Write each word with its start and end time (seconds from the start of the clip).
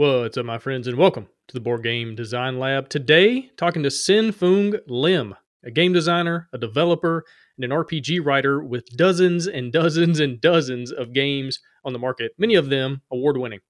What's 0.00 0.38
up, 0.38 0.46
my 0.46 0.56
friends, 0.56 0.86
and 0.86 0.96
welcome 0.96 1.26
to 1.48 1.52
the 1.52 1.60
Board 1.60 1.82
Game 1.82 2.14
Design 2.14 2.58
Lab. 2.58 2.88
Today, 2.88 3.50
talking 3.58 3.82
to 3.82 3.90
Sen-Foong 3.90 4.80
Lim, 4.86 5.34
a 5.62 5.70
game 5.70 5.92
designer, 5.92 6.48
a 6.54 6.58
developer, 6.58 7.22
and 7.58 7.70
an 7.70 7.70
RPG 7.70 8.24
writer 8.24 8.64
with 8.64 8.96
dozens 8.96 9.46
and 9.46 9.70
dozens 9.70 10.18
and 10.18 10.40
dozens 10.40 10.90
of 10.90 11.12
games 11.12 11.60
on 11.84 11.92
the 11.92 11.98
market, 11.98 12.32
many 12.38 12.54
of 12.54 12.70
them 12.70 13.02
award 13.12 13.36
winning. 13.36 13.60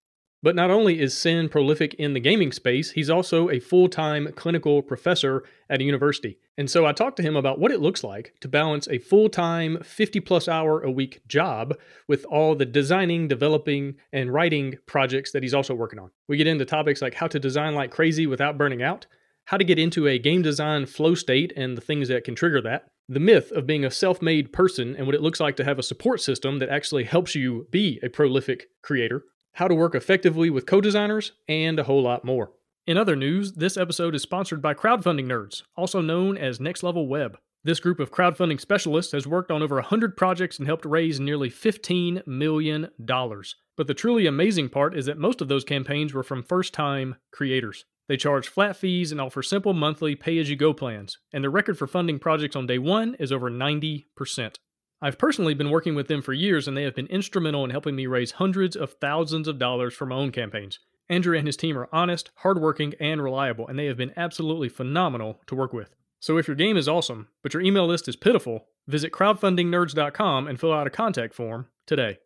But 0.43 0.57
not 0.57 0.71
only 0.71 1.01
is 1.01 1.17
Sen 1.17 1.51
prolific 1.51 1.93
in 1.95 2.15
the 2.15 2.21
gaming 2.21 2.51
space, 2.51 2.93
he's 2.93 3.11
also 3.11 3.51
a 3.51 3.61
full 3.61 3.89
time 3.89 4.33
clinical 4.37 4.81
professor 4.81 5.45
at 5.69 5.81
a 5.81 5.85
university. 5.85 6.39
And 6.57 6.71
so 6.71 6.87
I 6.87 6.93
talked 6.93 7.19
to 7.19 7.23
him 7.23 7.37
about 7.37 7.59
what 7.59 7.73
it 7.73 7.81
looks 7.81 8.03
like 8.03 8.35
to 8.41 8.49
balance 8.49 8.89
a 8.89 8.99
full 8.99 9.29
time, 9.29 9.83
50 9.83 10.21
plus 10.21 10.49
hour 10.49 10.83
a 10.83 10.91
week 10.91 11.21
job 11.29 11.77
with 12.09 12.25
all 12.25 12.55
the 12.55 12.65
designing, 12.65 13.29
developing, 13.29 13.97
and 14.15 14.33
writing 14.33 14.77
projects 14.87 15.33
that 15.33 15.43
he's 15.43 15.55
also 15.55 15.75
working 15.75 15.99
on. 15.99 16.11
We 16.27 16.39
get 16.39 16.47
into 16.47 16.65
topics 16.65 17.03
like 17.03 17.15
how 17.15 17.27
to 17.27 17.39
design 17.39 17.75
like 17.75 17.91
crazy 17.91 18.27
without 18.27 18.57
burning 18.57 18.83
out, 18.83 19.07
how 19.45 19.59
to 19.59 19.65
get 19.65 19.79
into 19.79 20.09
a 20.09 20.19
game 20.19 20.41
design 20.41 20.87
flow 20.87 21.15
state 21.15 21.53
and 21.55 21.77
the 21.77 21.83
things 21.83 22.09
that 22.09 22.25
can 22.25 22.35
trigger 22.35 22.63
that, 22.63 22.87
the 23.11 23.21
myth 23.21 23.53
of 23.53 23.67
being 23.67 23.85
a 23.85 23.91
self 23.91 24.23
made 24.23 24.55
person 24.55 24.97
and 24.97 25.05
what 25.05 25.15
it 25.15 25.23
looks 25.23 25.41
like 25.41 25.57
to 25.57 25.65
have 25.65 25.79
a 25.79 25.83
support 25.83 26.23
system 26.23 26.61
that 26.61 26.71
actually 26.71 27.05
helps 27.05 27.35
you 27.35 27.67
be 27.71 28.01
a 28.03 28.09
prolific 28.09 28.69
creator, 28.83 29.25
how 29.53 29.69
to 29.69 29.75
work 29.75 29.95
effectively 29.95 30.51
with 30.51 30.67
co 30.67 30.81
designers, 30.81 31.33
and 31.49 31.79
a 31.79 31.85
whole 31.85 32.03
lot 32.03 32.25
more. 32.25 32.53
In 32.87 32.97
other 32.97 33.15
news, 33.15 33.53
this 33.53 33.77
episode 33.77 34.15
is 34.15 34.23
sponsored 34.23 34.63
by 34.63 34.75
Crowdfunding 34.75 35.27
Nerds, 35.27 35.63
also 35.77 36.01
known 36.01 36.37
as 36.37 36.61
Next 36.61 36.83
Level 36.83 37.07
Web. 37.07 37.39
This 37.63 37.79
group 37.79 38.01
of 38.01 38.11
crowdfunding 38.11 38.59
specialists 38.59 39.13
has 39.13 39.27
worked 39.27 39.51
on 39.51 39.63
over 39.63 39.75
100 39.77 40.17
projects 40.17 40.59
and 40.59 40.67
helped 40.67 40.87
raise 40.87 41.21
nearly 41.21 41.51
$15 41.51 42.27
million. 42.27 42.89
But 42.99 43.87
the 43.87 43.95
truly 43.95 44.27
amazing 44.27 44.71
part 44.71 44.97
is 44.97 45.05
that 45.07 45.19
most 45.19 45.43
of 45.43 45.49
those 45.49 45.63
campaigns 45.63 46.15
were 46.15 46.23
from 46.23 46.43
first 46.43 46.73
time 46.73 47.17
creators. 47.33 47.85
They 48.09 48.17
charge 48.17 48.49
flat 48.49 48.77
fees 48.77 49.13
and 49.13 49.21
offer 49.21 49.43
simple 49.43 49.75
monthly 49.75 50.17
pay 50.17 50.39
as 50.39 50.49
you 50.49 50.57
go 50.57 50.73
plans, 50.73 51.19
and 51.33 51.45
their 51.45 51.51
record 51.51 51.79
for 51.79 51.87
funding 51.87 52.19
projects 52.19 52.57
on 52.57 52.67
day 52.67 52.79
one 52.79 53.15
is 53.21 53.31
over 53.31 53.51
90%. 53.51 54.57
I've 55.03 55.19
personally 55.19 55.55
been 55.55 55.71
working 55.71 55.95
with 55.95 56.09
them 56.09 56.21
for 56.21 56.35
years, 56.35 56.69
and 56.69 56.77
they 56.77 56.83
have 56.83 56.95
been 56.95 57.07
instrumental 57.07 57.65
in 57.65 57.71
helping 57.71 57.97
me 57.97 58.07
raise 58.07 58.33
hundreds 58.33 58.77
of 58.77 58.95
thousands 58.95 59.49
of 59.49 59.59
dollars 59.59 59.95
for 59.95 60.05
my 60.05 60.17
own 60.17 60.31
campaigns. 60.31 60.79
Andrew 61.09 61.37
and 61.37 61.47
his 61.47 61.57
team 61.57 61.79
are 61.79 61.89
honest, 61.91 62.31
hardworking, 62.37 62.95
and 63.01 63.23
reliable, 63.23 63.67
and 63.67 63.79
they 63.79 63.87
have 63.87 63.97
been 63.97 64.13
absolutely 64.17 64.69
phenomenal 64.69 65.41
to 65.47 65.55
work 65.55 65.73
with. 65.73 65.95
So 66.21 66.37
if 66.37 66.47
your 66.47 66.55
game 66.55 66.77
is 66.77 66.89
awesome, 66.89 67.29
but 67.43 67.55
your 67.55 67.63
email 67.63 67.87
list 67.87 68.09
is 68.09 68.17
pitiful, 68.17 68.67
visit 68.87 69.11
crowdfundingnerds.com 69.11 70.47
and 70.47 70.61
fill 70.61 70.73
out 70.73 70.87
a 70.87 70.91
contact 70.91 71.35
form 71.35 71.69
today. 71.87 72.19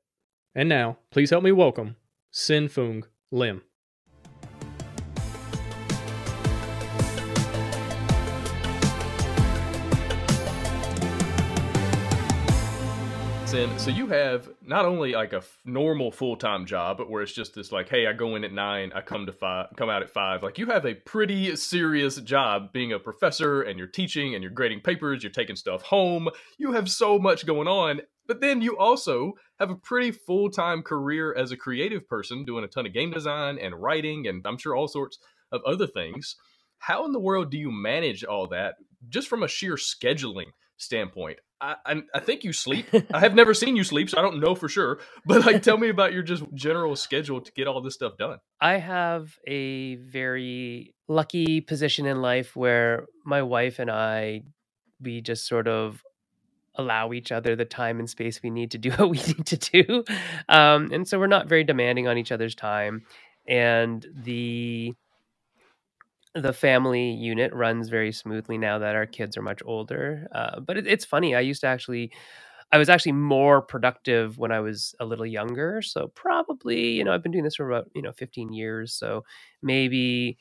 And 0.55 0.69
now, 0.69 0.99
please 1.13 1.31
help 1.31 1.45
me 1.45 1.53
welcome 1.53 1.97
Sen-Foong 2.33 3.05
Lim. 3.31 3.63
In. 13.55 13.79
So 13.79 13.91
you 13.91 14.09
have 14.09 14.51
not 14.63 14.85
only 14.85 15.13
like 15.13 15.33
a 15.33 15.39
f- 15.39 15.59
normal 15.65 16.11
full 16.11 16.37
time 16.37 16.67
job, 16.67 16.99
but 16.99 17.09
where 17.09 17.23
it's 17.23 17.33
just 17.33 17.55
this 17.55 17.71
like, 17.71 17.89
hey, 17.89 18.07
I 18.07 18.13
go 18.13 18.35
in 18.35 18.43
at 18.43 18.53
nine, 18.53 18.91
I 18.95 19.01
come 19.01 19.27
to 19.27 19.33
five, 19.33 19.69
come 19.77 19.89
out 19.89 20.03
at 20.03 20.11
five. 20.11 20.43
Like 20.43 20.59
you 20.59 20.67
have 20.67 20.85
a 20.85 20.95
pretty 20.95 21.55
serious 21.55 22.17
job 22.17 22.73
being 22.73 22.93
a 22.93 22.99
professor, 22.99 23.63
and 23.63 23.79
you're 23.79 23.87
teaching, 23.87 24.35
and 24.35 24.43
you're 24.43 24.51
grading 24.51 24.81
papers, 24.81 25.23
you're 25.23 25.31
taking 25.31 25.57
stuff 25.57 25.83
home. 25.83 26.29
You 26.59 26.73
have 26.73 26.89
so 26.91 27.19
much 27.19 27.47
going 27.47 27.69
on. 27.69 28.01
But 28.27 28.41
then 28.41 28.61
you 28.61 28.77
also 28.77 29.35
have 29.61 29.71
a 29.71 29.77
pretty 29.77 30.11
full 30.11 30.51
time 30.51 30.83
career 30.83 31.35
as 31.35 31.53
a 31.53 31.57
creative 31.57 32.09
person, 32.09 32.45
doing 32.45 32.65
a 32.65 32.69
ton 32.69 32.87
of 32.87 32.93
game 32.93 33.13
design 33.13 33.59
and 33.59 33.81
writing, 33.81 34.27
and 34.27 34.45
I'm 34.47 34.59
sure 34.59 34.75
all 34.75 34.89
sorts 34.89 35.19
of 35.53 35.63
other 35.65 35.87
things. 35.87 36.37
How 36.79 37.05
in 37.05 37.13
the 37.13 37.21
world 37.21 37.51
do 37.51 37.59
you 37.59 37.71
manage 37.71 38.25
all 38.25 38.49
that 38.49 38.75
just 39.09 39.29
from 39.29 39.43
a 39.43 39.49
sheer 39.49 39.77
scheduling 39.77 40.51
standpoint? 40.77 41.39
I, 41.61 42.03
I, 42.15 42.21
think 42.21 42.45
you 42.45 42.53
sleep. 42.53 42.87
I 43.15 43.21
have 43.21 43.35
never 43.35 43.55
seen 43.55 43.77
you 43.77 43.85
sleep, 43.85 44.11
so 44.11 44.19
I 44.19 44.23
don't 44.23 44.41
know 44.41 44.55
for 44.55 44.69
sure. 44.69 44.99
But 45.25 45.47
like, 45.47 45.63
tell 45.63 45.79
me 45.79 45.89
about 45.89 46.13
your 46.13 46.23
just 46.23 46.45
general 46.53 46.95
schedule 46.95 47.41
to 47.41 47.53
get 47.53 47.67
all 47.67 47.81
this 47.81 47.95
stuff 47.95 48.19
done. 48.19 48.39
I 48.61 48.75
have 48.75 49.39
a 49.47 49.97
very 49.97 50.95
lucky 51.09 51.61
position 51.61 52.07
in 52.07 52.21
life 52.21 52.55
where 52.55 53.07
my 53.25 53.43
wife 53.43 53.79
and 53.79 53.91
I, 53.91 54.43
we 55.01 55.21
just 55.21 55.47
sort 55.47 55.69
of 55.69 56.03
allow 56.77 57.13
each 57.13 57.31
other 57.31 57.55
the 57.55 57.65
time 57.65 58.01
and 58.01 58.11
space 58.11 58.43
we 58.43 58.51
need 58.51 58.73
to 58.73 58.79
do 58.79 58.91
what 58.97 59.09
we 59.09 59.19
need 59.19 59.47
to 59.47 59.57
do, 59.57 60.05
um, 60.49 60.91
and 60.93 61.09
so 61.09 61.19
we're 61.19 61.27
not 61.27 61.49
very 61.49 61.65
demanding 61.65 62.09
on 62.09 62.19
each 62.19 62.33
other's 62.33 62.55
time. 62.55 63.05
And 63.47 64.05
the 64.15 64.95
the 66.35 66.53
family 66.53 67.11
unit 67.13 67.53
runs 67.53 67.89
very 67.89 68.13
smoothly 68.13 68.59
now 68.59 68.79
that 68.79 68.97
our 68.97 69.07
kids 69.07 69.37
are 69.37 69.43
much 69.43 69.61
older. 69.65 70.27
Uh, 70.33 70.61
but 70.61 70.77
it, 70.77 70.87
it's 70.87 71.05
funny. 71.05 71.35
I 71.35 71.41
used 71.41 71.61
to 71.63 71.67
actually, 71.69 72.13
I 72.73 72.79
was 72.79 72.89
actually 72.89 73.13
more 73.13 73.63
productive 73.63 74.39
when 74.39 74.53
I 74.53 74.61
was 74.61 74.95
a 75.01 75.05
little 75.07 75.27
younger. 75.27 75.83
So 75.83 76.09
probably, 76.15 76.91
you 76.93 77.05
know, 77.05 77.13
I've 77.15 77.23
been 77.23 77.33
doing 77.33 77.45
this 77.45 77.57
for 77.57 77.71
about 77.71 77.91
you 77.95 78.03
know 78.03 78.13
15 78.13 78.53
years. 78.53 78.93
So 78.95 79.25
maybe 79.63 80.39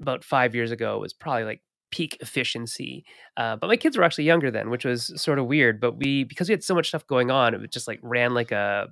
about 0.00 0.24
five 0.24 0.54
years 0.54 0.70
ago 0.70 0.98
was 0.98 1.12
probably 1.12 1.44
like 1.44 1.62
peak 1.90 2.16
efficiency. 2.20 3.04
Uh, 3.36 3.56
but 3.56 3.66
my 3.66 3.76
kids 3.76 3.96
were 3.96 4.04
actually 4.04 4.24
younger 4.24 4.50
then, 4.50 4.70
which 4.70 4.84
was 4.84 5.12
sort 5.20 5.38
of 5.38 5.46
weird. 5.46 5.80
But 5.80 5.96
we, 5.96 6.24
because 6.24 6.48
we 6.48 6.52
had 6.52 6.62
so 6.62 6.74
much 6.74 6.88
stuff 6.88 7.06
going 7.06 7.30
on, 7.30 7.54
it 7.54 7.72
just 7.72 7.88
like 7.88 7.98
ran 8.02 8.34
like 8.34 8.52
a 8.52 8.88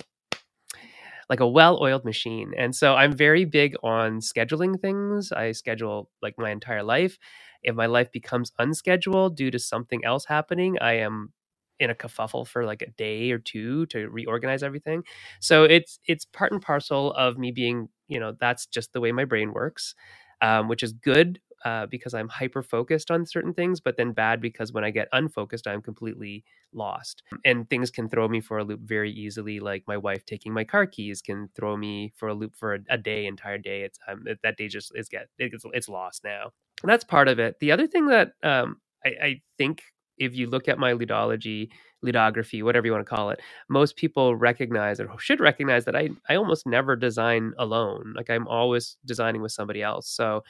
like 1.28 1.40
a 1.40 1.48
well-oiled 1.48 2.04
machine. 2.04 2.52
And 2.56 2.74
so 2.74 2.94
I'm 2.94 3.12
very 3.12 3.44
big 3.44 3.74
on 3.82 4.20
scheduling 4.20 4.80
things. 4.80 5.32
I 5.32 5.52
schedule 5.52 6.10
like 6.22 6.34
my 6.38 6.50
entire 6.50 6.82
life. 6.82 7.18
If 7.62 7.74
my 7.74 7.86
life 7.86 8.12
becomes 8.12 8.52
unscheduled 8.58 9.36
due 9.36 9.50
to 9.50 9.58
something 9.58 10.04
else 10.04 10.26
happening, 10.26 10.78
I 10.80 10.94
am 10.98 11.32
in 11.80 11.90
a 11.90 11.94
kerfuffle 11.94 12.46
for 12.46 12.64
like 12.64 12.82
a 12.82 12.90
day 12.92 13.30
or 13.32 13.38
two 13.38 13.86
to 13.86 14.08
reorganize 14.08 14.62
everything. 14.62 15.02
So 15.40 15.64
it's 15.64 15.98
it's 16.06 16.24
part 16.24 16.52
and 16.52 16.62
parcel 16.62 17.12
of 17.14 17.38
me 17.38 17.50
being, 17.50 17.88
you 18.08 18.20
know, 18.20 18.34
that's 18.38 18.66
just 18.66 18.92
the 18.92 19.00
way 19.00 19.12
my 19.12 19.24
brain 19.24 19.52
works, 19.52 19.94
um, 20.40 20.68
which 20.68 20.82
is 20.82 20.92
good 20.92 21.40
uh, 21.64 21.86
because 21.86 22.14
I'm 22.14 22.28
hyper 22.28 22.62
focused 22.62 23.10
on 23.10 23.26
certain 23.26 23.54
things, 23.54 23.80
but 23.80 23.96
then 23.96 24.12
bad 24.12 24.40
because 24.40 24.72
when 24.72 24.84
I 24.84 24.90
get 24.90 25.08
unfocused, 25.12 25.66
I'm 25.66 25.82
completely 25.82 26.44
lost. 26.72 27.22
And 27.44 27.68
things 27.68 27.90
can 27.90 28.08
throw 28.08 28.28
me 28.28 28.40
for 28.40 28.58
a 28.58 28.64
loop 28.64 28.80
very 28.82 29.10
easily. 29.10 29.60
Like 29.60 29.84
my 29.86 29.96
wife 29.96 30.24
taking 30.26 30.52
my 30.52 30.64
car 30.64 30.86
keys 30.86 31.22
can 31.22 31.48
throw 31.56 31.76
me 31.76 32.12
for 32.16 32.28
a 32.28 32.34
loop 32.34 32.54
for 32.56 32.74
a, 32.74 32.78
a 32.90 32.98
day, 32.98 33.26
entire 33.26 33.58
day. 33.58 33.82
It's 33.82 33.98
um, 34.08 34.24
that 34.42 34.56
day 34.56 34.68
just 34.68 34.92
is 34.94 35.08
get 35.08 35.28
it's, 35.38 35.64
it's 35.72 35.88
lost 35.88 36.24
now. 36.24 36.52
And 36.82 36.90
that's 36.90 37.04
part 37.04 37.28
of 37.28 37.38
it. 37.38 37.56
The 37.60 37.72
other 37.72 37.86
thing 37.86 38.06
that 38.08 38.32
um, 38.42 38.78
I, 39.04 39.10
I 39.22 39.42
think 39.58 39.82
if 40.18 40.34
you 40.34 40.48
look 40.48 40.68
at 40.68 40.78
my 40.78 40.92
ludology, 40.92 41.70
ludography, 42.04 42.62
whatever 42.62 42.86
you 42.86 42.92
want 42.92 43.06
to 43.06 43.14
call 43.14 43.30
it, 43.30 43.40
most 43.68 43.96
people 43.96 44.36
recognize 44.36 45.00
or 45.00 45.18
should 45.18 45.40
recognize 45.40 45.84
that 45.86 45.96
I, 45.96 46.10
I 46.28 46.36
almost 46.36 46.66
never 46.66 46.96
design 46.96 47.52
alone. 47.58 48.14
Like 48.16 48.30
I'm 48.30 48.48
always 48.48 48.96
designing 49.06 49.42
with 49.42 49.52
somebody 49.52 49.82
else. 49.82 50.08
So 50.10 50.44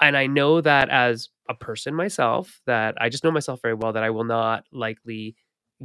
and 0.00 0.16
I 0.16 0.26
know 0.26 0.60
that 0.60 0.88
as 0.88 1.28
a 1.48 1.54
person 1.54 1.94
myself, 1.94 2.60
that 2.66 2.94
I 3.00 3.08
just 3.08 3.24
know 3.24 3.30
myself 3.30 3.60
very 3.62 3.74
well 3.74 3.92
that 3.92 4.02
I 4.02 4.10
will 4.10 4.24
not 4.24 4.64
likely 4.72 5.36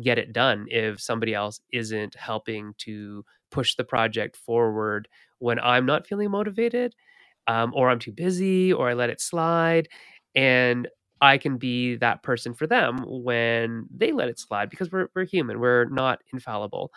get 0.02 0.18
it 0.18 0.34
done 0.34 0.68
if 0.70 1.02
somebody 1.02 1.34
else 1.34 1.60
isn't 1.72 2.16
helping 2.16 2.74
to 2.80 3.24
push 3.52 3.76
the 3.76 3.84
project 3.84 4.36
forward 4.38 5.08
when 5.40 5.60
I'm 5.60 5.86
not 5.86 6.08
feeling 6.08 6.32
motivated, 6.32 6.94
um, 7.48 7.74
or 7.76 7.90
I'm 7.90 8.00
too 8.00 8.12
busy, 8.12 8.74
or 8.74 8.90
I 8.90 8.94
let 8.94 9.10
it 9.10 9.22
slide. 9.22 9.90
And 10.36 10.88
I 11.22 11.38
can 11.38 11.58
be 11.58 11.96
that 11.98 12.24
person 12.24 12.54
for 12.54 12.68
them 12.68 13.00
when 13.08 13.88
they 13.96 14.12
let 14.12 14.30
it 14.30 14.40
slide 14.40 14.70
because 14.70 14.92
we're, 14.92 15.08
we're 15.16 15.26
human, 15.26 15.60
we're 15.60 15.86
not 15.86 16.22
infallible, 16.34 16.92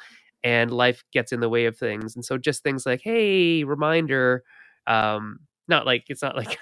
and 0.45 0.71
life 0.73 1.05
gets 1.13 1.33
in 1.33 1.41
the 1.41 1.49
way 1.49 1.67
of 1.67 1.77
things. 1.77 2.17
And 2.17 2.25
so, 2.25 2.39
just 2.39 2.63
things 2.63 2.85
like, 2.87 3.01
hey, 3.03 3.65
reminder, 3.65 4.43
um, 4.87 5.41
not 5.69 5.87
like 5.87 6.05
it's 6.09 6.23
not 6.23 6.37
like 6.37 6.59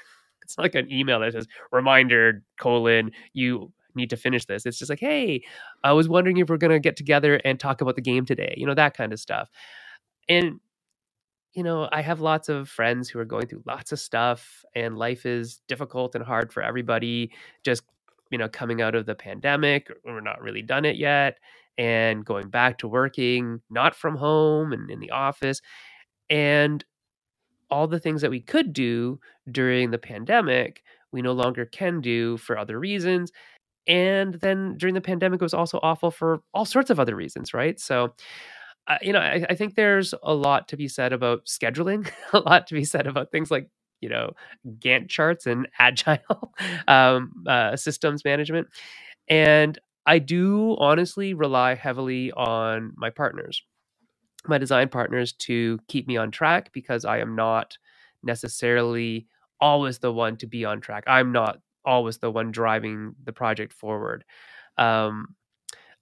it's 0.46 0.56
not 0.56 0.64
like 0.64 0.74
an 0.74 0.90
email 0.92 1.20
that 1.20 1.32
says 1.32 1.46
reminder 1.72 2.42
colon 2.58 3.10
you 3.32 3.72
need 3.94 4.10
to 4.10 4.16
finish 4.16 4.44
this. 4.44 4.66
It's 4.66 4.78
just 4.78 4.90
like, 4.90 5.00
hey, 5.00 5.42
I 5.82 5.92
was 5.92 6.08
wondering 6.08 6.36
if 6.36 6.48
we're 6.48 6.56
gonna 6.58 6.78
get 6.78 6.96
together 6.96 7.40
and 7.44 7.58
talk 7.58 7.80
about 7.80 7.96
the 7.96 8.02
game 8.02 8.24
today. 8.24 8.54
You 8.56 8.66
know 8.66 8.74
that 8.74 8.96
kind 8.96 9.12
of 9.12 9.18
stuff. 9.20 9.50
And 10.28 10.60
you 11.54 11.62
know, 11.62 11.88
I 11.90 12.02
have 12.02 12.20
lots 12.20 12.50
of 12.50 12.68
friends 12.68 13.08
who 13.08 13.18
are 13.18 13.24
going 13.24 13.46
through 13.46 13.62
lots 13.66 13.90
of 13.90 13.98
stuff, 13.98 14.64
and 14.74 14.98
life 14.98 15.24
is 15.24 15.62
difficult 15.68 16.14
and 16.14 16.22
hard 16.22 16.52
for 16.52 16.62
everybody. 16.62 17.32
Just 17.64 17.82
you 18.30 18.38
know, 18.38 18.48
coming 18.48 18.82
out 18.82 18.94
of 18.94 19.06
the 19.06 19.14
pandemic, 19.14 19.90
we're 20.04 20.20
not 20.20 20.42
really 20.42 20.62
done 20.62 20.84
it 20.84 20.96
yet, 20.96 21.38
and 21.78 22.24
going 22.24 22.48
back 22.50 22.78
to 22.78 22.88
working 22.88 23.60
not 23.70 23.94
from 23.94 24.16
home 24.16 24.72
and 24.72 24.90
in 24.90 25.00
the 25.00 25.10
office, 25.10 25.62
and 26.30 26.84
all 27.70 27.86
the 27.86 28.00
things 28.00 28.22
that 28.22 28.30
we 28.30 28.40
could 28.40 28.72
do 28.72 29.20
during 29.50 29.90
the 29.90 29.98
pandemic, 29.98 30.82
we 31.12 31.22
no 31.22 31.32
longer 31.32 31.66
can 31.66 32.00
do 32.00 32.36
for 32.38 32.58
other 32.58 32.78
reasons. 32.78 33.32
And 33.86 34.34
then 34.34 34.76
during 34.78 34.94
the 34.94 35.00
pandemic, 35.00 35.40
it 35.40 35.44
was 35.44 35.54
also 35.54 35.80
awful 35.82 36.10
for 36.10 36.42
all 36.54 36.64
sorts 36.64 36.90
of 36.90 37.00
other 37.00 37.16
reasons, 37.16 37.54
right? 37.54 37.78
So 37.80 38.14
uh, 38.88 38.98
you 39.02 39.12
know, 39.12 39.18
I, 39.18 39.44
I 39.50 39.54
think 39.54 39.74
there's 39.74 40.14
a 40.22 40.34
lot 40.34 40.68
to 40.68 40.76
be 40.76 40.88
said 40.88 41.12
about 41.12 41.46
scheduling, 41.46 42.10
a 42.32 42.38
lot 42.40 42.66
to 42.68 42.74
be 42.74 42.84
said 42.84 43.06
about 43.06 43.30
things 43.30 43.50
like 43.50 43.68
you 44.00 44.08
know 44.08 44.32
Gantt 44.78 45.08
charts 45.08 45.46
and 45.46 45.68
agile 45.78 46.52
um, 46.86 47.32
uh, 47.46 47.76
systems 47.76 48.24
management, 48.24 48.68
and 49.28 49.78
I 50.06 50.20
do 50.20 50.76
honestly 50.78 51.34
rely 51.34 51.74
heavily 51.74 52.30
on 52.32 52.92
my 52.96 53.10
partners, 53.10 53.62
my 54.48 54.58
design 54.58 54.88
partners, 54.88 55.32
to 55.32 55.78
keep 55.88 56.06
me 56.06 56.16
on 56.16 56.30
track 56.30 56.72
because 56.72 57.04
I 57.04 57.18
am 57.18 57.34
not 57.36 57.76
necessarily 58.22 59.26
always 59.60 59.98
the 59.98 60.12
one 60.12 60.36
to 60.38 60.46
be 60.46 60.64
on 60.64 60.80
track. 60.80 61.04
I'm 61.06 61.32
not 61.32 61.60
always 61.84 62.18
the 62.18 62.30
one 62.30 62.50
driving 62.50 63.14
the 63.24 63.32
project 63.32 63.72
forward. 63.72 64.24
Um, 64.76 65.34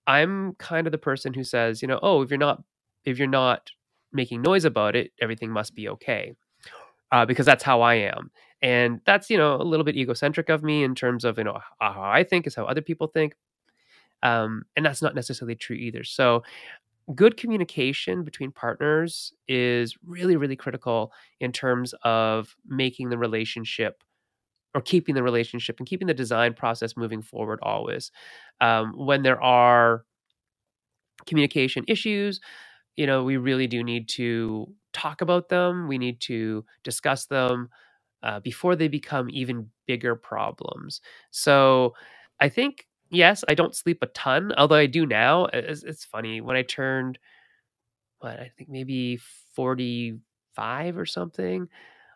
I'm 0.06 0.54
kind 0.54 0.86
of 0.86 0.90
the 0.90 0.98
person 0.98 1.32
who 1.34 1.44
says, 1.44 1.82
you 1.82 1.88
know, 1.88 2.00
oh, 2.02 2.22
if 2.22 2.30
you're 2.30 2.38
not 2.38 2.62
if 3.04 3.18
you're 3.18 3.28
not 3.28 3.70
making 4.12 4.42
noise 4.42 4.64
about 4.64 4.96
it, 4.96 5.12
everything 5.20 5.50
must 5.50 5.74
be 5.74 5.88
okay. 5.88 6.34
Uh, 7.12 7.26
because 7.26 7.46
that's 7.46 7.62
how 7.62 7.82
I 7.82 7.94
am. 7.94 8.30
And 8.62 9.00
that's, 9.04 9.28
you 9.28 9.36
know, 9.36 9.56
a 9.56 9.62
little 9.62 9.84
bit 9.84 9.96
egocentric 9.96 10.48
of 10.48 10.62
me 10.62 10.84
in 10.84 10.94
terms 10.94 11.24
of, 11.24 11.36
you 11.38 11.44
know, 11.44 11.60
how 11.80 12.02
I 12.02 12.24
think 12.24 12.46
is 12.46 12.54
how 12.54 12.64
other 12.64 12.80
people 12.80 13.08
think. 13.08 13.36
Um, 14.22 14.64
and 14.74 14.86
that's 14.86 15.02
not 15.02 15.14
necessarily 15.14 15.54
true 15.54 15.76
either. 15.76 16.02
So, 16.02 16.42
good 17.14 17.36
communication 17.36 18.24
between 18.24 18.52
partners 18.52 19.32
is 19.48 19.96
really, 20.04 20.36
really 20.36 20.56
critical 20.56 21.12
in 21.40 21.52
terms 21.52 21.94
of 22.02 22.54
making 22.66 23.10
the 23.10 23.18
relationship 23.18 24.02
or 24.74 24.80
keeping 24.80 25.14
the 25.14 25.22
relationship 25.22 25.78
and 25.78 25.88
keeping 25.88 26.08
the 26.08 26.14
design 26.14 26.54
process 26.54 26.96
moving 26.96 27.22
forward 27.22 27.60
always. 27.62 28.12
Um, 28.60 28.94
when 28.96 29.22
there 29.22 29.42
are 29.42 30.04
communication 31.26 31.84
issues, 31.88 32.40
you 32.96 33.06
know, 33.06 33.24
we 33.24 33.36
really 33.36 33.66
do 33.66 33.84
need 33.84 34.08
to 34.10 34.72
talk 34.92 35.20
about 35.20 35.48
them. 35.48 35.88
We 35.88 35.98
need 35.98 36.20
to 36.22 36.64
discuss 36.84 37.26
them 37.26 37.70
uh, 38.22 38.40
before 38.40 38.76
they 38.76 38.88
become 38.88 39.28
even 39.30 39.70
bigger 39.86 40.16
problems. 40.16 41.00
So 41.30 41.94
I 42.40 42.48
think, 42.48 42.86
yes, 43.14 43.44
I 43.48 43.54
don't 43.54 43.74
sleep 43.74 43.98
a 44.02 44.06
ton, 44.08 44.52
although 44.56 44.76
I 44.76 44.86
do 44.86 45.06
now. 45.06 45.46
It's, 45.46 45.82
it's 45.82 46.04
funny. 46.04 46.40
When 46.40 46.56
I 46.56 46.62
turned, 46.62 47.18
what, 48.20 48.38
I 48.40 48.50
think 48.56 48.70
maybe 48.70 49.18
45 49.54 50.96
or 50.98 51.06
something, 51.06 51.68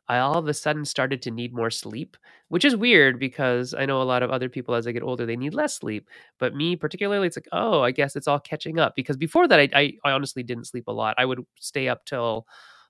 I 0.09 0.19
all 0.19 0.39
of 0.39 0.49
a 0.49 0.55
sudden 0.55 0.85
started 0.85 1.23
to 1.23 1.31
need 1.31 1.55
more 1.55 1.71
sleep, 1.71 2.17
which 2.49 2.65
is 2.65 2.77
weird 2.77 3.19
because 3.21 3.75
I 3.75 3.87
know 3.87 4.03
a 4.03 4.05
lot 4.05 4.23
of 4.23 4.31
other 4.31 4.49
people 4.49 4.75
as 4.75 4.85
they 4.87 4.93
get 4.93 5.03
older, 5.05 5.27
they 5.27 5.37
need 5.37 5.55
less 5.55 5.77
sleep. 5.77 6.09
But 6.39 6.55
me 6.55 6.77
particularly, 6.77 7.27
it's 7.29 7.37
like, 7.39 7.49
oh, 7.53 7.83
I 7.83 7.93
guess 7.93 8.17
it's 8.17 8.29
all 8.29 8.41
catching 8.41 8.79
up. 8.79 8.97
Because 8.97 9.17
before 9.17 9.49
that, 9.49 9.61
I, 9.61 9.69
I, 9.75 9.95
I 10.05 10.13
honestly 10.13 10.43
didn't 10.43 10.67
sleep 10.67 10.89
a 10.89 10.93
lot. 10.93 11.15
I 11.19 11.27
would 11.27 11.45
stay 11.61 11.89
up 11.89 12.05
till 12.07 12.47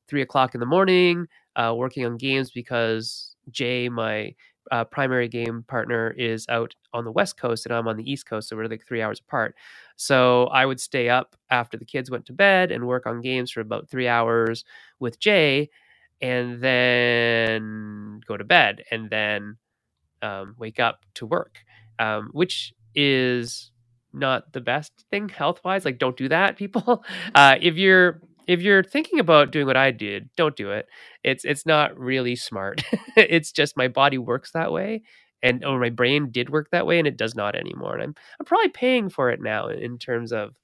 three 0.08 0.22
o'clock 0.22 0.54
in 0.54 0.61
the 0.61 0.66
morning 0.66 1.26
uh, 1.56 1.75
working 1.76 2.06
on 2.06 2.16
games 2.16 2.50
because 2.50 3.34
Jay, 3.50 3.88
my 3.88 4.34
uh, 4.70 4.85
primary 4.85 5.29
game 5.29 5.65
partner, 5.69 6.15
is 6.17 6.47
out 6.49 6.75
on 6.93 7.05
the 7.05 7.12
West 7.12 7.37
Coast 7.37 7.67
and 7.67 7.75
I'm 7.75 7.88
on 7.88 7.97
the 7.97 8.11
East 8.11 8.26
Coast. 8.26 8.49
So 8.49 8.56
we're 8.56 8.67
like 8.67 8.87
three 8.87 9.03
hours 9.03 9.20
apart. 9.20 9.55
So 9.97 10.44
I 10.47 10.67
would 10.67 10.81
stay 10.81 11.09
up 11.09 11.37
after 11.50 11.76
the 11.76 11.85
kids 11.85 12.11
went 12.11 12.26
to 12.26 12.32
bed 12.32 12.70
and 12.73 12.87
work 12.87 13.06
on 13.06 13.20
games 13.20 13.50
for 13.50 13.61
about 13.61 13.88
three 13.88 14.09
hours 14.09 14.65
with 14.99 15.19
Jay 15.19 15.70
and 16.20 16.61
then 16.62 18.20
go 18.26 18.37
to 18.37 18.44
bed 18.44 18.85
and 18.91 19.11
then 19.11 19.56
um, 20.23 20.55
wake 20.59 20.81
up 20.81 21.05
to 21.14 21.26
work, 21.26 21.59
um, 21.99 22.31
which 22.32 22.73
is 22.94 23.71
not 24.12 24.53
the 24.53 24.61
best 24.61 24.93
thing 25.11 25.29
health 25.29 25.61
wise. 25.64 25.85
Like, 25.85 25.99
don't 25.99 26.17
do 26.17 26.29
that, 26.29 26.56
people. 26.56 27.05
Uh, 27.35 27.56
if 27.61 27.76
you're 27.76 28.21
if 28.49 28.62
you're 28.62 28.85
thinking 28.85 29.21
about 29.21 29.53
doing 29.53 29.67
what 29.67 29.77
I 29.77 29.93
did, 29.93 30.31
don't 30.37 30.56
do 30.56 30.73
it. 30.73 30.89
It's 31.25 31.45
it's 31.45 31.67
not 31.67 31.99
really 31.99 32.37
smart. 32.37 32.83
it's 33.17 33.53
just 33.53 33.77
my 33.79 33.89
body 33.89 34.19
works 34.19 34.53
that 34.53 34.73
way, 34.73 35.03
and 35.43 35.65
or 35.65 35.79
my 35.81 35.91
brain 35.91 36.31
did 36.33 36.50
work 36.50 36.71
that 36.73 36.87
way, 36.87 36.99
and 36.99 37.09
it 37.09 37.17
does 37.19 37.37
not 37.37 37.55
anymore. 37.56 37.95
And 37.95 38.03
I'm 38.05 38.15
I'm 38.41 38.47
probably 38.47 38.71
paying 38.71 39.11
for 39.11 39.31
it 39.31 39.41
now 39.43 39.69
in 39.69 39.99
terms 39.99 40.33
of 40.33 40.55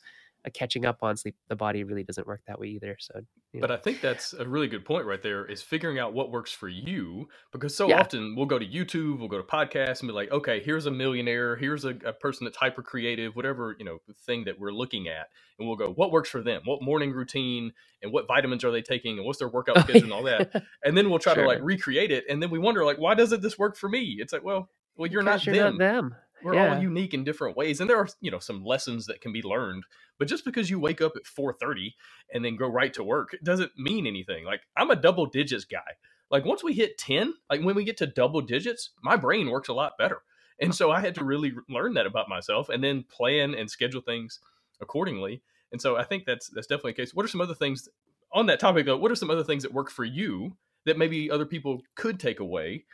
uh, 0.46 0.50
catching 0.54 0.84
up 0.86 0.98
on 1.02 1.16
sleep. 1.16 1.36
The 1.48 1.56
body 1.56 1.84
really 1.84 2.04
doesn't 2.04 2.26
work 2.26 2.42
that 2.46 2.58
way 2.60 2.68
either. 2.68 2.96
So 3.00 3.20
but 3.60 3.70
I 3.70 3.76
think 3.76 4.00
that's 4.00 4.32
a 4.34 4.46
really 4.46 4.68
good 4.68 4.84
point 4.84 5.06
right 5.06 5.22
there 5.22 5.44
is 5.46 5.62
figuring 5.62 5.98
out 5.98 6.12
what 6.12 6.30
works 6.32 6.52
for 6.52 6.68
you 6.68 7.28
because 7.52 7.76
so 7.76 7.88
Yeah. 7.88 8.00
often 8.00 8.34
we'll 8.36 8.46
go 8.46 8.58
to 8.58 8.66
YouTube, 8.66 9.18
we'll 9.18 9.28
go 9.28 9.38
to 9.38 9.44
podcasts 9.44 10.00
and 10.00 10.08
be 10.08 10.12
like, 10.14 10.32
okay, 10.32 10.60
here's 10.60 10.86
a 10.86 10.90
millionaire, 10.90 11.56
here's 11.56 11.84
a, 11.84 11.90
a 12.04 12.12
person 12.12 12.44
that's 12.44 12.56
hyper 12.56 12.82
creative, 12.82 13.36
whatever, 13.36 13.76
you 13.78 13.84
know, 13.84 13.98
thing 14.26 14.44
that 14.44 14.58
we're 14.58 14.72
looking 14.72 15.08
at. 15.08 15.28
And 15.58 15.68
we'll 15.68 15.76
go, 15.76 15.92
what 15.92 16.12
works 16.12 16.28
for 16.30 16.42
them? 16.42 16.62
What 16.64 16.82
morning 16.82 17.12
routine 17.12 17.72
and 18.02 18.12
what 18.12 18.26
vitamins 18.28 18.64
are 18.64 18.72
they 18.72 18.82
taking 18.82 19.18
and 19.18 19.26
what's 19.26 19.38
their 19.38 19.48
workout 19.48 19.80
schedule 19.82 20.04
and 20.06 20.12
all 20.12 20.24
that. 20.24 20.48
And 20.84 20.96
then 20.98 21.10
we'll 21.10 21.20
try 21.20 21.34
to 21.34 21.42
like 21.42 21.60
recreate 21.62 22.10
it. 22.10 22.24
And 22.28 22.42
then 22.42 22.50
we 22.50 22.58
wonder 22.58 22.84
like, 22.84 22.98
why 22.98 23.14
doesn't 23.14 23.42
this 23.42 23.58
work 23.58 23.76
for 23.76 23.88
me? 23.88 24.16
It's 24.18 24.32
like, 24.32 24.44
well, 24.44 24.68
well, 24.96 25.10
you're 25.10 25.22
not 25.22 25.46
you're 25.46 25.56
them 25.56 25.76
not 25.76 25.78
them. 25.78 26.16
We're 26.42 26.54
Yeah. 26.54 26.74
all 26.74 26.82
unique 26.82 27.14
in 27.14 27.24
different 27.24 27.56
ways 27.56 27.80
and 27.80 27.88
there 27.88 27.96
are 27.98 28.08
you 28.20 28.30
know 28.30 28.38
some 28.38 28.64
lessons 28.64 29.06
that 29.06 29.20
can 29.20 29.32
be 29.32 29.42
learned 29.42 29.84
but 30.18 30.28
just 30.28 30.44
because 30.44 30.70
you 30.70 30.78
wake 30.78 31.00
up 31.00 31.12
at 31.16 31.24
4.30 31.24 31.94
and 32.32 32.44
then 32.44 32.56
go 32.56 32.68
right 32.68 32.92
to 32.94 33.02
work 33.04 33.32
it 33.34 33.42
doesn't 33.44 33.72
mean 33.78 34.06
anything. 34.06 34.44
Like 34.44 34.62
i'm 34.76 34.90
a 34.90 34.96
double 34.96 35.26
digits 35.26 35.64
guy. 35.64 35.96
Like 36.30 36.44
once 36.44 36.62
we 36.64 36.72
hit 36.74 36.98
10 36.98 37.34
like 37.50 37.62
when 37.62 37.74
we 37.74 37.84
get 37.84 37.96
to 37.98 38.06
double 38.06 38.40
digits 38.40 38.90
my 39.02 39.16
brain 39.16 39.48
works 39.50 39.68
a 39.68 39.72
lot 39.74 39.92
better. 39.98 40.22
And 40.60 40.74
so 40.74 40.90
i 40.90 41.00
had 41.00 41.14
to 41.16 41.24
really 41.24 41.52
learn 41.68 41.94
that 41.94 42.06
about 42.06 42.28
myself 42.28 42.68
and 42.68 42.82
then 42.82 43.04
plan 43.04 43.54
and 43.54 43.70
schedule 43.70 44.00
things 44.00 44.40
accordingly. 44.80 45.42
And 45.72 45.80
so 45.80 45.96
i 45.96 46.04
think 46.04 46.24
that's 46.26 46.48
that's 46.48 46.66
definitely 46.66 46.92
a 46.92 46.94
case. 46.94 47.14
What 47.14 47.24
are 47.24 47.28
some 47.28 47.40
other 47.40 47.54
things 47.54 47.88
on 48.32 48.46
that 48.46 48.58
topic 48.60 48.86
though 48.86 48.96
what 48.96 49.10
are 49.12 49.16
some 49.16 49.30
other 49.30 49.44
things 49.44 49.62
that 49.62 49.72
work 49.72 49.90
for 49.90 50.04
you 50.04 50.56
that 50.86 50.98
maybe 50.98 51.30
other 51.30 51.46
people 51.46 51.82
could 51.94 52.18
take 52.20 52.40
away 52.40 52.84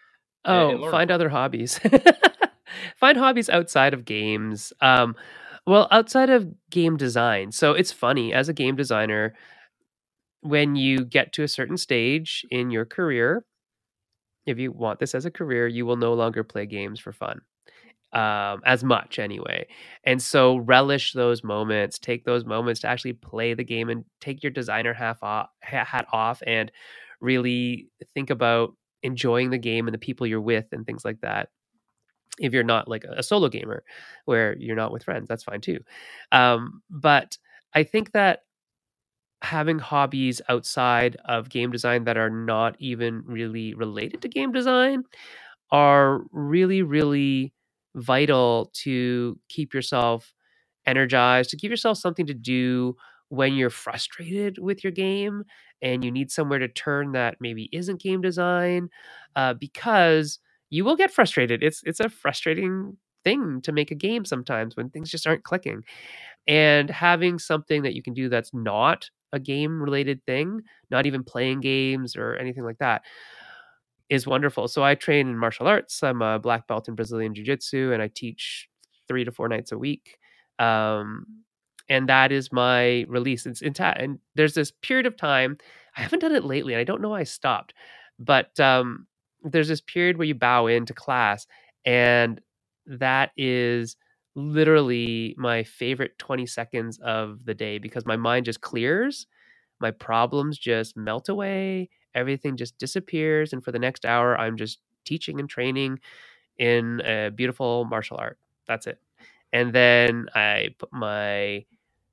Oh, 0.44 0.90
find 0.90 1.10
other 1.10 1.28
hobbies. 1.28 1.78
find 2.96 3.18
hobbies 3.18 3.48
outside 3.48 3.94
of 3.94 4.04
games. 4.04 4.72
Um, 4.80 5.16
well, 5.66 5.88
outside 5.90 6.30
of 6.30 6.48
game 6.70 6.96
design. 6.96 7.52
So 7.52 7.72
it's 7.72 7.92
funny 7.92 8.32
as 8.32 8.48
a 8.48 8.54
game 8.54 8.76
designer, 8.76 9.34
when 10.40 10.74
you 10.74 11.04
get 11.04 11.32
to 11.34 11.42
a 11.42 11.48
certain 11.48 11.76
stage 11.76 12.46
in 12.50 12.70
your 12.70 12.84
career, 12.86 13.44
if 14.46 14.58
you 14.58 14.72
want 14.72 14.98
this 14.98 15.14
as 15.14 15.26
a 15.26 15.30
career, 15.30 15.68
you 15.68 15.84
will 15.84 15.96
no 15.96 16.14
longer 16.14 16.42
play 16.42 16.66
games 16.66 16.98
for 16.98 17.12
fun. 17.12 17.40
Um, 18.12 18.60
as 18.66 18.82
much 18.82 19.20
anyway. 19.20 19.68
And 20.02 20.20
so 20.20 20.56
relish 20.56 21.12
those 21.12 21.44
moments, 21.44 21.96
take 21.96 22.24
those 22.24 22.44
moments 22.44 22.80
to 22.80 22.88
actually 22.88 23.12
play 23.12 23.54
the 23.54 23.62
game 23.62 23.88
and 23.88 24.04
take 24.20 24.42
your 24.42 24.50
designer 24.50 24.92
half 24.92 25.22
off, 25.22 25.50
hat 25.60 26.08
off 26.12 26.42
and 26.44 26.72
really 27.20 27.86
think 28.14 28.30
about 28.30 28.74
enjoying 29.04 29.50
the 29.50 29.58
game 29.58 29.86
and 29.86 29.94
the 29.94 29.98
people 29.98 30.26
you're 30.26 30.40
with 30.40 30.66
and 30.72 30.84
things 30.84 31.04
like 31.04 31.20
that. 31.20 31.50
If 32.40 32.52
you're 32.54 32.64
not 32.64 32.88
like 32.88 33.04
a 33.04 33.22
solo 33.22 33.48
gamer 33.48 33.84
where 34.26 34.56
you're 34.58 34.76
not 34.76 34.92
with 34.92 35.04
friends, 35.04 35.28
that's 35.28 35.44
fine 35.44 35.60
too. 35.60 35.80
Um, 36.32 36.82
but 36.90 37.38
I 37.74 37.84
think 37.84 38.12
that 38.12 38.40
having 39.42 39.78
hobbies 39.78 40.40
outside 40.48 41.16
of 41.24 41.48
game 41.48 41.70
design 41.70 42.04
that 42.04 42.18
are 42.18 42.28
not 42.30 42.76
even 42.78 43.22
really 43.24 43.74
related 43.74 44.20
to 44.22 44.28
game 44.28 44.52
design 44.52 45.02
are 45.72 46.22
really, 46.32 46.82
really 46.82 47.52
vital 47.96 48.70
to 48.74 49.38
keep 49.48 49.74
yourself 49.74 50.34
energized, 50.86 51.50
to 51.50 51.56
give 51.56 51.70
yourself 51.70 51.98
something 51.98 52.26
to 52.26 52.34
do 52.34 52.96
when 53.28 53.54
you're 53.54 53.70
frustrated 53.70 54.58
with 54.58 54.84
your 54.84 54.92
game 54.92 55.44
and 55.82 56.04
you 56.04 56.10
need 56.10 56.30
somewhere 56.30 56.58
to 56.58 56.68
turn 56.68 57.12
that 57.12 57.36
maybe 57.40 57.68
isn't 57.72 58.00
game 58.02 58.20
design, 58.20 58.88
uh, 59.36 59.54
because 59.54 60.38
you 60.70 60.84
will 60.84 60.96
get 60.96 61.12
frustrated. 61.12 61.62
It's 61.62 61.82
it's 61.84 62.00
a 62.00 62.08
frustrating 62.08 62.96
thing 63.24 63.60
to 63.62 63.72
make 63.72 63.90
a 63.90 63.94
game 63.94 64.24
sometimes 64.24 64.76
when 64.76 64.88
things 64.90 65.10
just 65.10 65.26
aren't 65.26 65.44
clicking. 65.44 65.82
And 66.48 66.90
having 66.90 67.38
something 67.38 67.82
that 67.82 67.94
you 67.94 68.02
can 68.02 68.14
do 68.14 68.28
that's 68.28 68.54
not 68.54 69.10
a 69.32 69.40
game 69.40 69.82
related 69.82 70.24
thing, 70.26 70.62
not 70.90 71.06
even 71.06 71.24
playing 71.24 71.60
games 71.60 72.16
or 72.16 72.36
anything 72.36 72.64
like 72.64 72.78
that, 72.78 73.02
is 74.08 74.26
wonderful. 74.26 74.66
So 74.68 74.82
I 74.82 74.94
train 74.94 75.28
in 75.28 75.38
martial 75.38 75.68
arts. 75.68 76.02
I'm 76.02 76.22
a 76.22 76.38
black 76.38 76.66
belt 76.66 76.88
in 76.88 76.94
Brazilian 76.94 77.34
Jiu 77.34 77.44
Jitsu, 77.44 77.92
and 77.92 78.02
I 78.02 78.08
teach 78.08 78.68
three 79.08 79.24
to 79.24 79.30
four 79.32 79.48
nights 79.48 79.72
a 79.72 79.78
week. 79.78 80.18
Um, 80.58 81.26
and 81.88 82.08
that 82.08 82.32
is 82.32 82.52
my 82.52 83.04
release. 83.08 83.46
It's 83.46 83.62
in 83.62 83.72
ta- 83.72 83.94
and 83.96 84.18
there's 84.34 84.54
this 84.54 84.72
period 84.82 85.06
of 85.06 85.16
time. 85.16 85.58
I 85.96 86.02
haven't 86.02 86.20
done 86.20 86.34
it 86.34 86.44
lately, 86.44 86.74
and 86.74 86.80
I 86.80 86.84
don't 86.84 87.00
know 87.00 87.10
why 87.10 87.20
I 87.20 87.24
stopped. 87.24 87.74
But 88.18 88.58
um, 88.60 89.06
there's 89.42 89.68
this 89.68 89.80
period 89.80 90.18
where 90.18 90.26
you 90.26 90.34
bow 90.34 90.66
into 90.66 90.94
class, 90.94 91.46
and 91.84 92.40
that 92.86 93.32
is 93.36 93.96
literally 94.34 95.34
my 95.38 95.62
favorite 95.64 96.18
20 96.18 96.46
seconds 96.46 96.98
of 97.02 97.44
the 97.44 97.54
day 97.54 97.78
because 97.78 98.06
my 98.06 98.16
mind 98.16 98.46
just 98.46 98.60
clears, 98.60 99.26
my 99.80 99.90
problems 99.90 100.58
just 100.58 100.96
melt 100.96 101.28
away, 101.28 101.88
everything 102.14 102.56
just 102.56 102.78
disappears, 102.78 103.52
and 103.52 103.64
for 103.64 103.72
the 103.72 103.78
next 103.78 104.04
hour, 104.04 104.38
I'm 104.38 104.56
just 104.56 104.80
teaching 105.04 105.40
and 105.40 105.48
training 105.48 105.98
in 106.58 107.00
a 107.04 107.30
beautiful 107.30 107.84
martial 107.86 108.18
art. 108.18 108.38
That's 108.68 108.86
it. 108.86 109.00
And 109.52 109.72
then 109.72 110.28
I 110.34 110.74
put 110.78 110.92
my 110.92 111.64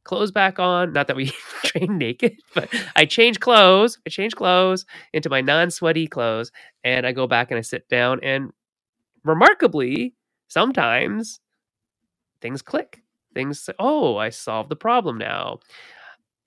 clothes 0.07 0.31
back 0.31 0.59
on. 0.59 0.93
Not 0.93 1.07
that 1.07 1.17
we 1.17 1.27
train 1.65 1.99
naked, 1.99 2.37
but 2.55 2.69
I 2.97 3.05
change 3.05 3.41
clothes. 3.41 3.99
I 4.07 4.11
change 4.11 4.35
clothes 4.35 4.85
into 5.13 5.29
my 5.29 5.41
non-sweaty 5.41 6.07
clothes, 6.09 6.51
and 6.85 7.07
I 7.07 7.13
go 7.13 7.27
back 7.27 7.51
and 7.51 7.59
I 7.59 7.63
sit 7.63 7.89
down. 7.89 8.21
And 8.23 8.51
remarkably, 9.25 10.15
sometimes 10.49 11.41
things 12.41 12.61
click. 12.61 13.01
Things 13.35 13.69
"Oh, 13.79 14.17
I 14.17 14.29
solved 14.29 14.69
the 14.69 14.75
problem 14.77 15.17
now." 15.17 15.59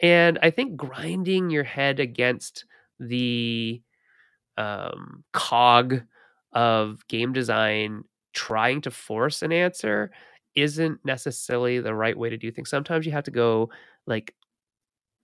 And 0.01 0.39
I 0.43 0.51
think 0.51 0.77
grinding 0.77 1.51
your 1.51 1.65
head 1.65 2.01
against 2.01 2.65
the 3.01 3.83
um, 4.59 5.25
cog 5.33 6.03
of 6.53 7.07
game 7.09 7.33
design, 7.33 8.05
trying 8.35 8.81
to 8.83 8.91
force 8.91 9.43
an 9.43 9.53
answer, 9.53 10.13
isn't 10.55 11.01
necessarily 11.05 11.81
the 11.81 11.95
right 11.95 12.17
way 12.17 12.31
to 12.31 12.37
do 12.37 12.51
things. 12.51 12.71
Sometimes 12.71 13.07
you 13.07 13.13
have 13.13 13.25
to 13.25 13.31
go 13.31 13.71
like 14.07 14.35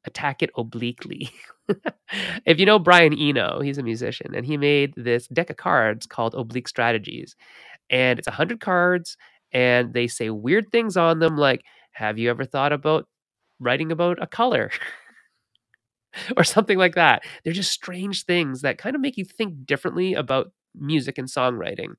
attack 0.04 0.42
it 0.42 0.50
obliquely. 0.56 1.30
if 2.47 2.59
you 2.59 2.66
know 2.66 2.78
Brian 2.78 3.12
Eno, 3.18 3.61
he's 3.61 3.78
a 3.78 3.83
musician, 3.83 4.35
and 4.35 4.47
he 4.47 4.56
made 4.56 4.95
this 4.97 5.26
deck 5.28 5.50
of 5.50 5.56
cards 5.56 6.06
called 6.06 6.35
Oblique 6.35 6.68
Strategies. 6.68 7.37
And 7.90 8.18
it's 8.18 8.28
100 8.28 8.61
cards, 8.61 9.16
and 9.52 9.92
they 9.92 10.06
say 10.06 10.30
weird 10.30 10.71
things 10.71 10.97
on 10.97 11.18
them 11.18 11.37
like, 11.37 11.64
Have 11.92 12.18
you 12.18 12.30
ever 12.30 12.45
thought 12.45 12.73
about 12.73 13.09
writing 13.61 13.92
about 13.92 14.23
a 14.23 14.26
color? 14.26 14.71
or 16.37 16.45
something 16.45 16.78
like 16.78 16.95
that. 16.95 17.23
They're 17.45 17.52
just 17.52 17.73
strange 17.73 18.25
things 18.25 18.62
that 18.62 18.78
kind 18.78 18.95
of 18.95 19.02
make 19.02 19.16
you 19.16 19.25
think 19.25 19.66
differently 19.66 20.14
about 20.14 20.52
music 20.75 21.18
and 21.18 21.28
songwriting. 21.28 21.95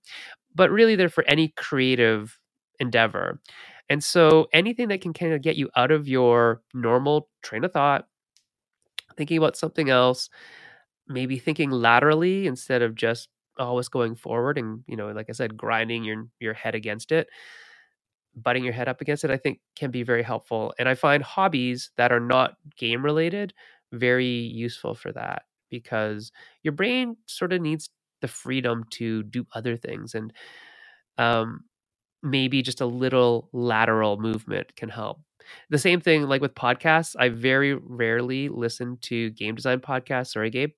But 0.55 0.71
really, 0.71 0.95
they're 0.95 1.09
for 1.09 1.23
any 1.25 1.49
creative 1.55 2.39
endeavor. 2.79 3.39
And 3.89 4.03
so 4.03 4.47
anything 4.53 4.89
that 4.89 5.01
can 5.01 5.13
kind 5.13 5.33
of 5.33 5.41
get 5.41 5.55
you 5.55 5.69
out 5.75 5.91
of 5.91 6.07
your 6.07 6.61
normal 6.73 7.29
train 7.41 7.63
of 7.63 7.71
thought, 7.71 8.07
thinking 9.15 9.37
about 9.37 9.57
something 9.57 9.89
else, 9.89 10.29
maybe 11.07 11.39
thinking 11.39 11.71
laterally 11.71 12.47
instead 12.47 12.81
of 12.81 12.95
just 12.95 13.29
always 13.59 13.89
going 13.89 14.15
forward 14.15 14.57
and, 14.57 14.83
you 14.87 14.95
know, 14.95 15.11
like 15.11 15.27
I 15.29 15.33
said, 15.33 15.57
grinding 15.57 16.03
your 16.03 16.27
your 16.39 16.53
head 16.53 16.75
against 16.75 17.11
it, 17.11 17.29
butting 18.35 18.63
your 18.63 18.73
head 18.73 18.87
up 18.87 19.01
against 19.01 19.23
it, 19.23 19.31
I 19.31 19.37
think 19.37 19.59
can 19.75 19.91
be 19.91 20.03
very 20.03 20.23
helpful. 20.23 20.73
And 20.77 20.87
I 20.87 20.95
find 20.95 21.23
hobbies 21.23 21.91
that 21.97 22.11
are 22.11 22.19
not 22.19 22.55
game 22.77 23.03
related 23.03 23.53
very 23.93 24.27
useful 24.27 24.93
for 24.93 25.11
that 25.13 25.43
because 25.69 26.31
your 26.63 26.73
brain 26.73 27.15
sort 27.25 27.53
of 27.53 27.61
needs 27.61 27.89
the 28.21 28.27
freedom 28.27 28.83
to 28.91 29.23
do 29.23 29.45
other 29.53 29.77
things 29.77 30.13
and 30.13 30.33
um, 31.17 31.65
maybe 32.29 32.61
just 32.61 32.81
a 32.81 32.85
little 32.85 33.49
lateral 33.53 34.17
movement 34.19 34.75
can 34.75 34.89
help. 34.89 35.19
The 35.69 35.77
same 35.77 36.01
thing 36.01 36.23
like 36.23 36.41
with 36.41 36.55
podcasts. 36.55 37.15
I 37.17 37.29
very 37.29 37.73
rarely 37.73 38.49
listen 38.49 38.97
to 39.03 39.29
game 39.31 39.55
design 39.55 39.79
podcasts. 39.79 40.33
Sorry, 40.33 40.49
Gabe. 40.49 40.71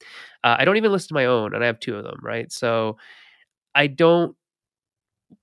Uh, 0.43 0.57
I 0.59 0.65
don't 0.65 0.77
even 0.77 0.91
listen 0.91 1.09
to 1.09 1.13
my 1.15 1.25
own, 1.25 1.55
and 1.55 1.63
I 1.63 1.67
have 1.67 1.79
two 1.79 1.95
of 1.95 2.03
them, 2.03 2.19
right? 2.21 2.51
So 2.51 2.97
I 3.73 3.87
don't 3.87 4.35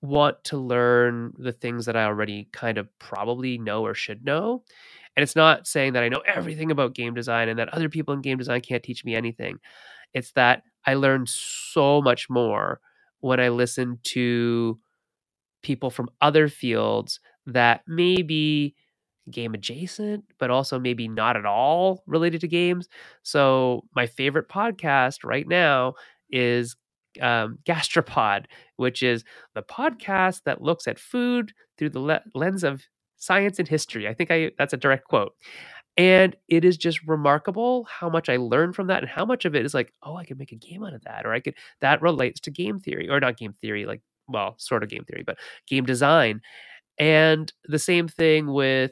want 0.01 0.43
to 0.45 0.57
learn 0.57 1.33
the 1.37 1.51
things 1.51 1.85
that 1.85 1.95
I 1.95 2.05
already 2.05 2.49
kind 2.51 2.77
of 2.77 2.87
probably 2.99 3.57
know 3.57 3.85
or 3.85 3.93
should 3.93 4.23
know. 4.23 4.63
And 5.15 5.23
it's 5.23 5.35
not 5.35 5.65
saying 5.65 5.93
that 5.93 6.03
I 6.03 6.09
know 6.09 6.21
everything 6.25 6.71
about 6.71 6.93
game 6.93 7.13
design 7.13 7.49
and 7.49 7.57
that 7.57 7.73
other 7.73 7.89
people 7.89 8.13
in 8.13 8.21
game 8.21 8.37
design 8.37 8.61
can't 8.61 8.83
teach 8.83 9.03
me 9.03 9.15
anything. 9.15 9.59
It's 10.13 10.31
that 10.33 10.63
I 10.85 10.93
learn 10.93 11.25
so 11.27 12.01
much 12.01 12.29
more 12.29 12.79
when 13.19 13.39
I 13.39 13.49
listen 13.49 13.99
to 14.03 14.79
people 15.67 15.91
from 15.91 16.09
other 16.21 16.47
fields 16.47 17.19
that 17.45 17.81
may 17.87 18.21
be 18.21 18.73
game 19.29 19.53
adjacent, 19.53 20.23
but 20.39 20.49
also 20.49 20.79
maybe 20.79 21.09
not 21.09 21.35
at 21.35 21.45
all 21.45 22.03
related 22.07 22.39
to 22.41 22.47
games. 22.47 22.87
So, 23.23 23.83
my 23.93 24.05
favorite 24.07 24.47
podcast 24.47 25.25
right 25.25 25.45
now 25.45 25.95
is 26.31 26.77
um, 27.21 27.59
Gastropod, 27.65 28.45
which 28.77 29.03
is 29.03 29.25
the 29.55 29.61
podcast 29.61 30.43
that 30.45 30.61
looks 30.61 30.87
at 30.87 30.99
food 30.99 31.51
through 31.77 31.89
the 31.89 31.99
le- 31.99 32.23
lens 32.33 32.63
of 32.63 32.83
science 33.17 33.59
and 33.59 33.67
history. 33.67 34.07
I 34.07 34.13
think 34.13 34.31
I 34.31 34.51
that's 34.57 34.73
a 34.73 34.77
direct 34.77 35.05
quote. 35.09 35.33
And 35.97 36.35
it 36.47 36.63
is 36.63 36.77
just 36.77 37.01
remarkable 37.07 37.85
how 37.85 38.09
much 38.09 38.29
I 38.29 38.37
learned 38.37 38.75
from 38.75 38.87
that 38.87 39.03
and 39.03 39.09
how 39.09 39.25
much 39.25 39.45
of 39.45 39.55
it 39.55 39.65
is 39.65 39.73
like, 39.73 39.91
oh, 40.03 40.15
I 40.15 40.25
could 40.25 40.37
make 40.39 40.51
a 40.51 40.55
game 40.55 40.83
out 40.83 40.93
of 40.93 41.03
that. 41.05 41.25
Or 41.25 41.33
I 41.33 41.39
could 41.41 41.55
that 41.81 42.01
relates 42.01 42.39
to 42.41 42.51
game 42.51 42.79
theory, 42.79 43.09
or 43.09 43.19
not 43.19 43.37
game 43.37 43.53
theory, 43.61 43.85
like 43.85 44.01
well, 44.27 44.55
sort 44.57 44.83
of 44.83 44.89
game 44.89 45.03
theory, 45.05 45.23
but 45.25 45.37
game 45.67 45.85
design. 45.85 46.41
And 46.99 47.51
the 47.65 47.79
same 47.79 48.07
thing 48.07 48.47
with 48.47 48.91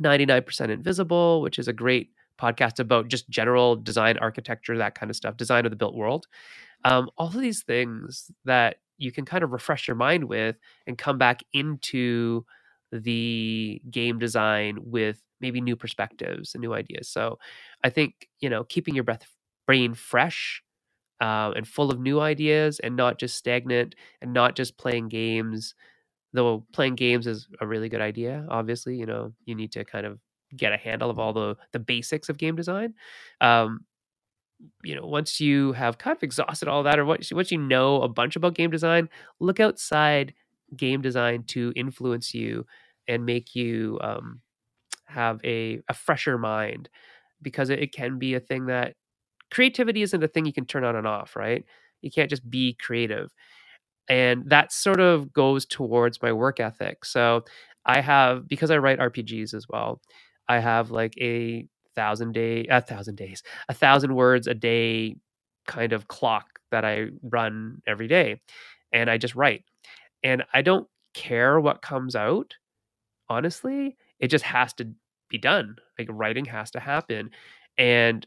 99% 0.00 0.70
Invisible, 0.70 1.42
which 1.42 1.58
is 1.58 1.68
a 1.68 1.72
great 1.72 2.10
podcast 2.38 2.78
about 2.78 3.08
just 3.08 3.28
general 3.30 3.76
design, 3.76 4.18
architecture, 4.18 4.76
that 4.76 4.94
kind 4.94 5.10
of 5.10 5.16
stuff, 5.16 5.36
design 5.36 5.64
of 5.64 5.70
the 5.70 5.76
built 5.76 5.94
world. 5.94 6.26
Um, 6.84 7.08
all 7.16 7.28
of 7.28 7.40
these 7.40 7.62
things 7.62 8.30
that 8.44 8.76
you 8.98 9.12
can 9.12 9.24
kind 9.24 9.42
of 9.42 9.52
refresh 9.52 9.88
your 9.88 9.94
mind 9.94 10.24
with 10.24 10.56
and 10.86 10.98
come 10.98 11.18
back 11.18 11.42
into 11.52 12.44
the 12.92 13.80
game 13.90 14.18
design 14.18 14.78
with 14.80 15.20
maybe 15.40 15.60
new 15.60 15.76
perspectives 15.76 16.54
and 16.54 16.62
new 16.62 16.74
ideas. 16.74 17.08
So 17.08 17.38
I 17.84 17.90
think, 17.90 18.28
you 18.40 18.48
know, 18.48 18.64
keeping 18.64 18.94
your 18.94 19.04
breath 19.04 19.26
brain 19.66 19.94
fresh 19.94 20.62
uh, 21.20 21.52
and 21.56 21.66
full 21.66 21.90
of 21.90 22.00
new 22.00 22.20
ideas 22.20 22.78
and 22.80 22.96
not 22.96 23.18
just 23.18 23.36
stagnant 23.36 23.94
and 24.20 24.32
not 24.32 24.56
just 24.56 24.76
playing 24.78 25.08
games 25.08 25.74
though 26.32 26.66
playing 26.72 26.94
games 26.94 27.26
is 27.26 27.48
a 27.60 27.66
really 27.66 27.88
good 27.88 28.00
idea 28.02 28.46
obviously 28.50 28.96
you 28.96 29.06
know 29.06 29.32
you 29.46 29.54
need 29.54 29.72
to 29.72 29.84
kind 29.84 30.06
of 30.06 30.18
get 30.56 30.72
a 30.72 30.76
handle 30.76 31.10
of 31.10 31.18
all 31.18 31.32
the 31.32 31.56
the 31.72 31.78
basics 31.78 32.28
of 32.28 32.38
game 32.38 32.56
design 32.56 32.94
um, 33.40 33.80
you 34.82 34.94
know 34.94 35.06
once 35.06 35.40
you 35.40 35.72
have 35.72 35.98
kind 35.98 36.16
of 36.16 36.22
exhausted 36.22 36.68
all 36.68 36.82
that 36.82 36.98
or 36.98 37.04
once, 37.04 37.30
once 37.32 37.50
you 37.50 37.58
know 37.58 38.00
a 38.02 38.08
bunch 38.08 38.36
about 38.36 38.54
game 38.54 38.70
design 38.70 39.08
look 39.40 39.60
outside 39.60 40.32
game 40.76 41.00
design 41.02 41.42
to 41.44 41.72
influence 41.76 42.34
you 42.34 42.64
and 43.08 43.24
make 43.24 43.54
you 43.54 43.98
um, 44.02 44.40
have 45.06 45.40
a, 45.44 45.80
a 45.88 45.94
fresher 45.94 46.38
mind 46.38 46.88
because 47.42 47.70
it, 47.70 47.80
it 47.80 47.92
can 47.92 48.18
be 48.18 48.34
a 48.34 48.40
thing 48.40 48.66
that 48.66 48.94
creativity 49.50 50.02
isn't 50.02 50.22
a 50.22 50.28
thing 50.28 50.46
you 50.46 50.52
can 50.52 50.66
turn 50.66 50.84
on 50.84 50.96
and 50.96 51.06
off, 51.06 51.36
right? 51.36 51.64
You 52.02 52.10
can't 52.10 52.30
just 52.30 52.48
be 52.48 52.74
creative. 52.74 53.32
And 54.08 54.48
that 54.50 54.72
sort 54.72 55.00
of 55.00 55.32
goes 55.32 55.66
towards 55.66 56.22
my 56.22 56.32
work 56.32 56.60
ethic. 56.60 57.04
So 57.04 57.44
I 57.84 58.00
have, 58.00 58.46
because 58.48 58.70
I 58.70 58.78
write 58.78 58.98
RPGs 59.00 59.54
as 59.54 59.66
well, 59.68 60.00
I 60.48 60.60
have 60.60 60.90
like 60.90 61.14
a 61.18 61.66
thousand 61.94 62.32
day, 62.32 62.66
a 62.70 62.80
thousand 62.80 63.16
days, 63.16 63.42
a 63.68 63.74
thousand 63.74 64.14
words 64.14 64.46
a 64.46 64.54
day 64.54 65.16
kind 65.66 65.92
of 65.92 66.08
clock 66.08 66.60
that 66.70 66.84
I 66.84 67.08
run 67.22 67.82
every 67.86 68.06
day. 68.06 68.40
And 68.92 69.10
I 69.10 69.18
just 69.18 69.34
write. 69.34 69.64
And 70.22 70.44
I 70.54 70.62
don't 70.62 70.88
care 71.14 71.58
what 71.60 71.82
comes 71.82 72.14
out, 72.14 72.54
honestly. 73.28 73.96
It 74.20 74.28
just 74.28 74.44
has 74.44 74.72
to 74.74 74.88
be 75.28 75.38
done. 75.38 75.76
Like 75.98 76.08
writing 76.10 76.44
has 76.46 76.70
to 76.72 76.80
happen. 76.80 77.30
And 77.76 78.26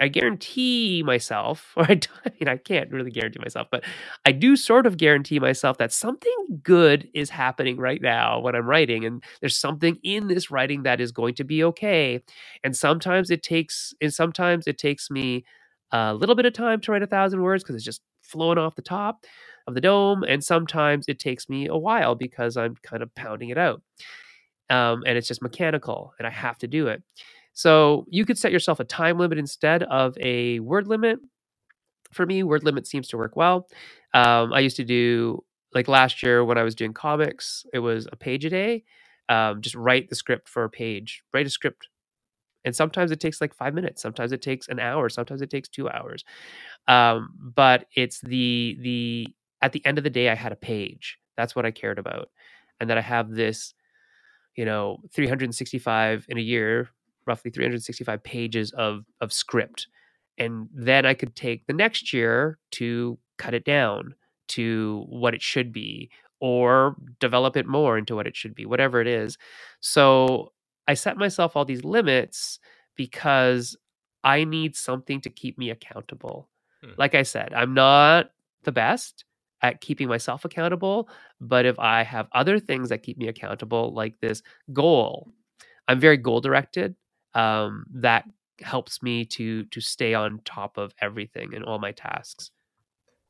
I 0.00 0.08
guarantee 0.08 1.02
myself, 1.04 1.72
or 1.76 1.84
I, 1.84 2.00
I 2.26 2.30
mean, 2.40 2.48
I 2.48 2.56
can't 2.58 2.90
really 2.92 3.10
guarantee 3.12 3.40
myself, 3.40 3.68
but 3.70 3.84
I 4.26 4.32
do 4.32 4.56
sort 4.56 4.86
of 4.86 4.96
guarantee 4.98 5.40
myself 5.40 5.78
that 5.78 5.92
something 5.92 6.34
good 6.62 7.08
is 7.14 7.30
happening 7.30 7.78
right 7.78 8.02
now 8.02 8.40
when 8.40 8.56
I'm 8.56 8.66
writing, 8.66 9.04
and 9.06 9.22
there's 9.40 9.56
something 9.58 9.98
in 10.04 10.28
this 10.28 10.50
writing 10.50 10.84
that 10.84 11.00
is 11.00 11.12
going 11.12 11.34
to 11.36 11.44
be 11.44 11.64
okay. 11.64 12.22
And 12.64 12.76
sometimes 12.76 13.30
it 13.30 13.42
takes, 13.42 13.94
and 14.02 14.12
sometimes 14.14 14.66
it 14.66 14.78
takes 14.78 15.10
me 15.10 15.44
a 15.92 16.14
little 16.14 16.36
bit 16.36 16.46
of 16.46 16.54
time 16.54 16.80
to 16.82 16.92
write 16.92 17.02
a 17.04 17.08
thousand 17.08 17.42
words 17.42 17.64
because 17.64 17.76
it's 17.76 17.84
just 17.84 18.02
flowing 18.22 18.58
off 18.58 18.76
the 18.76 18.82
top 18.82 19.24
of 19.68 19.74
the 19.74 19.82
dome, 19.82 20.24
and 20.24 20.44
sometimes 20.44 21.06
it 21.08 21.18
takes 21.20 21.48
me 21.48 21.68
a 21.68 21.76
while 21.76 22.14
because 22.16 22.56
I'm 22.56 22.76
kind 22.82 23.02
of 23.02 23.14
pounding 23.14 23.50
it 23.50 23.58
out, 23.58 23.82
um, 24.70 25.02
and 25.06 25.18
it's 25.18 25.28
just 25.28 25.42
mechanical, 25.42 26.14
and 26.18 26.26
I 26.26 26.30
have 26.30 26.58
to 26.58 26.68
do 26.68 26.88
it. 26.88 27.02
So 27.60 28.06
you 28.08 28.24
could 28.24 28.38
set 28.38 28.52
yourself 28.52 28.80
a 28.80 28.84
time 28.84 29.18
limit 29.18 29.36
instead 29.36 29.82
of 29.82 30.16
a 30.18 30.60
word 30.60 30.86
limit. 30.86 31.18
For 32.10 32.24
me, 32.24 32.42
word 32.42 32.64
limit 32.64 32.86
seems 32.86 33.06
to 33.08 33.18
work 33.18 33.36
well. 33.36 33.68
Um, 34.14 34.54
I 34.54 34.60
used 34.60 34.76
to 34.76 34.84
do 34.84 35.44
like 35.74 35.86
last 35.86 36.22
year 36.22 36.42
when 36.42 36.56
I 36.56 36.62
was 36.62 36.74
doing 36.74 36.94
comics, 36.94 37.66
it 37.74 37.80
was 37.80 38.08
a 38.10 38.16
page 38.16 38.46
a 38.46 38.48
day. 38.48 38.84
Um, 39.28 39.60
just 39.60 39.74
write 39.74 40.08
the 40.08 40.14
script 40.14 40.48
for 40.48 40.64
a 40.64 40.70
page, 40.70 41.22
write 41.34 41.46
a 41.46 41.50
script. 41.50 41.88
And 42.64 42.74
sometimes 42.74 43.10
it 43.10 43.20
takes 43.20 43.42
like 43.42 43.52
five 43.52 43.74
minutes. 43.74 44.00
Sometimes 44.00 44.32
it 44.32 44.40
takes 44.40 44.68
an 44.68 44.80
hour. 44.80 45.10
Sometimes 45.10 45.42
it 45.42 45.50
takes 45.50 45.68
two 45.68 45.86
hours. 45.90 46.24
Um, 46.88 47.28
but 47.54 47.84
it's 47.94 48.22
the 48.22 48.78
the 48.80 49.28
at 49.60 49.72
the 49.72 49.84
end 49.84 49.98
of 49.98 50.04
the 50.04 50.08
day, 50.08 50.30
I 50.30 50.34
had 50.34 50.52
a 50.52 50.56
page. 50.56 51.18
That's 51.36 51.54
what 51.54 51.66
I 51.66 51.72
cared 51.72 51.98
about, 51.98 52.30
and 52.80 52.88
that 52.88 52.96
I 52.96 53.02
have 53.02 53.28
this, 53.30 53.74
you 54.56 54.64
know, 54.64 54.96
365 55.12 56.24
in 56.30 56.38
a 56.38 56.40
year 56.40 56.88
roughly 57.26 57.50
365 57.50 58.22
pages 58.22 58.72
of 58.72 59.04
of 59.20 59.32
script 59.32 59.88
and 60.38 60.68
then 60.72 61.06
i 61.06 61.14
could 61.14 61.34
take 61.34 61.66
the 61.66 61.72
next 61.72 62.12
year 62.12 62.58
to 62.70 63.18
cut 63.38 63.54
it 63.54 63.64
down 63.64 64.14
to 64.48 65.04
what 65.08 65.34
it 65.34 65.42
should 65.42 65.72
be 65.72 66.10
or 66.40 66.96
develop 67.20 67.56
it 67.56 67.66
more 67.66 67.98
into 67.98 68.14
what 68.14 68.26
it 68.26 68.36
should 68.36 68.54
be 68.54 68.66
whatever 68.66 69.00
it 69.00 69.06
is 69.06 69.36
so 69.80 70.52
I 70.90 70.94
set 70.94 71.16
myself 71.16 71.56
all 71.56 71.64
these 71.64 71.84
limits 71.84 72.58
because 72.96 73.76
I 74.24 74.42
need 74.42 74.74
something 74.74 75.20
to 75.20 75.30
keep 75.30 75.56
me 75.56 75.70
accountable. 75.70 76.48
Hmm. 76.82 76.90
Like 76.98 77.14
I 77.14 77.22
said, 77.22 77.52
I'm 77.54 77.74
not 77.74 78.32
the 78.64 78.72
best 78.72 79.24
at 79.62 79.80
keeping 79.80 80.08
myself 80.08 80.44
accountable, 80.44 81.08
but 81.40 81.64
if 81.64 81.78
I 81.78 82.02
have 82.02 82.26
other 82.32 82.58
things 82.58 82.88
that 82.88 83.04
keep 83.04 83.18
me 83.18 83.28
accountable, 83.28 83.94
like 83.94 84.18
this 84.18 84.42
goal, 84.72 85.30
I'm 85.86 86.00
very 86.00 86.16
goal 86.16 86.40
directed. 86.40 86.96
Um, 87.34 87.86
that 87.94 88.24
helps 88.60 89.02
me 89.02 89.24
to 89.24 89.64
to 89.64 89.80
stay 89.80 90.14
on 90.14 90.40
top 90.44 90.76
of 90.76 90.92
everything 91.00 91.54
and 91.54 91.64
all 91.64 91.78
my 91.78 91.92
tasks. 91.92 92.50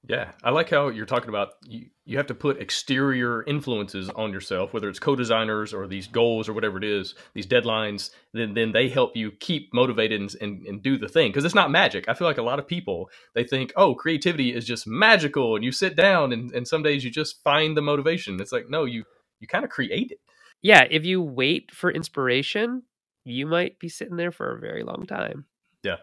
Yeah, 0.09 0.31
I 0.43 0.49
like 0.51 0.71
how 0.71 0.89
you're 0.89 1.05
talking 1.05 1.29
about 1.29 1.51
you, 1.63 1.87
you 2.07 2.17
have 2.17 2.29
to 2.29 2.35
put 2.35 2.59
exterior 2.59 3.43
influences 3.43 4.09
on 4.09 4.33
yourself, 4.33 4.73
whether 4.73 4.89
it's 4.89 4.99
co-designers 4.99 5.75
or 5.75 5.87
these 5.87 6.07
goals 6.07 6.49
or 6.49 6.55
whatever 6.55 6.79
it 6.79 6.85
is, 6.85 7.15
these 7.35 7.47
deadlines, 7.47 8.09
then 8.33 8.55
then 8.55 8.73
they 8.73 8.89
help 8.89 9.15
you 9.15 9.31
keep 9.31 9.75
motivated 9.75 10.19
and, 10.19 10.35
and, 10.41 10.67
and 10.67 10.83
do 10.83 10.97
the 10.97 11.09
thing. 11.09 11.29
Because 11.29 11.45
it's 11.45 11.55
not 11.55 11.71
magic. 11.71 12.09
I 12.09 12.15
feel 12.15 12.27
like 12.27 12.39
a 12.39 12.43
lot 12.43 12.59
of 12.59 12.67
people 12.67 13.11
they 13.35 13.45
think, 13.45 13.75
oh, 13.77 13.95
creativity 13.95 14.55
is 14.55 14.65
just 14.65 14.87
magical 14.87 15.55
and 15.55 15.63
you 15.63 15.71
sit 15.71 15.97
down 15.97 16.33
and, 16.33 16.51
and 16.53 16.67
some 16.67 16.83
days 16.83 17.05
you 17.05 17.11
just 17.11 17.43
find 17.45 17.77
the 17.77 17.83
motivation. 17.83 18.41
It's 18.41 18.53
like, 18.53 18.71
no, 18.71 18.87
you 18.87 19.05
you 19.39 19.47
kind 19.47 19.65
of 19.65 19.71
create 19.71 20.11
it. 20.13 20.21
Yeah, 20.63 20.87
if 20.91 21.05
you 21.05 21.21
wait 21.21 21.73
for 21.73 21.91
inspiration, 21.91 22.85
you 23.25 23.47
might 23.47 23.79
be 23.79 23.89
sitting 23.89 24.17
there 24.17 24.33
for 24.33 24.57
a 24.57 24.61
very 24.61 24.83
long 24.83 25.07
time. 25.07 25.45
Yeah. 25.83 25.97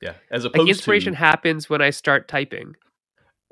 Yeah. 0.00 0.14
As 0.30 0.44
opposed 0.44 0.66
Like 0.66 0.68
inspiration 0.68 1.12
to 1.12 1.18
happens 1.18 1.68
when 1.68 1.82
I 1.82 1.90
start 1.90 2.28
typing. 2.28 2.76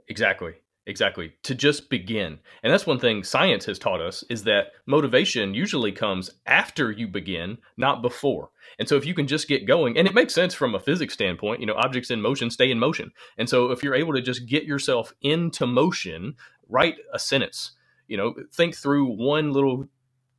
Exactly. 0.09 0.55
Exactly. 0.87 1.35
To 1.43 1.55
just 1.55 1.91
begin. 1.91 2.39
And 2.63 2.73
that's 2.73 2.87
one 2.87 2.99
thing 2.99 3.23
science 3.23 3.67
has 3.67 3.79
taught 3.79 4.01
us 4.01 4.25
is 4.31 4.45
that 4.45 4.69
motivation 4.87 5.53
usually 5.53 5.93
comes 5.93 6.31
after 6.47 6.91
you 6.91 7.07
begin, 7.07 7.59
not 7.77 8.01
before. 8.01 8.49
And 8.79 8.89
so 8.89 8.97
if 8.97 9.05
you 9.05 9.13
can 9.13 9.27
just 9.27 9.49
get 9.49 9.67
going, 9.67 9.99
and 9.99 10.09
it 10.09 10.15
makes 10.15 10.33
sense 10.33 10.55
from 10.55 10.75
a 10.75 10.81
physics 10.81 11.13
standpoint, 11.13 11.61
you 11.61 11.67
know, 11.67 11.75
objects 11.75 12.11
in 12.11 12.23
motion 12.23 12.51
stay 12.51 12.71
in 12.71 12.79
motion. 12.79 13.13
And 13.37 13.51
so 13.51 13.71
if 13.71 13.83
you're 13.83 13.95
able 13.95 14.15
to 14.15 14.23
just 14.23 14.47
get 14.47 14.65
yourself 14.65 15.13
into 15.21 15.67
motion, 15.67 16.37
write 16.71 16.97
a 17.13 17.19
sentence, 17.19 17.73
you 18.07 18.17
know, 18.17 18.35
think 18.55 18.75
through 18.75 19.05
one 19.15 19.53
little, 19.53 19.87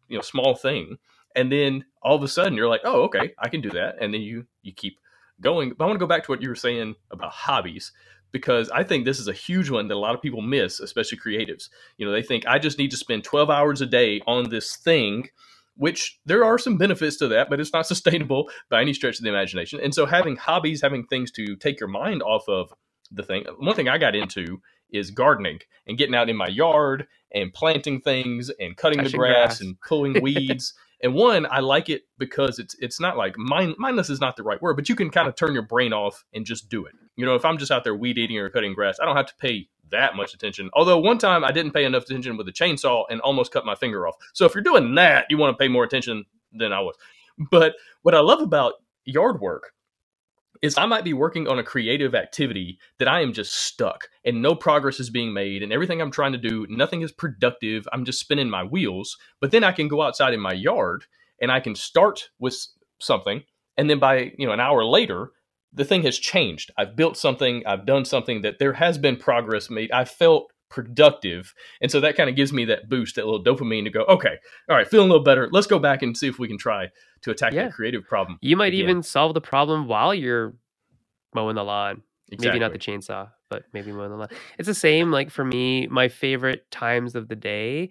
you 0.08 0.18
know, 0.18 0.24
small 0.24 0.56
thing, 0.56 0.98
and 1.36 1.52
then 1.52 1.86
all 2.02 2.16
of 2.16 2.24
a 2.24 2.28
sudden 2.28 2.56
you're 2.56 2.70
like, 2.70 2.82
"Oh, 2.84 3.04
okay, 3.04 3.34
I 3.38 3.50
can 3.50 3.62
do 3.62 3.70
that." 3.72 3.96
And 4.02 4.14
then 4.14 4.22
you 4.22 4.46
you 4.62 4.74
keep 4.74 5.00
going. 5.42 5.74
But 5.78 5.86
I 5.86 5.88
want 5.88 6.00
to 6.00 6.04
go 6.04 6.08
back 6.08 6.24
to 6.26 6.32
what 6.32 6.42
you 6.42 6.50
were 6.50 6.56
saying 6.56 6.96
about 7.12 7.32
hobbies 7.32 7.92
because 8.32 8.70
I 8.70 8.84
think 8.84 9.06
this 9.06 9.20
is 9.20 9.28
a 9.28 9.34
huge 9.34 9.70
one 9.70 9.88
that 9.88 9.96
a 9.96 9.98
lot 9.98 10.16
of 10.16 10.22
people 10.22 10.42
miss, 10.42 10.80
especially 10.80 11.18
creatives. 11.18 11.70
You 11.98 12.06
know, 12.06 12.12
they 12.12 12.22
think 12.22 12.46
I 12.46 12.60
just 12.60 12.78
need 12.78 12.92
to 12.92 12.98
spend 12.98 13.24
12 13.24 13.50
hours 13.50 13.82
a 13.82 13.86
day 13.86 14.22
on 14.28 14.50
this 14.50 14.76
thing, 14.76 15.30
which 15.76 16.20
there 16.26 16.44
are 16.46 16.58
some 16.58 16.78
benefits 16.78 17.18
to 17.18 17.28
that, 17.30 17.50
but 17.50 17.60
it's 17.60 17.74
not 17.74 17.88
sustainable 17.88 18.50
by 18.70 18.82
any 18.82 18.94
stretch 18.94 19.18
of 19.18 19.24
the 19.24 19.30
imagination. 19.30 19.80
And 19.82 19.94
so 19.94 20.06
having 20.06 20.36
hobbies, 20.36 20.82
having 20.82 21.06
things 21.06 21.32
to 21.32 21.56
take 21.56 21.80
your 21.80 21.90
mind 21.90 22.22
off 22.22 22.48
of 22.48 22.74
the 23.12 23.24
thing. 23.24 23.46
One 23.58 23.76
thing 23.76 23.90
I 23.90 23.98
got 23.98 24.16
into 24.16 24.62
is 24.92 25.12
gardening 25.12 25.60
and 25.88 25.98
getting 25.98 26.16
out 26.16 26.30
in 26.30 26.36
my 26.36 26.48
yard 26.48 27.08
and 27.34 27.54
planting 27.54 28.02
things 28.02 28.52
and 28.60 28.76
cutting 28.76 29.04
the 29.04 29.10
grass, 29.10 29.60
grass. 29.60 29.62
and 29.62 29.80
pulling 29.82 30.22
weeds. 30.22 30.74
and 31.02 31.14
one, 31.14 31.48
I 31.50 31.60
like 31.60 31.90
it 31.90 32.04
because 32.18 32.60
it's 32.60 32.76
it's 32.80 33.00
not 33.00 33.18
like 33.18 33.38
mind, 33.38 33.76
mindless 33.78 34.10
is 34.10 34.20
not 34.20 34.36
the 34.36 34.44
right 34.44 34.62
word, 34.62 34.76
but 34.76 34.90
you 34.90 34.96
can 34.96 35.10
kind 35.10 35.28
of 35.28 35.36
turn 35.36 35.54
your 35.54 35.64
brain 35.64 35.94
off 35.94 36.26
and 36.34 36.46
just 36.46 36.70
do 36.70 36.86
it. 36.86 36.94
You 37.16 37.26
know, 37.26 37.36
if 37.36 37.46
I'm 37.46 37.58
just 37.58 37.72
out 37.72 37.84
there 37.84 37.96
weed 37.96 38.18
eating 38.18 38.38
or 38.38 38.50
cutting 38.50 38.74
grass, 38.74 39.00
I 39.02 39.06
don't 39.06 39.16
have 39.16 39.28
to 39.28 39.36
pay 39.36 39.68
that 39.92 40.16
much 40.16 40.34
attention. 40.34 40.70
Although 40.74 41.00
one 41.00 41.18
time 41.18 41.44
I 41.44 41.52
didn't 41.52 41.74
pay 41.74 41.86
enough 41.86 42.04
attention 42.04 42.38
with 42.38 42.48
a 42.48 42.52
chainsaw 42.52 43.06
and 43.10 43.22
almost 43.22 43.52
cut 43.52 43.66
my 43.66 43.76
finger 43.76 44.08
off. 44.08 44.16
So 44.34 44.46
if 44.46 44.54
you're 44.54 44.64
doing 44.64 44.96
that, 44.96 45.26
you 45.30 45.38
want 45.38 45.58
to 45.58 45.62
pay 45.62 45.68
more 45.68 45.84
attention 45.84 46.26
than 46.54 46.74
I 46.74 46.82
was. 46.82 46.96
But 47.52 47.76
what 48.02 48.16
I 48.16 48.20
love 48.20 48.42
about 48.42 48.74
yard 49.06 49.40
work 49.40 49.74
is 50.62 50.78
I 50.78 50.88
might 50.88 51.06
be 51.06 51.14
working 51.14 51.48
on 51.48 51.60
a 51.60 51.64
creative 51.64 52.16
activity 52.16 52.80
that 53.00 53.08
I 53.08 53.22
am 53.22 53.34
just 53.34 53.54
stuck 53.56 54.10
and 54.26 54.42
no 54.42 54.56
progress 54.56 55.00
is 55.00 55.10
being 55.10 55.34
made 55.34 55.64
and 55.64 55.74
everything 55.74 56.02
I'm 56.02 56.12
trying 56.12 56.34
to 56.34 56.40
do, 56.40 56.68
nothing 56.70 57.02
is 57.02 57.12
productive. 57.14 57.88
I'm 57.94 58.06
just 58.06 58.20
spinning 58.20 58.50
my 58.50 58.64
wheels. 58.64 59.18
But 59.42 59.52
then 59.52 59.64
I 59.64 59.72
can 59.74 59.88
go 59.88 60.02
outside 60.02 60.34
in 60.34 60.42
my 60.42 60.54
yard 60.54 61.06
and 61.42 61.52
I 61.52 61.62
can 61.62 61.76
start 61.76 62.30
with 62.40 62.58
something 63.00 63.44
and 63.78 63.90
then 63.90 64.00
by, 64.00 64.34
you 64.38 64.48
know, 64.48 64.54
an 64.54 64.60
hour 64.60 64.84
later, 64.86 65.32
the 65.74 65.86
thing 65.86 66.04
has 66.04 66.20
changed. 66.20 66.72
I've 66.78 66.96
built 66.96 67.18
something, 67.18 67.64
I've 67.66 67.86
done 67.86 68.06
something 68.06 68.42
that 68.44 68.60
there 68.60 68.74
has 68.74 68.98
been 68.98 69.18
progress 69.18 69.70
made. 69.70 69.92
I 69.92 70.06
felt 70.06 70.52
productive. 70.70 71.54
And 71.82 71.92
so 71.92 72.00
that 72.02 72.16
kind 72.16 72.30
of 72.30 72.36
gives 72.36 72.54
me 72.54 72.66
that 72.66 72.90
boost, 72.90 73.16
that 73.16 73.26
little 73.26 73.44
dopamine 73.44 73.84
to 73.86 73.90
go, 73.90 74.04
okay, 74.06 74.38
all 74.70 74.76
right, 74.76 74.88
feeling 74.88 75.10
a 75.10 75.12
little 75.12 75.24
better. 75.24 75.50
Let's 75.52 75.68
go 75.68 75.80
back 75.80 76.02
and 76.04 76.16
see 76.16 76.28
if 76.28 76.40
we 76.40 76.48
can 76.48 76.58
try 76.58 76.90
to 77.24 77.32
attack 77.32 77.54
Yeah. 77.54 77.64
that 77.66 77.74
creative 77.74 78.04
problem. 78.06 78.38
You 78.42 78.56
might 78.56 78.74
Again. 78.74 78.80
even 78.82 79.04
solve 79.04 79.34
the 79.34 79.42
problem 79.42 79.88
while 79.88 80.14
you're 80.14 80.54
mowing 81.34 81.56
the 81.56 81.64
lawn. 81.64 82.04
Maybe 82.40 82.60
not 82.60 82.74
the 82.74 82.80
chainsaw, 82.80 83.32
but 83.50 83.64
maybe 83.74 83.92
mowing 83.92 84.12
the 84.12 84.18
lawn. 84.18 84.30
It's 84.60 84.68
the 84.68 84.76
same. 84.76 85.12
Like 85.12 85.32
for 85.32 85.44
me, 85.44 85.88
my 85.88 86.08
favorite 86.08 86.70
times 86.70 87.16
of 87.16 87.28
the 87.28 87.36
day, 87.36 87.90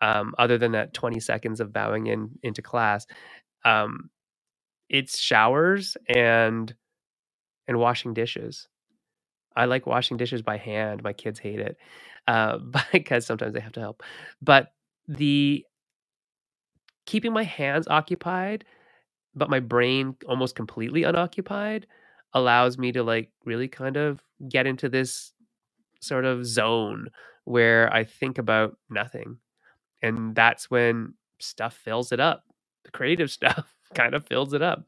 um, 0.00 0.34
other 0.38 0.56
than 0.58 0.72
that 0.72 0.94
20 0.94 1.18
seconds 1.18 1.60
of 1.60 1.72
bowing 1.72 2.06
in 2.06 2.30
into 2.44 2.62
class, 2.62 3.06
um, 3.64 4.10
it's 4.88 5.18
showers 5.18 5.96
and 6.08 6.72
and 7.66 7.78
washing 7.78 8.14
dishes. 8.14 8.68
I 9.56 9.64
like 9.64 9.86
washing 9.86 10.16
dishes 10.16 10.42
by 10.42 10.56
hand. 10.56 11.02
My 11.02 11.12
kids 11.12 11.38
hate 11.40 11.58
it 11.60 11.76
uh, 12.26 12.58
because 12.92 13.26
sometimes 13.26 13.54
they 13.54 13.60
have 13.60 13.72
to 13.72 13.80
help. 13.80 14.02
But 14.42 14.72
the 15.08 15.64
keeping 17.06 17.32
my 17.32 17.42
hands 17.42 17.86
occupied, 17.88 18.64
but 19.34 19.50
my 19.50 19.60
brain 19.60 20.16
almost 20.26 20.54
completely 20.56 21.04
unoccupied, 21.04 21.86
allows 22.34 22.78
me 22.78 22.92
to 22.92 23.02
like 23.02 23.30
really 23.44 23.68
kind 23.68 23.96
of 23.96 24.22
get 24.48 24.66
into 24.66 24.88
this 24.88 25.32
sort 26.00 26.24
of 26.24 26.46
zone 26.46 27.08
where 27.44 27.92
I 27.92 28.04
think 28.04 28.38
about 28.38 28.76
nothing. 28.90 29.38
And 30.02 30.34
that's 30.34 30.70
when 30.70 31.14
stuff 31.40 31.74
fills 31.76 32.12
it 32.12 32.20
up. 32.20 32.44
The 32.84 32.90
creative 32.92 33.30
stuff 33.32 33.74
kind 33.94 34.14
of 34.14 34.26
fills 34.26 34.52
it 34.54 34.62
up. 34.62 34.84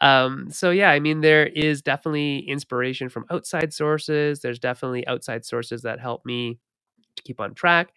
Um, 0.00 0.50
so 0.50 0.70
yeah, 0.70 0.90
I 0.90 1.00
mean, 1.00 1.22
there 1.22 1.46
is 1.46 1.82
definitely 1.82 2.40
inspiration 2.40 3.08
from 3.08 3.26
outside 3.30 3.72
sources. 3.72 4.40
There's 4.40 4.58
definitely 4.58 5.06
outside 5.06 5.44
sources 5.44 5.82
that 5.82 6.00
help 6.00 6.26
me 6.26 6.58
to 7.16 7.22
keep 7.24 7.40
on 7.40 7.54
track. 7.54 7.92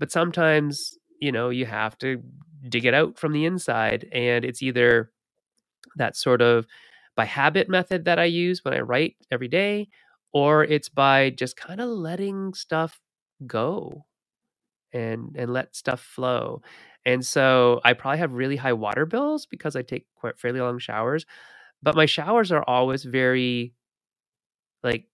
But 0.00 0.12
sometimes, 0.12 0.98
you 1.20 1.32
know, 1.32 1.50
you 1.50 1.66
have 1.66 1.98
to 1.98 2.22
dig 2.68 2.86
it 2.86 2.94
out 2.94 3.18
from 3.18 3.32
the 3.32 3.46
inside. 3.46 4.08
And 4.12 4.44
it's 4.44 4.62
either 4.62 5.12
that 5.96 6.16
sort 6.16 6.42
of 6.42 6.66
by 7.16 7.24
habit 7.26 7.68
method 7.68 8.04
that 8.06 8.18
I 8.18 8.24
use 8.24 8.64
when 8.64 8.74
I 8.74 8.80
write 8.80 9.16
every 9.30 9.48
day, 9.48 9.88
or 10.32 10.64
it's 10.64 10.88
by 10.88 11.30
just 11.30 11.56
kind 11.56 11.80
of 11.80 11.88
letting 11.88 12.54
stuff 12.54 13.00
go 13.46 14.06
and 14.92 15.34
and 15.36 15.52
let 15.52 15.76
stuff 15.76 16.00
flow. 16.00 16.62
And 17.06 17.24
so 17.24 17.80
I 17.84 17.94
probably 17.94 18.18
have 18.18 18.32
really 18.32 18.56
high 18.56 18.74
water 18.74 19.06
bills 19.06 19.46
because 19.46 19.76
I 19.76 19.82
take 19.82 20.06
quite 20.16 20.38
fairly 20.38 20.60
long 20.60 20.78
showers, 20.78 21.26
but 21.82 21.96
my 21.96 22.06
showers 22.06 22.52
are 22.52 22.64
always 22.66 23.04
very 23.04 23.74
like 24.84 25.06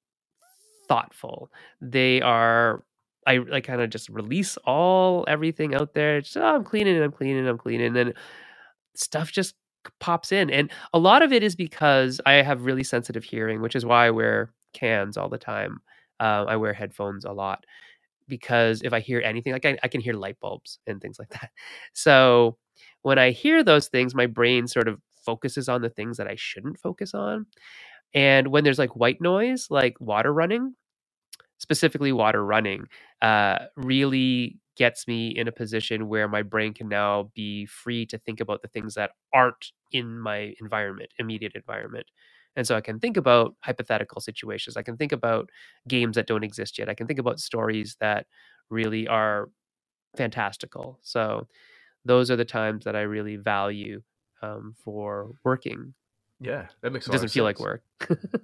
thoughtful. 0.89 1.51
They 1.81 2.23
are 2.23 2.85
I 3.27 3.39
like 3.39 3.65
kind 3.65 3.83
of 3.83 3.91
just 3.91 4.09
release 4.09 4.57
all 4.65 5.25
everything 5.29 5.75
out 5.75 5.95
there. 5.95 6.21
Just, 6.23 6.37
oh, 6.37 6.57
I'm 6.57 6.65
cleaning, 6.65 7.03
I'm 7.03 7.13
cleaning, 7.13 7.47
I'm 7.49 7.59
cleaning, 7.59 7.89
and 7.89 7.97
then 7.97 8.15
stuff 8.97 9.33
just 9.33 9.55
pops 10.01 10.33
in. 10.33 10.51
And 10.51 10.71
a 10.95 10.99
lot 10.99 11.23
of 11.23 11.33
it 11.33 11.43
is 11.43 11.57
because 11.57 12.21
I 12.27 12.35
have 12.35 12.65
really 12.67 12.85
sensitive 12.85 13.25
hearing, 13.25 13.63
which 13.63 13.77
is 13.77 13.87
why 13.87 14.07
I 14.09 14.11
wear 14.11 14.53
cans 14.75 15.17
all 15.19 15.29
the 15.29 15.39
time. 15.39 15.81
Uh, 16.21 16.47
I 16.49 16.57
wear 16.57 16.73
headphones 16.75 17.25
a 17.25 17.33
lot 17.33 17.65
because 18.29 18.83
if 18.83 18.93
I 18.93 19.01
hear 19.01 19.21
anything, 19.21 19.53
like 19.53 19.67
I, 19.67 19.79
I 19.83 19.89
can 19.89 20.01
hear 20.01 20.15
light 20.15 20.39
bulbs 20.41 20.79
and 20.87 21.01
things 21.01 21.19
like 21.19 21.29
that. 21.41 21.51
So 21.93 22.59
when 23.03 23.19
I 23.19 23.31
hear 23.31 23.63
those 23.63 23.89
things, 23.89 24.15
my 24.15 24.27
brain 24.27 24.67
sort 24.67 24.89
of 24.89 25.01
focuses 25.25 25.69
on 25.69 25.83
the 25.83 25.91
things 25.91 26.17
that 26.19 26.29
I 26.29 26.37
shouldn't 26.37 26.79
focus 26.81 27.15
on. 27.15 27.47
And 28.15 28.49
when 28.49 28.65
there's 28.65 28.79
like 28.79 28.97
white 28.97 29.21
noise, 29.21 29.69
like 29.71 30.01
water 30.01 30.33
running, 30.33 30.75
specifically 31.59 32.13
water 32.13 32.45
running, 32.45 32.87
uh, 33.23 33.59
really 33.77 34.59
gets 34.77 35.09
me 35.09 35.29
in 35.29 35.49
a 35.49 35.53
position 35.53 36.09
where 36.09 36.29
my 36.29 36.43
brain 36.43 36.73
can 36.73 36.89
now 36.89 37.31
be 37.35 37.67
free 37.67 38.07
to 38.07 38.19
think 38.19 38.41
about 38.41 38.63
the 38.63 38.69
things 38.69 38.95
that 38.95 39.11
aren't 39.35 39.73
in 39.93 40.19
my 40.19 40.55
environment, 40.61 41.11
immediate 41.19 41.53
environment. 41.57 42.07
And 42.59 42.67
so 42.67 42.77
I 42.77 42.83
can 42.83 42.99
think 42.99 43.17
about 43.17 43.55
hypothetical 43.63 44.21
situations. 44.21 44.77
I 44.77 44.83
can 44.83 44.97
think 44.99 45.13
about 45.13 45.49
games 45.87 46.17
that 46.17 46.27
don't 46.27 46.45
exist 46.45 46.77
yet. 46.79 46.89
I 46.89 46.95
can 46.95 47.07
think 47.07 47.21
about 47.21 47.39
stories 47.41 47.97
that 48.01 48.27
really 48.69 49.07
are 49.07 49.49
fantastical. 50.17 50.99
So 51.03 51.49
those 52.05 52.31
are 52.31 52.37
the 52.37 52.45
times 52.45 52.85
that 52.85 52.97
I 52.97 53.03
really 53.03 53.37
value 53.37 54.03
um, 54.43 54.75
for 54.85 55.33
working. 55.45 55.95
Yeah, 56.41 56.69
that 56.83 56.93
makes 56.93 57.07
It 57.07 57.13
doesn't 57.13 57.31
feel 57.31 57.45
like 57.45 57.61
work. 57.61 57.85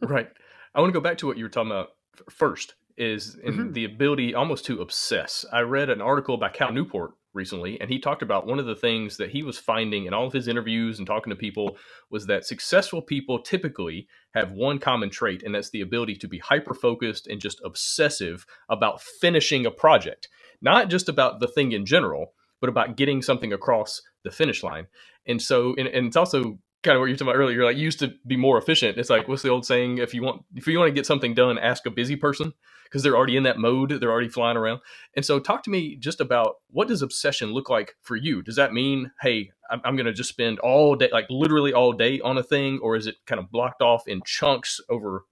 right. 0.02 0.30
I 0.74 0.80
want 0.80 0.90
to 0.92 0.98
go 0.98 1.02
back 1.02 1.18
to 1.18 1.26
what 1.26 1.36
you 1.38 1.44
were 1.44 1.50
talking 1.50 1.70
about 1.72 1.90
first 2.30 2.74
is 2.96 3.36
in 3.36 3.56
Mhm. 3.56 3.74
the 3.74 3.84
ability 3.84 4.34
almost 4.34 4.64
to 4.66 4.80
obsess. 4.80 5.44
I 5.52 5.60
read 5.60 5.90
an 5.90 6.00
article 6.00 6.36
by 6.36 6.48
Cal 6.50 6.72
Newport 6.72 7.14
recently, 7.34 7.80
and 7.80 7.90
he 7.90 7.98
talked 7.98 8.22
about 8.22 8.46
one 8.46 8.58
of 8.58 8.66
the 8.66 8.76
things 8.76 9.16
that 9.16 9.30
he 9.30 9.42
was 9.42 9.58
finding 9.58 10.06
in 10.06 10.14
all 10.14 10.26
of 10.26 10.32
his 10.32 10.48
interviews 10.48 10.98
and 10.98 11.06
talking 11.06 11.30
to 11.30 11.36
people 11.36 11.76
was 12.10 12.26
that 12.26 12.46
successful 12.46 13.02
people 13.02 13.40
typically 13.40 14.06
have 14.34 14.52
one 14.52 14.78
common 14.78 15.10
trait, 15.10 15.42
and 15.42 15.54
that's 15.54 15.70
the 15.70 15.80
ability 15.80 16.14
to 16.16 16.28
be 16.28 16.38
hyper 16.38 16.74
focused 16.74 17.26
and 17.26 17.40
just 17.40 17.60
obsessive 17.64 18.46
about 18.68 19.02
finishing 19.02 19.66
a 19.66 19.70
project, 19.70 20.28
not 20.62 20.88
just 20.88 21.08
about 21.08 21.40
the 21.40 21.48
thing 21.48 21.72
in 21.72 21.84
general, 21.84 22.32
but 22.60 22.70
about 22.70 22.96
getting 22.96 23.20
something 23.20 23.52
across 23.52 24.00
the 24.22 24.30
finish 24.30 24.62
line. 24.62 24.86
And 25.26 25.40
so, 25.40 25.74
and, 25.76 25.88
and 25.88 26.06
it's 26.06 26.16
also 26.16 26.58
kind 26.84 26.96
of 26.96 27.00
what 27.00 27.06
you 27.06 27.14
were 27.14 27.16
talking 27.16 27.28
about 27.28 27.38
earlier. 27.40 27.56
You're 27.56 27.64
like, 27.64 27.76
you 27.76 27.82
used 27.82 27.98
to 28.00 28.14
be 28.26 28.36
more 28.36 28.58
efficient. 28.58 28.98
It's 28.98 29.10
like, 29.10 29.26
what's 29.26 29.42
the 29.42 29.48
old 29.48 29.66
saying? 29.66 29.98
If 29.98 30.14
you 30.14 30.22
want, 30.22 30.44
if 30.54 30.66
you 30.68 30.78
want 30.78 30.88
to 30.88 30.94
get 30.94 31.06
something 31.06 31.34
done, 31.34 31.58
ask 31.58 31.86
a 31.86 31.90
busy 31.90 32.14
person 32.14 32.52
because 32.84 33.02
they're 33.02 33.16
already 33.16 33.36
in 33.36 33.42
that 33.44 33.58
mode. 33.58 33.90
They're 33.90 34.12
already 34.12 34.28
flying 34.28 34.56
around. 34.56 34.80
And 35.16 35.24
so, 35.24 35.40
talk 35.40 35.64
to 35.64 35.70
me 35.70 35.96
just 35.96 36.20
about 36.20 36.56
what 36.70 36.86
does 36.86 37.02
obsession 37.02 37.52
look 37.52 37.68
like 37.70 37.96
for 38.02 38.16
you? 38.16 38.42
Does 38.42 38.56
that 38.56 38.72
mean, 38.72 39.10
hey, 39.20 39.50
I'm, 39.70 39.80
I'm 39.84 39.96
going 39.96 40.06
to 40.06 40.12
just 40.12 40.28
spend 40.28 40.60
all 40.60 40.94
day, 40.94 41.08
like 41.12 41.26
literally 41.30 41.72
all 41.72 41.92
day 41.92 42.20
on 42.20 42.38
a 42.38 42.42
thing, 42.42 42.78
or 42.82 42.96
is 42.96 43.06
it 43.06 43.16
kind 43.26 43.40
of 43.40 43.50
blocked 43.50 43.82
off 43.82 44.06
in 44.06 44.22
chunks 44.24 44.80
over, 44.88 45.24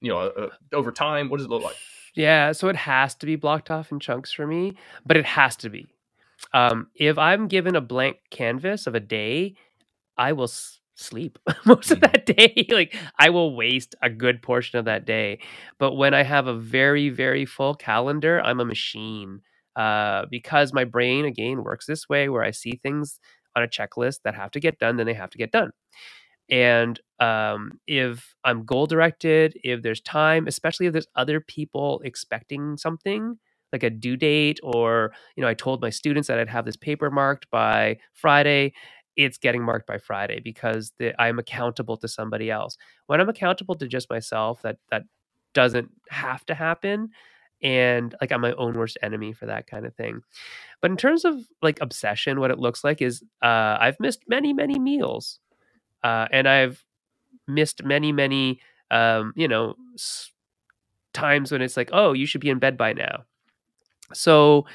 you 0.00 0.10
know, 0.10 0.20
uh, 0.20 0.48
over 0.72 0.92
time? 0.92 1.30
What 1.30 1.38
does 1.38 1.46
it 1.46 1.50
look 1.50 1.64
like? 1.64 1.76
Yeah, 2.14 2.52
so 2.52 2.68
it 2.68 2.76
has 2.76 3.14
to 3.16 3.26
be 3.26 3.36
blocked 3.36 3.70
off 3.70 3.92
in 3.92 4.00
chunks 4.00 4.32
for 4.32 4.46
me, 4.46 4.76
but 5.06 5.16
it 5.16 5.24
has 5.24 5.56
to 5.56 5.70
be. 5.70 5.88
Um, 6.52 6.88
if 6.94 7.18
I'm 7.18 7.48
given 7.48 7.76
a 7.76 7.80
blank 7.80 8.18
canvas 8.30 8.86
of 8.86 8.94
a 8.94 9.00
day, 9.00 9.54
I 10.16 10.32
will 10.32 10.48
sleep 10.98 11.38
most 11.64 11.90
of 11.90 11.98
mm. 11.98 12.12
that 12.12 12.26
day. 12.26 12.66
like 12.70 12.94
I 13.18 13.30
will 13.30 13.54
waste 13.54 13.94
a 14.02 14.10
good 14.10 14.42
portion 14.42 14.78
of 14.78 14.84
that 14.86 15.06
day. 15.06 15.38
But 15.78 15.94
when 15.94 16.14
I 16.14 16.22
have 16.22 16.46
a 16.46 16.54
very, 16.54 17.08
very 17.08 17.46
full 17.46 17.74
calendar, 17.74 18.40
I'm 18.40 18.60
a 18.60 18.64
machine. 18.64 19.40
Uh, 19.76 20.26
because 20.28 20.72
my 20.72 20.82
brain 20.82 21.24
again 21.24 21.62
works 21.62 21.86
this 21.86 22.08
way 22.08 22.28
where 22.28 22.42
I 22.42 22.50
see 22.50 22.80
things 22.82 23.20
on 23.54 23.62
a 23.62 23.68
checklist 23.68 24.22
that 24.24 24.34
have 24.34 24.50
to 24.52 24.60
get 24.60 24.80
done, 24.80 24.96
then 24.96 25.06
they 25.06 25.14
have 25.14 25.30
to 25.30 25.38
get 25.38 25.52
done. 25.52 25.70
And 26.50 26.98
um, 27.20 27.78
if 27.86 28.34
I'm 28.44 28.64
goal 28.64 28.86
directed, 28.86 29.56
if 29.62 29.82
there's 29.82 30.00
time, 30.00 30.46
especially 30.46 30.86
if 30.86 30.92
there's 30.92 31.06
other 31.14 31.40
people 31.40 32.00
expecting 32.04 32.76
something, 32.76 33.38
like 33.72 33.82
a 33.82 33.90
due 33.90 34.16
date, 34.16 34.58
or 34.62 35.12
you 35.36 35.42
know, 35.42 35.48
I 35.48 35.54
told 35.54 35.82
my 35.82 35.90
students 35.90 36.28
that 36.28 36.38
I'd 36.38 36.48
have 36.48 36.64
this 36.64 36.76
paper 36.76 37.10
marked 37.10 37.50
by 37.50 37.98
Friday, 38.14 38.72
it's 39.18 39.38
getting 39.38 39.64
marked 39.64 39.88
by 39.88 39.98
Friday 39.98 40.40
because 40.40 40.94
the, 40.98 41.20
I'm 41.20 41.40
accountable 41.40 41.98
to 41.98 42.08
somebody 42.08 42.50
else. 42.50 42.78
When 43.08 43.20
I'm 43.20 43.28
accountable 43.28 43.76
to 43.76 43.88
just 43.88 44.10
myself, 44.10 44.62
that 44.62 44.78
that 44.90 45.04
doesn't 45.54 45.90
have 46.10 46.46
to 46.46 46.54
happen, 46.54 47.10
and 47.62 48.14
like 48.22 48.32
I'm 48.32 48.40
my 48.42 48.52
own 48.54 48.78
worst 48.78 48.98
enemy 49.02 49.34
for 49.34 49.46
that 49.46 49.66
kind 49.66 49.86
of 49.86 49.94
thing. 49.96 50.22
But 50.80 50.92
in 50.92 50.96
terms 50.96 51.24
of 51.26 51.36
like 51.62 51.80
obsession, 51.82 52.40
what 52.40 52.52
it 52.52 52.60
looks 52.60 52.84
like 52.84 53.02
is 53.02 53.22
uh, 53.42 53.76
I've 53.80 54.00
missed 54.00 54.22
many 54.28 54.54
many 54.54 54.78
meals, 54.78 55.40
uh, 56.04 56.28
and 56.32 56.48
I've 56.48 56.84
missed 57.48 57.84
many 57.84 58.12
many 58.12 58.60
um, 58.90 59.32
you 59.36 59.48
know 59.48 59.74
s- 59.94 60.32
times 61.14 61.52
when 61.52 61.62
it's 61.62 61.76
like, 61.76 61.90
oh, 61.92 62.12
you 62.14 62.26
should 62.26 62.40
be 62.42 62.50
in 62.50 62.58
bed 62.60 62.76
by 62.78 62.92
now. 62.92 63.24
So 64.14 64.66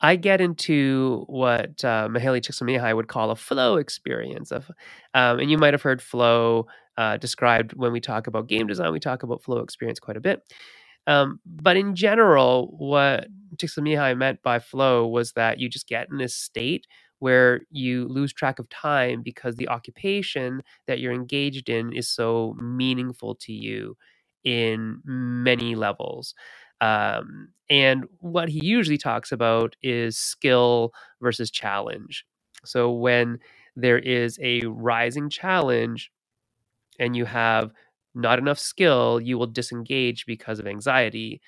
I 0.00 0.16
get 0.16 0.40
into 0.40 1.24
what 1.26 1.84
uh, 1.84 2.08
Mihaly 2.10 2.40
Csikszentmihalyi 2.40 2.96
would 2.96 3.08
call 3.08 3.30
a 3.30 3.36
flow 3.36 3.76
experience. 3.76 4.50
Of, 4.50 4.70
um, 5.14 5.38
and 5.40 5.50
you 5.50 5.58
might 5.58 5.74
have 5.74 5.82
heard 5.82 6.00
flow 6.00 6.66
uh, 6.96 7.16
described 7.18 7.74
when 7.74 7.92
we 7.92 8.00
talk 8.00 8.26
about 8.26 8.48
game 8.48 8.66
design. 8.66 8.92
We 8.92 9.00
talk 9.00 9.22
about 9.22 9.42
flow 9.42 9.58
experience 9.58 10.00
quite 10.00 10.16
a 10.16 10.20
bit. 10.20 10.42
Um, 11.06 11.40
but 11.44 11.76
in 11.76 11.94
general, 11.94 12.74
what 12.78 13.26
Csikszentmihalyi 13.56 14.16
meant 14.16 14.42
by 14.42 14.58
flow 14.58 15.06
was 15.06 15.32
that 15.32 15.58
you 15.58 15.68
just 15.68 15.88
get 15.88 16.08
in 16.10 16.18
this 16.18 16.34
state 16.34 16.86
where 17.18 17.60
you 17.70 18.08
lose 18.08 18.32
track 18.32 18.58
of 18.58 18.68
time 18.70 19.22
because 19.22 19.56
the 19.56 19.68
occupation 19.68 20.62
that 20.86 21.00
you're 21.00 21.12
engaged 21.12 21.68
in 21.68 21.92
is 21.92 22.08
so 22.08 22.56
meaningful 22.58 23.34
to 23.34 23.52
you 23.52 23.96
in 24.44 25.00
many 25.04 25.74
levels. 25.74 26.34
Um, 26.80 27.48
and 27.68 28.06
what 28.20 28.48
he 28.48 28.64
usually 28.64 28.98
talks 28.98 29.32
about 29.32 29.76
is 29.82 30.16
skill 30.16 30.92
versus 31.20 31.50
challenge. 31.50 32.24
So 32.64 32.90
when 32.90 33.38
there 33.76 33.98
is 33.98 34.38
a 34.42 34.62
rising 34.62 35.30
challenge 35.30 36.10
and 36.98 37.16
you 37.16 37.24
have 37.24 37.72
not 38.14 38.38
enough 38.38 38.58
skill, 38.58 39.20
you 39.20 39.38
will 39.38 39.46
disengage 39.46 40.26
because 40.26 40.58
of 40.58 40.66
anxiety. 40.66 41.40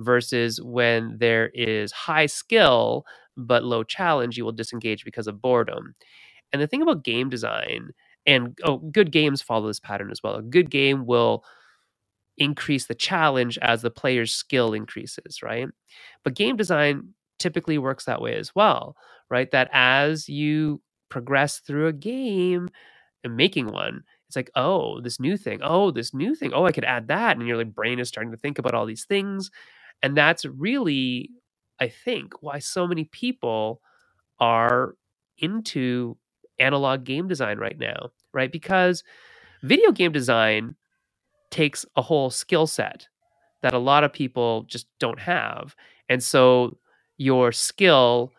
Versus 0.00 0.60
when 0.60 1.18
there 1.18 1.50
is 1.54 1.92
high 1.92 2.26
skill 2.26 3.06
but 3.36 3.62
low 3.62 3.84
challenge, 3.84 4.36
you 4.36 4.44
will 4.44 4.50
disengage 4.50 5.04
because 5.04 5.28
of 5.28 5.40
boredom. 5.40 5.94
And 6.52 6.60
the 6.60 6.66
thing 6.66 6.82
about 6.82 7.04
game 7.04 7.30
design, 7.30 7.90
and 8.26 8.58
oh, 8.64 8.78
good 8.78 9.12
games 9.12 9.40
follow 9.40 9.68
this 9.68 9.78
pattern 9.78 10.10
as 10.10 10.20
well. 10.20 10.34
A 10.34 10.42
good 10.42 10.68
game 10.68 11.06
will 11.06 11.44
increase 12.38 12.86
the 12.86 12.94
challenge 12.94 13.58
as 13.58 13.82
the 13.82 13.90
player's 13.90 14.32
skill 14.32 14.72
increases, 14.74 15.42
right? 15.42 15.68
But 16.22 16.34
game 16.34 16.56
design 16.56 17.14
typically 17.38 17.78
works 17.78 18.04
that 18.04 18.20
way 18.20 18.34
as 18.36 18.54
well, 18.54 18.96
right? 19.30 19.50
That 19.50 19.68
as 19.72 20.28
you 20.28 20.80
progress 21.08 21.58
through 21.58 21.86
a 21.86 21.92
game 21.92 22.68
and 23.22 23.36
making 23.36 23.68
one, 23.68 24.02
it's 24.28 24.36
like, 24.36 24.50
oh, 24.56 25.00
this 25.00 25.20
new 25.20 25.36
thing, 25.36 25.60
oh, 25.62 25.90
this 25.90 26.12
new 26.12 26.34
thing, 26.34 26.52
oh, 26.54 26.66
I 26.66 26.72
could 26.72 26.84
add 26.84 27.08
that. 27.08 27.36
And 27.36 27.46
your 27.46 27.56
like 27.56 27.74
brain 27.74 27.98
is 27.98 28.08
starting 28.08 28.32
to 28.32 28.38
think 28.38 28.58
about 28.58 28.74
all 28.74 28.86
these 28.86 29.04
things. 29.04 29.50
And 30.02 30.16
that's 30.16 30.44
really, 30.44 31.30
I 31.80 31.88
think, 31.88 32.42
why 32.42 32.58
so 32.58 32.86
many 32.86 33.04
people 33.04 33.80
are 34.40 34.94
into 35.38 36.16
analog 36.58 37.04
game 37.04 37.28
design 37.28 37.58
right 37.58 37.78
now, 37.78 38.10
right? 38.32 38.50
Because 38.50 39.04
video 39.62 39.92
game 39.92 40.12
design 40.12 40.76
takes 41.54 41.86
a 41.94 42.02
whole 42.02 42.30
skill 42.30 42.66
set 42.66 43.06
that 43.62 43.74
a 43.74 43.78
lot 43.78 44.02
of 44.02 44.12
people 44.12 44.64
just 44.64 44.88
don't 44.98 45.20
have. 45.20 45.76
And 46.08 46.20
so 46.22 46.78
your 47.16 47.52
skill 47.52 48.32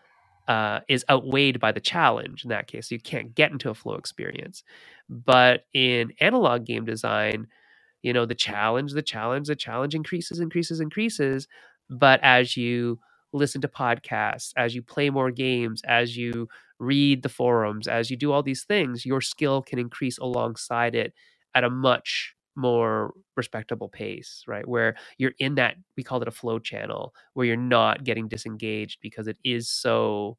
uh, 0.49 0.81
is 0.89 1.05
outweighed 1.09 1.61
by 1.61 1.71
the 1.71 1.79
challenge 1.79 2.43
in 2.43 2.49
that 2.49 2.67
case. 2.67 2.91
You 2.91 2.99
can't 2.99 3.33
get 3.33 3.51
into 3.51 3.69
a 3.69 3.73
flow 3.73 3.95
experience. 3.95 4.63
But 5.09 5.65
in 5.73 6.11
analog 6.19 6.65
game 6.65 6.83
design, 6.83 7.47
you 8.03 8.11
know, 8.11 8.25
the 8.25 8.35
challenge, 8.35 8.91
the 8.91 9.01
challenge, 9.01 9.47
the 9.47 9.55
challenge 9.55 9.95
increases, 9.95 10.41
increases, 10.41 10.81
increases. 10.81 11.47
But 11.89 12.19
as 12.21 12.57
you 12.57 12.99
listen 13.31 13.61
to 13.61 13.69
podcasts, 13.69 14.51
as 14.57 14.75
you 14.75 14.81
play 14.81 15.09
more 15.09 15.31
games, 15.31 15.81
as 15.87 16.17
you 16.17 16.49
read 16.79 17.23
the 17.23 17.29
forums, 17.29 17.87
as 17.87 18.11
you 18.11 18.17
do 18.17 18.33
all 18.33 18.43
these 18.43 18.65
things, 18.65 19.05
your 19.05 19.21
skill 19.21 19.61
can 19.61 19.79
increase 19.79 20.17
alongside 20.17 20.95
it 20.95 21.13
at 21.55 21.63
a 21.63 21.69
much 21.69 22.34
more 22.55 23.13
respectable 23.35 23.89
pace, 23.89 24.43
right? 24.47 24.67
Where 24.67 24.95
you're 25.17 25.33
in 25.39 25.55
that, 25.55 25.75
we 25.97 26.03
call 26.03 26.21
it 26.21 26.27
a 26.27 26.31
flow 26.31 26.59
channel, 26.59 27.13
where 27.33 27.45
you're 27.45 27.57
not 27.57 28.03
getting 28.03 28.27
disengaged 28.27 28.99
because 29.01 29.27
it 29.27 29.37
is 29.43 29.69
so 29.69 30.37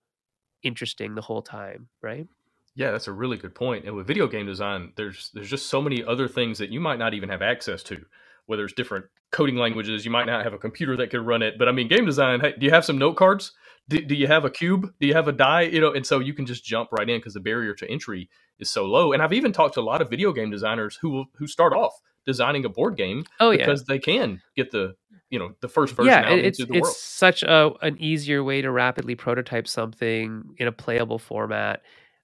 interesting 0.62 1.14
the 1.14 1.22
whole 1.22 1.42
time, 1.42 1.88
right? 2.02 2.26
Yeah, 2.74 2.90
that's 2.90 3.08
a 3.08 3.12
really 3.12 3.38
good 3.38 3.54
point. 3.54 3.86
And 3.86 3.96
with 3.96 4.06
video 4.06 4.26
game 4.26 4.46
design, 4.46 4.92
there's 4.96 5.30
there's 5.32 5.48
just 5.48 5.66
so 5.66 5.80
many 5.80 6.04
other 6.04 6.28
things 6.28 6.58
that 6.58 6.70
you 6.70 6.80
might 6.80 6.98
not 6.98 7.14
even 7.14 7.28
have 7.30 7.42
access 7.42 7.82
to. 7.84 8.04
Whether 8.44 8.64
it's 8.64 8.74
different 8.74 9.06
coding 9.32 9.56
languages, 9.56 10.04
you 10.04 10.10
might 10.10 10.26
not 10.26 10.44
have 10.44 10.52
a 10.52 10.58
computer 10.58 10.96
that 10.96 11.10
could 11.10 11.26
run 11.26 11.42
it. 11.42 11.58
But 11.58 11.68
I 11.68 11.72
mean, 11.72 11.88
game 11.88 12.04
design. 12.04 12.40
Hey, 12.40 12.54
do 12.58 12.66
you 12.66 12.72
have 12.72 12.84
some 12.84 12.98
note 12.98 13.16
cards? 13.16 13.52
Do, 13.88 14.00
do 14.00 14.14
you 14.14 14.26
have 14.26 14.44
a 14.44 14.50
cube? 14.50 14.92
Do 15.00 15.06
you 15.06 15.14
have 15.14 15.28
a 15.28 15.32
die? 15.32 15.62
You 15.62 15.80
know, 15.80 15.92
and 15.92 16.04
so 16.04 16.18
you 16.18 16.34
can 16.34 16.46
just 16.46 16.64
jump 16.64 16.90
right 16.92 17.08
in 17.08 17.18
because 17.18 17.34
the 17.34 17.40
barrier 17.40 17.74
to 17.74 17.90
entry 17.90 18.28
is 18.58 18.70
so 18.70 18.84
low. 18.84 19.12
And 19.12 19.22
I've 19.22 19.32
even 19.32 19.52
talked 19.52 19.74
to 19.74 19.80
a 19.80 19.82
lot 19.82 20.02
of 20.02 20.10
video 20.10 20.32
game 20.32 20.50
designers 20.50 20.98
who 21.00 21.26
who 21.36 21.46
start 21.46 21.72
off 21.72 21.92
designing 22.24 22.64
a 22.64 22.68
board 22.68 22.96
game 22.96 23.24
oh, 23.40 23.50
yeah. 23.50 23.58
because 23.58 23.84
they 23.84 23.98
can 23.98 24.42
get 24.56 24.72
the 24.72 24.96
you 25.30 25.38
know 25.38 25.52
the 25.60 25.68
first 25.68 25.94
version 25.94 26.12
yeah, 26.12 26.28
out 26.28 26.38
it's, 26.38 26.58
into 26.58 26.70
the 26.70 26.78
it's 26.78 26.84
world. 26.84 26.96
such 26.96 27.42
a 27.42 27.72
an 27.82 27.96
easier 28.00 28.42
way 28.44 28.60
to 28.62 28.70
rapidly 28.70 29.14
prototype 29.14 29.66
something 29.66 30.42
in 30.58 30.66
a 30.66 30.72
playable 30.72 31.18
format. 31.18 31.82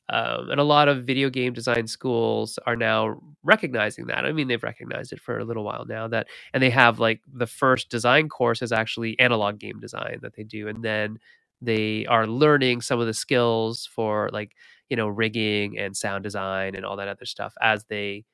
Um, 0.09 0.51
and 0.51 0.61
a 0.61 0.65
lot 0.65 0.89
of 0.89 1.05
video 1.05 1.31
game 1.31 1.53
design 1.53 1.87
schools 1.87 2.59
are 2.67 2.77
now 2.77 3.21
recognizing 3.45 4.07
that. 4.07 4.27
I 4.27 4.33
mean, 4.33 4.47
they've 4.47 4.63
recognized 4.63 5.13
it 5.13 5.21
for 5.21 5.39
a 5.39 5.45
little 5.45 5.65
while 5.65 5.87
now. 5.87 6.07
That 6.09 6.27
and 6.53 6.63
they 6.63 6.71
have 6.71 6.99
like 6.99 7.21
the 7.33 7.47
first 7.47 7.89
design 7.89 8.29
course 8.29 8.63
is 8.63 8.73
actually 8.73 9.19
analog 9.19 9.59
game 9.59 9.81
design 9.81 10.19
that 10.23 10.35
they 10.35 10.43
do, 10.43 10.69
and 10.69 10.83
then 10.83 11.19
they 11.63 12.05
are 12.07 12.27
learning 12.27 12.81
some 12.81 13.01
of 13.01 13.07
the 13.07 13.15
skills 13.15 13.89
for 13.95 14.29
like 14.33 14.53
you 14.91 14.97
know 14.97 15.09
rigging 15.09 15.79
and 15.79 15.97
sound 15.97 16.25
design 16.25 16.75
and 16.75 16.85
all 16.85 16.97
that 16.97 17.09
other 17.09 17.25
stuff 17.25 17.55
as 17.63 17.85
they 17.85 18.25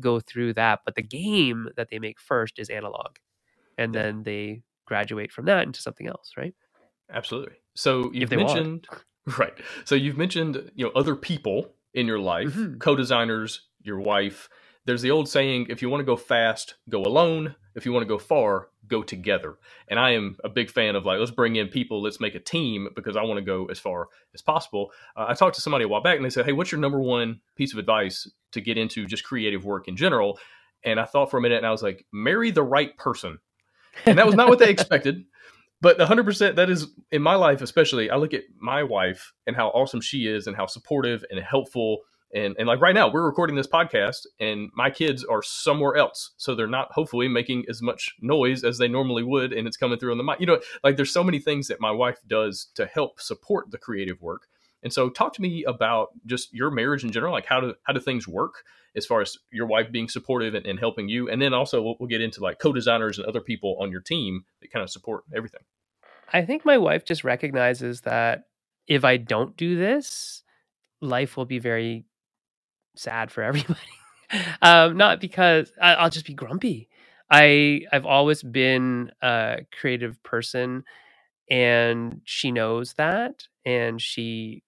go 0.00 0.18
through 0.18 0.54
that. 0.54 0.80
But 0.84 0.94
the 0.94 1.02
game 1.02 1.68
that 1.76 1.88
they 1.90 1.98
make 1.98 2.18
first 2.20 2.58
is 2.58 2.70
analog, 2.70 3.16
and 3.76 3.94
yeah. 3.94 4.02
then 4.02 4.22
they 4.22 4.62
graduate 4.86 5.30
from 5.30 5.44
that 5.44 5.64
into 5.64 5.82
something 5.82 6.08
else, 6.08 6.32
right? 6.36 6.54
Absolutely. 7.12 7.54
So 7.76 8.10
you've 8.12 8.30
mentioned 8.30 8.86
want. 8.90 9.38
right. 9.38 9.54
So 9.84 9.94
you've 9.94 10.18
mentioned 10.18 10.70
you 10.74 10.86
know 10.86 10.92
other 10.94 11.14
people 11.14 11.74
in 11.94 12.06
your 12.06 12.18
life, 12.18 12.54
mm-hmm. 12.54 12.78
co-designers, 12.78 13.62
your 13.82 14.00
wife. 14.00 14.48
There's 14.88 15.02
the 15.02 15.10
old 15.10 15.28
saying: 15.28 15.66
if 15.68 15.82
you 15.82 15.90
want 15.90 16.00
to 16.00 16.06
go 16.06 16.16
fast, 16.16 16.76
go 16.88 17.02
alone. 17.02 17.54
If 17.74 17.84
you 17.84 17.92
want 17.92 18.04
to 18.04 18.08
go 18.08 18.16
far, 18.16 18.70
go 18.86 19.02
together. 19.02 19.58
And 19.88 20.00
I 20.00 20.12
am 20.12 20.38
a 20.42 20.48
big 20.48 20.70
fan 20.70 20.96
of 20.96 21.04
like, 21.04 21.18
let's 21.18 21.30
bring 21.30 21.56
in 21.56 21.68
people, 21.68 22.00
let's 22.00 22.20
make 22.20 22.34
a 22.34 22.40
team 22.40 22.88
because 22.96 23.14
I 23.14 23.22
want 23.22 23.36
to 23.36 23.44
go 23.44 23.66
as 23.66 23.78
far 23.78 24.08
as 24.32 24.40
possible. 24.40 24.90
Uh, 25.14 25.26
I 25.28 25.34
talked 25.34 25.56
to 25.56 25.60
somebody 25.60 25.84
a 25.84 25.88
while 25.88 26.00
back 26.00 26.16
and 26.16 26.24
they 26.24 26.30
said, 26.30 26.46
Hey, 26.46 26.52
what's 26.52 26.72
your 26.72 26.80
number 26.80 27.02
one 27.02 27.40
piece 27.54 27.74
of 27.74 27.78
advice 27.78 28.26
to 28.52 28.62
get 28.62 28.78
into 28.78 29.04
just 29.04 29.24
creative 29.24 29.66
work 29.66 29.88
in 29.88 29.94
general? 29.94 30.38
And 30.84 30.98
I 30.98 31.04
thought 31.04 31.30
for 31.30 31.36
a 31.36 31.42
minute 31.42 31.58
and 31.58 31.66
I 31.66 31.70
was 31.70 31.82
like, 31.82 32.06
marry 32.10 32.50
the 32.50 32.62
right 32.62 32.96
person. 32.96 33.40
And 34.06 34.16
that 34.16 34.24
was 34.24 34.36
not 34.36 34.48
what 34.48 34.58
they 34.58 34.70
expected. 34.70 35.26
But 35.82 35.98
100% 35.98 36.56
that 36.56 36.70
is 36.70 36.86
in 37.12 37.20
my 37.20 37.34
life, 37.34 37.60
especially, 37.60 38.08
I 38.08 38.16
look 38.16 38.32
at 38.32 38.44
my 38.58 38.82
wife 38.84 39.34
and 39.46 39.54
how 39.54 39.68
awesome 39.68 40.00
she 40.00 40.26
is 40.26 40.46
and 40.46 40.56
how 40.56 40.64
supportive 40.64 41.26
and 41.30 41.38
helpful 41.38 41.98
and 42.34 42.54
and 42.58 42.66
like 42.68 42.80
right 42.80 42.94
now 42.94 43.10
we're 43.10 43.24
recording 43.24 43.56
this 43.56 43.66
podcast 43.66 44.26
and 44.38 44.70
my 44.74 44.90
kids 44.90 45.24
are 45.24 45.42
somewhere 45.42 45.96
else. 45.96 46.32
So 46.36 46.54
they're 46.54 46.66
not 46.66 46.92
hopefully 46.92 47.28
making 47.28 47.64
as 47.68 47.82
much 47.82 48.14
noise 48.20 48.64
as 48.64 48.78
they 48.78 48.88
normally 48.88 49.22
would 49.22 49.52
and 49.52 49.66
it's 49.66 49.76
coming 49.76 49.98
through 49.98 50.12
on 50.12 50.18
the 50.18 50.24
mic. 50.24 50.40
You 50.40 50.46
know 50.46 50.60
like 50.84 50.96
there's 50.96 51.12
so 51.12 51.24
many 51.24 51.38
things 51.38 51.68
that 51.68 51.80
my 51.80 51.90
wife 51.90 52.18
does 52.26 52.68
to 52.74 52.86
help 52.86 53.20
support 53.20 53.70
the 53.70 53.78
creative 53.78 54.20
work. 54.20 54.42
And 54.82 54.92
so 54.92 55.10
talk 55.10 55.32
to 55.34 55.42
me 55.42 55.64
about 55.64 56.08
just 56.26 56.52
your 56.52 56.70
marriage 56.70 57.04
in 57.04 57.10
general 57.10 57.32
like 57.32 57.46
how 57.46 57.60
do 57.60 57.74
how 57.84 57.92
do 57.92 58.00
things 58.00 58.28
work 58.28 58.64
as 58.96 59.06
far 59.06 59.20
as 59.20 59.36
your 59.50 59.66
wife 59.66 59.92
being 59.92 60.08
supportive 60.08 60.54
and, 60.54 60.66
and 60.66 60.78
helping 60.78 61.08
you? 61.08 61.28
And 61.28 61.40
then 61.40 61.54
also 61.54 61.82
we'll, 61.82 61.96
we'll 62.00 62.08
get 62.08 62.20
into 62.20 62.40
like 62.40 62.58
co-designers 62.58 63.18
and 63.18 63.26
other 63.26 63.40
people 63.40 63.76
on 63.80 63.90
your 63.90 64.00
team 64.00 64.44
that 64.60 64.72
kind 64.72 64.82
of 64.82 64.90
support 64.90 65.24
everything. 65.34 65.60
I 66.32 66.42
think 66.42 66.64
my 66.64 66.78
wife 66.78 67.04
just 67.04 67.24
recognizes 67.24 68.02
that 68.02 68.44
if 68.88 69.04
i 69.04 69.16
don't 69.16 69.56
do 69.56 69.76
this 69.76 70.42
life 71.00 71.36
will 71.36 71.44
be 71.44 71.58
very 71.58 72.04
sad 72.98 73.30
for 73.30 73.42
everybody. 73.42 73.78
um, 74.62 74.96
not 74.96 75.20
because 75.20 75.72
I, 75.80 76.02
will 76.02 76.10
just 76.10 76.26
be 76.26 76.34
grumpy. 76.34 76.88
I 77.30 77.82
I've 77.92 78.06
always 78.06 78.42
been 78.42 79.10
a 79.22 79.60
creative 79.78 80.22
person, 80.22 80.84
and 81.50 82.20
she 82.24 82.52
knows 82.52 82.94
that, 82.94 83.46
and 83.64 84.00
she 84.00 84.62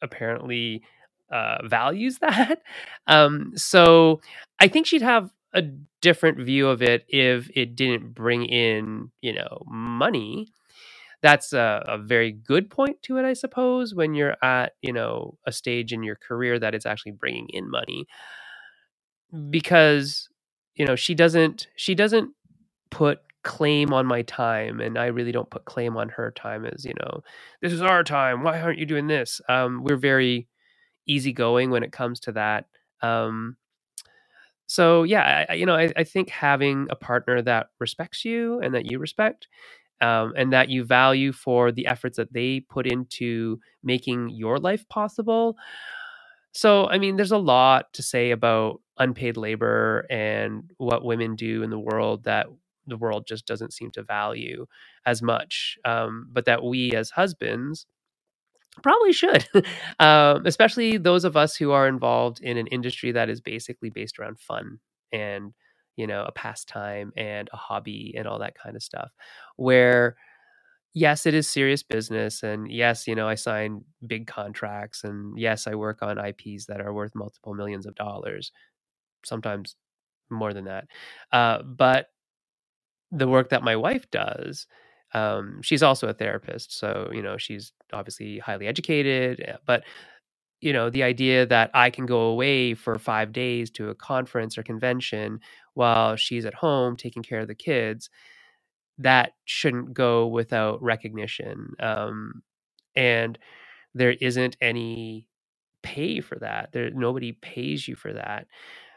apparently 0.00 0.82
uh, 1.30 1.66
values 1.66 2.18
that. 2.20 2.62
Um, 3.06 3.52
so 3.56 4.20
I 4.60 4.68
think 4.68 4.86
she'd 4.86 5.02
have 5.02 5.30
a 5.54 5.62
different 6.00 6.38
view 6.38 6.68
of 6.68 6.82
it 6.82 7.04
if 7.08 7.50
it 7.54 7.76
didn't 7.76 8.14
bring 8.14 8.44
in, 8.44 9.10
you 9.20 9.34
know, 9.34 9.62
money 9.66 10.48
that's 11.22 11.52
a, 11.52 11.84
a, 11.86 11.98
very 11.98 12.32
good 12.32 12.68
point 12.68 13.00
to 13.02 13.16
it, 13.16 13.24
I 13.24 13.32
suppose, 13.32 13.94
when 13.94 14.14
you're 14.14 14.36
at, 14.42 14.72
you 14.82 14.92
know, 14.92 15.38
a 15.46 15.52
stage 15.52 15.92
in 15.92 16.02
your 16.02 16.16
career 16.16 16.58
that 16.58 16.74
it's 16.74 16.86
actually 16.86 17.12
bringing 17.12 17.48
in 17.50 17.70
money. 17.70 18.06
Because, 19.48 20.28
you 20.74 20.84
know, 20.84 20.96
she 20.96 21.14
doesn't, 21.14 21.68
she 21.76 21.94
doesn't 21.94 22.32
put 22.90 23.20
claim 23.44 23.92
on 23.92 24.06
my 24.06 24.22
time 24.22 24.80
and 24.80 24.98
I 24.98 25.06
really 25.06 25.32
don't 25.32 25.50
put 25.50 25.64
claim 25.64 25.96
on 25.96 26.08
her 26.10 26.30
time 26.32 26.66
as, 26.66 26.84
you 26.84 26.94
know, 27.00 27.22
this 27.60 27.72
is 27.72 27.82
our 27.82 28.04
time. 28.04 28.42
Why 28.42 28.60
aren't 28.60 28.78
you 28.78 28.86
doing 28.86 29.06
this? 29.06 29.40
Um, 29.48 29.82
we're 29.84 29.96
very 29.96 30.48
easygoing 31.06 31.70
when 31.70 31.82
it 31.82 31.92
comes 31.92 32.20
to 32.20 32.32
that. 32.32 32.66
Um, 33.00 33.56
so 34.66 35.02
yeah, 35.02 35.46
I, 35.48 35.54
you 35.54 35.66
know, 35.66 35.74
I, 35.74 35.92
I 35.96 36.04
think 36.04 36.30
having 36.30 36.86
a 36.90 36.96
partner 36.96 37.42
that 37.42 37.68
respects 37.78 38.24
you 38.24 38.60
and 38.60 38.74
that 38.74 38.90
you 38.90 38.98
respect 38.98 39.48
um, 40.02 40.34
and 40.36 40.52
that 40.52 40.68
you 40.68 40.84
value 40.84 41.32
for 41.32 41.72
the 41.72 41.86
efforts 41.86 42.16
that 42.18 42.32
they 42.32 42.60
put 42.60 42.86
into 42.86 43.58
making 43.82 44.30
your 44.30 44.58
life 44.58 44.86
possible. 44.88 45.56
So, 46.52 46.88
I 46.88 46.98
mean, 46.98 47.16
there's 47.16 47.32
a 47.32 47.38
lot 47.38 47.92
to 47.94 48.02
say 48.02 48.32
about 48.32 48.80
unpaid 48.98 49.36
labor 49.36 50.04
and 50.10 50.70
what 50.76 51.04
women 51.04 51.36
do 51.36 51.62
in 51.62 51.70
the 51.70 51.78
world 51.78 52.24
that 52.24 52.46
the 52.86 52.96
world 52.96 53.26
just 53.26 53.46
doesn't 53.46 53.72
seem 53.72 53.92
to 53.92 54.02
value 54.02 54.66
as 55.06 55.22
much, 55.22 55.78
um, 55.84 56.28
but 56.32 56.44
that 56.46 56.64
we 56.64 56.92
as 56.92 57.10
husbands 57.10 57.86
probably 58.82 59.12
should, 59.12 59.46
um, 60.00 60.44
especially 60.46 60.96
those 60.96 61.24
of 61.24 61.36
us 61.36 61.54
who 61.56 61.70
are 61.70 61.86
involved 61.86 62.40
in 62.40 62.56
an 62.56 62.66
industry 62.68 63.12
that 63.12 63.30
is 63.30 63.40
basically 63.40 63.88
based 63.88 64.18
around 64.18 64.40
fun 64.40 64.80
and 65.12 65.52
you 65.96 66.06
know, 66.06 66.24
a 66.24 66.32
pastime 66.32 67.12
and 67.16 67.48
a 67.52 67.56
hobby 67.56 68.14
and 68.16 68.26
all 68.26 68.38
that 68.40 68.56
kind 68.56 68.76
of 68.76 68.82
stuff. 68.82 69.10
Where, 69.56 70.16
yes, 70.94 71.26
it 71.26 71.34
is 71.34 71.48
serious 71.48 71.82
business. 71.82 72.42
And 72.42 72.70
yes, 72.70 73.06
you 73.08 73.14
know, 73.14 73.28
I 73.28 73.34
sign 73.36 73.84
big 74.06 74.26
contracts. 74.26 75.04
And 75.04 75.38
yes, 75.38 75.66
I 75.66 75.74
work 75.74 76.02
on 76.02 76.18
IPs 76.18 76.66
that 76.66 76.80
are 76.80 76.92
worth 76.94 77.14
multiple 77.14 77.54
millions 77.54 77.86
of 77.86 77.94
dollars, 77.94 78.52
sometimes 79.24 79.76
more 80.30 80.54
than 80.54 80.66
that. 80.66 80.86
Uh, 81.32 81.62
but 81.62 82.08
the 83.10 83.28
work 83.28 83.50
that 83.50 83.62
my 83.62 83.76
wife 83.76 84.10
does, 84.10 84.66
um, 85.14 85.60
she's 85.62 85.82
also 85.82 86.08
a 86.08 86.14
therapist. 86.14 86.78
So, 86.78 87.10
you 87.12 87.22
know, 87.22 87.36
she's 87.36 87.72
obviously 87.92 88.38
highly 88.38 88.66
educated, 88.66 89.40
eh, 89.46 89.56
but 89.66 89.84
you 90.62 90.72
know 90.72 90.90
the 90.90 91.04
idea 91.04 91.46
that 91.46 91.70
i 91.74 91.90
can 91.90 92.06
go 92.06 92.22
away 92.22 92.74
for 92.74 92.98
five 92.98 93.32
days 93.32 93.70
to 93.70 93.90
a 93.90 93.96
conference 93.96 94.58
or 94.58 94.64
convention 94.64 95.40
while 95.74 96.16
she's 96.16 96.46
at 96.46 96.54
home 96.54 96.96
taking 96.96 97.22
care 97.22 97.40
of 97.40 97.48
the 97.48 97.56
kids 97.56 98.10
that 98.98 99.32
shouldn't 99.46 99.94
go 99.94 100.26
without 100.26 100.82
recognition 100.82 101.72
um, 101.80 102.42
and 102.96 103.38
there 103.94 104.12
isn't 104.20 104.56
any 104.60 105.26
pay 105.82 106.20
for 106.20 106.36
that. 106.38 106.72
There 106.72 106.90
nobody 106.90 107.32
pays 107.32 107.88
you 107.88 107.96
for 107.96 108.12
that 108.14 108.46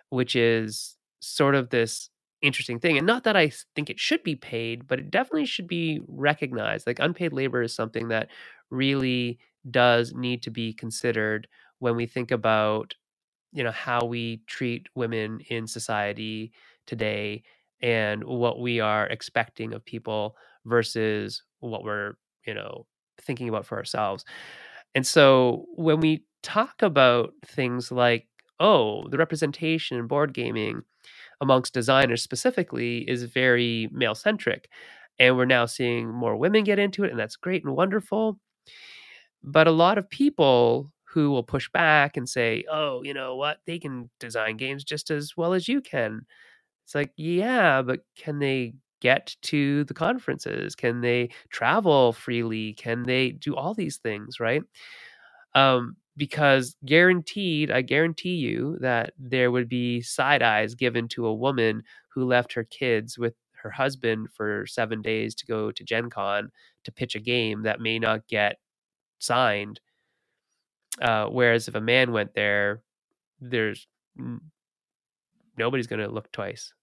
which 0.09 0.35
is 0.35 0.97
sort 1.21 1.55
of 1.55 1.69
this 1.71 2.09
interesting 2.41 2.79
thing 2.79 2.97
and 2.97 3.07
not 3.07 3.23
that 3.23 3.35
i 3.37 3.51
think 3.75 3.89
it 3.89 3.99
should 3.99 4.23
be 4.23 4.35
paid 4.35 4.87
but 4.87 4.99
it 4.99 5.11
definitely 5.11 5.45
should 5.45 5.67
be 5.67 6.01
recognized. 6.07 6.87
Like 6.87 6.99
unpaid 6.99 7.33
labor 7.33 7.63
is 7.63 7.73
something 7.75 8.09
that 8.09 8.29
really 8.71 9.39
does 9.69 10.13
need 10.13 10.43
to 10.43 10.51
be 10.51 10.73
considered 10.73 11.47
when 11.79 11.95
we 11.95 12.05
think 12.05 12.31
about 12.31 12.93
you 13.53 13.63
know 13.63 13.71
how 13.71 14.05
we 14.05 14.41
treat 14.47 14.87
women 14.95 15.39
in 15.49 15.67
society 15.67 16.51
today 16.87 17.43
and 17.81 18.23
what 18.23 18.59
we 18.59 18.79
are 18.79 19.07
expecting 19.07 19.73
of 19.73 19.85
people 19.85 20.35
versus 20.65 21.43
what 21.59 21.83
we're 21.83 22.15
you 22.45 22.53
know 22.53 22.85
thinking 23.21 23.49
about 23.49 23.65
for 23.65 23.77
ourselves. 23.77 24.25
And 24.93 25.05
so 25.05 25.65
when 25.75 25.99
we 25.99 26.25
talk 26.43 26.81
about 26.81 27.33
things 27.45 27.91
like 27.91 28.27
oh 28.59 29.07
the 29.09 29.17
representation 29.17 29.97
in 29.97 30.07
board 30.07 30.33
gaming 30.33 30.81
amongst 31.41 31.73
designers 31.73 32.21
specifically 32.23 32.99
is 33.09 33.23
very 33.23 33.89
male 33.91 34.15
centric 34.15 34.69
and 35.19 35.37
we're 35.37 35.45
now 35.45 35.65
seeing 35.65 36.09
more 36.09 36.35
women 36.35 36.63
get 36.63 36.79
into 36.79 37.03
it 37.03 37.11
and 37.11 37.19
that's 37.19 37.35
great 37.37 37.63
and 37.65 37.75
wonderful 37.75 38.39
but 39.45 39.67
a 39.67 39.71
lot 39.71 39.97
of 39.99 40.09
people 40.09 40.91
who 41.05 41.31
will 41.31 41.43
push 41.43 41.69
back 41.71 42.17
and 42.17 42.27
say, 42.29 42.65
"Oh, 42.71 43.03
you 43.03 43.13
know 43.13 43.35
what? 43.37 43.59
They 43.67 43.79
can 43.79 44.09
design 44.19 44.57
games 44.57 44.83
just 44.85 45.11
as 45.11 45.37
well 45.37 45.53
as 45.53 45.67
you 45.69 45.81
can." 45.81 46.25
It's 46.85 46.95
like, 46.95 47.13
"Yeah, 47.17 47.81
but 47.83 48.01
can 48.17 48.39
they 48.39 48.75
get 49.01 49.35
to 49.43 49.83
the 49.85 49.93
conferences? 49.95 50.75
Can 50.75 51.01
they 51.01 51.29
travel 51.51 52.13
freely? 52.13 52.73
Can 52.75 53.03
they 53.03 53.31
do 53.31 53.55
all 53.55 53.73
these 53.75 53.97
things, 53.97 54.39
right?" 54.39 54.63
Um, 55.53 55.97
because 56.17 56.75
guaranteed, 56.85 57.71
I 57.71 57.81
guarantee 57.81 58.35
you 58.35 58.77
that 58.81 59.13
there 59.17 59.51
would 59.51 59.69
be 59.69 60.01
side 60.01 60.41
eyes 60.41 60.75
given 60.75 61.07
to 61.09 61.25
a 61.27 61.33
woman 61.33 61.83
who 62.09 62.25
left 62.25 62.53
her 62.53 62.63
kids 62.63 63.17
with 63.17 63.35
her 63.53 63.69
husband 63.71 64.29
for 64.33 64.65
seven 64.67 65.01
days 65.01 65.35
to 65.35 65.45
go 65.45 65.71
to 65.71 65.83
Gen 65.83 66.09
Con 66.09 66.51
to 66.85 66.91
pitch 66.91 67.15
a 67.15 67.19
game 67.19 67.63
that 67.63 67.81
may 67.81 67.99
not 67.99 68.27
get 68.27 68.59
signed 69.19 69.79
uh, 71.01 71.25
whereas 71.27 71.67
if 71.67 71.75
a 71.75 71.81
man 71.81 72.11
went 72.11 72.33
there, 72.33 72.81
there's 73.39 73.87
nobody's 75.57 75.87
going 75.87 75.99
to 76.01 76.07
look 76.07 76.31
twice, 76.31 76.73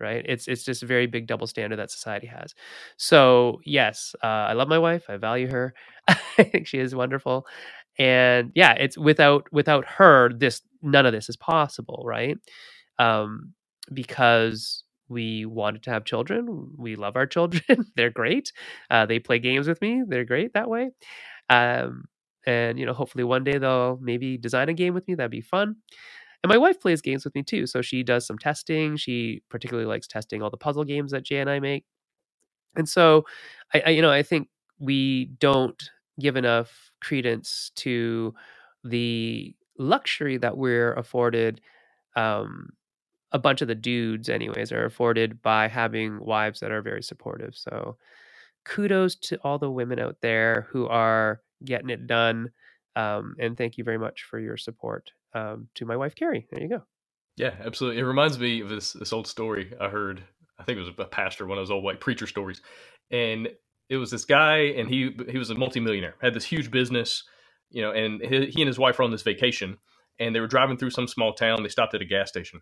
right? 0.00 0.24
It's 0.28 0.48
it's 0.48 0.64
just 0.64 0.82
a 0.82 0.86
very 0.86 1.06
big 1.06 1.26
double 1.26 1.46
standard 1.46 1.78
that 1.78 1.90
society 1.90 2.26
has. 2.28 2.54
So 2.98 3.60
yes, 3.64 4.14
uh, 4.22 4.26
I 4.26 4.54
love 4.54 4.68
my 4.68 4.78
wife. 4.78 5.04
I 5.08 5.16
value 5.16 5.50
her. 5.50 5.74
I 6.08 6.44
think 6.44 6.66
she 6.66 6.78
is 6.78 6.94
wonderful, 6.94 7.46
and 7.98 8.52
yeah, 8.54 8.74
it's 8.74 8.98
without 8.98 9.46
without 9.52 9.86
her, 9.86 10.30
this 10.32 10.62
none 10.82 11.06
of 11.06 11.12
this 11.12 11.28
is 11.28 11.36
possible, 11.36 12.04
right? 12.06 12.38
Um, 12.98 13.54
because 13.92 14.84
we 15.08 15.46
wanted 15.46 15.82
to 15.84 15.90
have 15.90 16.04
children. 16.04 16.70
We 16.78 16.96
love 16.96 17.16
our 17.16 17.26
children. 17.26 17.62
They're 17.96 18.10
great. 18.10 18.52
Uh, 18.90 19.06
they 19.06 19.18
play 19.20 19.38
games 19.40 19.68
with 19.68 19.80
me. 19.82 20.02
They're 20.06 20.24
great 20.26 20.54
that 20.54 20.70
way. 20.70 20.90
Um, 21.50 22.04
and 22.46 22.78
you 22.78 22.86
know 22.86 22.92
hopefully 22.92 23.24
one 23.24 23.44
day 23.44 23.58
they'll 23.58 23.98
maybe 24.00 24.38
design 24.38 24.68
a 24.68 24.74
game 24.74 24.94
with 24.94 25.06
me 25.08 25.14
that'd 25.14 25.30
be 25.30 25.40
fun 25.40 25.76
and 26.42 26.50
my 26.50 26.58
wife 26.58 26.80
plays 26.80 27.02
games 27.02 27.24
with 27.24 27.34
me 27.34 27.42
too 27.42 27.66
so 27.66 27.82
she 27.82 28.02
does 28.02 28.26
some 28.26 28.38
testing 28.38 28.96
she 28.96 29.42
particularly 29.50 29.86
likes 29.88 30.06
testing 30.06 30.42
all 30.42 30.50
the 30.50 30.56
puzzle 30.56 30.84
games 30.84 31.12
that 31.12 31.24
jay 31.24 31.38
and 31.40 31.50
i 31.50 31.60
make 31.60 31.84
and 32.76 32.88
so 32.88 33.24
i, 33.74 33.82
I 33.86 33.90
you 33.90 34.02
know 34.02 34.10
i 34.10 34.22
think 34.22 34.48
we 34.78 35.26
don't 35.40 35.90
give 36.20 36.36
enough 36.36 36.90
credence 37.02 37.70
to 37.76 38.34
the 38.84 39.54
luxury 39.78 40.36
that 40.38 40.56
we're 40.56 40.94
afforded 40.94 41.60
um, 42.16 42.70
a 43.32 43.38
bunch 43.38 43.62
of 43.62 43.68
the 43.68 43.74
dudes, 43.74 44.28
anyways, 44.28 44.72
are 44.72 44.84
afforded 44.86 45.42
by 45.42 45.68
having 45.68 46.20
wives 46.24 46.60
that 46.60 46.72
are 46.72 46.82
very 46.82 47.02
supportive. 47.02 47.54
So 47.56 47.96
kudos 48.68 49.16
to 49.16 49.38
all 49.42 49.58
the 49.58 49.70
women 49.70 49.98
out 49.98 50.16
there 50.20 50.68
who 50.70 50.86
are 50.86 51.40
getting 51.64 51.90
it 51.90 52.06
done. 52.06 52.50
Um, 52.94 53.34
and 53.38 53.56
thank 53.56 53.78
you 53.78 53.84
very 53.84 53.98
much 53.98 54.24
for 54.24 54.38
your 54.38 54.56
support 54.56 55.10
um, 55.34 55.68
to 55.74 55.86
my 55.86 55.96
wife, 55.96 56.14
Carrie. 56.14 56.46
There 56.50 56.62
you 56.62 56.68
go. 56.68 56.82
Yeah, 57.36 57.54
absolutely. 57.64 58.00
It 58.00 58.04
reminds 58.04 58.38
me 58.38 58.60
of 58.60 58.68
this 58.68 58.92
this 58.92 59.12
old 59.12 59.26
story 59.26 59.72
I 59.80 59.88
heard. 59.88 60.22
I 60.58 60.64
think 60.64 60.76
it 60.76 60.80
was 60.80 60.90
a 60.98 61.04
pastor, 61.04 61.46
one 61.46 61.56
of 61.56 61.62
those 61.62 61.70
old 61.70 61.84
like 61.84 62.00
preacher 62.00 62.26
stories, 62.26 62.60
and 63.12 63.48
it 63.88 63.96
was 63.96 64.10
this 64.10 64.24
guy, 64.24 64.58
and 64.76 64.88
he 64.88 65.16
he 65.30 65.38
was 65.38 65.50
a 65.50 65.54
multimillionaire, 65.54 66.16
had 66.20 66.34
this 66.34 66.44
huge 66.44 66.70
business, 66.70 67.22
you 67.70 67.80
know, 67.80 67.92
and 67.92 68.20
he, 68.20 68.46
he 68.46 68.62
and 68.62 68.66
his 68.66 68.78
wife 68.78 68.98
were 68.98 69.04
on 69.04 69.12
this 69.12 69.22
vacation, 69.22 69.78
and 70.18 70.34
they 70.34 70.40
were 70.40 70.48
driving 70.48 70.76
through 70.76 70.90
some 70.90 71.06
small 71.06 71.32
town. 71.32 71.62
They 71.62 71.68
stopped 71.68 71.94
at 71.94 72.02
a 72.02 72.04
gas 72.04 72.28
station, 72.28 72.60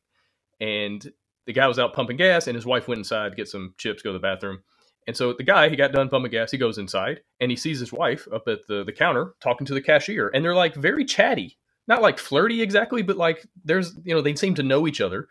and 0.60 1.10
the 1.46 1.54
guy 1.54 1.66
was 1.66 1.78
out 1.78 1.94
pumping 1.94 2.18
gas, 2.18 2.46
and 2.46 2.54
his 2.54 2.66
wife 2.66 2.86
went 2.86 2.98
inside 2.98 3.30
to 3.30 3.36
get 3.36 3.48
some 3.48 3.74
chips, 3.78 4.02
go 4.02 4.10
to 4.10 4.18
the 4.18 4.20
bathroom. 4.20 4.62
And 5.06 5.16
so 5.16 5.32
the 5.32 5.44
guy, 5.44 5.68
he 5.68 5.76
got 5.76 5.92
done 5.92 6.08
pumping 6.08 6.32
gas. 6.32 6.50
He 6.50 6.58
goes 6.58 6.78
inside 6.78 7.20
and 7.40 7.50
he 7.50 7.56
sees 7.56 7.80
his 7.80 7.92
wife 7.92 8.26
up 8.32 8.48
at 8.48 8.66
the, 8.68 8.84
the 8.84 8.92
counter 8.92 9.34
talking 9.40 9.66
to 9.66 9.74
the 9.74 9.82
cashier. 9.82 10.30
And 10.34 10.44
they're 10.44 10.54
like 10.54 10.74
very 10.74 11.04
chatty, 11.04 11.58
not 11.88 12.02
like 12.02 12.18
flirty 12.18 12.62
exactly, 12.62 13.02
but 13.02 13.16
like 13.16 13.46
there's, 13.64 13.94
you 14.04 14.14
know, 14.14 14.22
they 14.22 14.34
seem 14.34 14.54
to 14.56 14.62
know 14.64 14.86
each 14.88 15.00
other. 15.00 15.28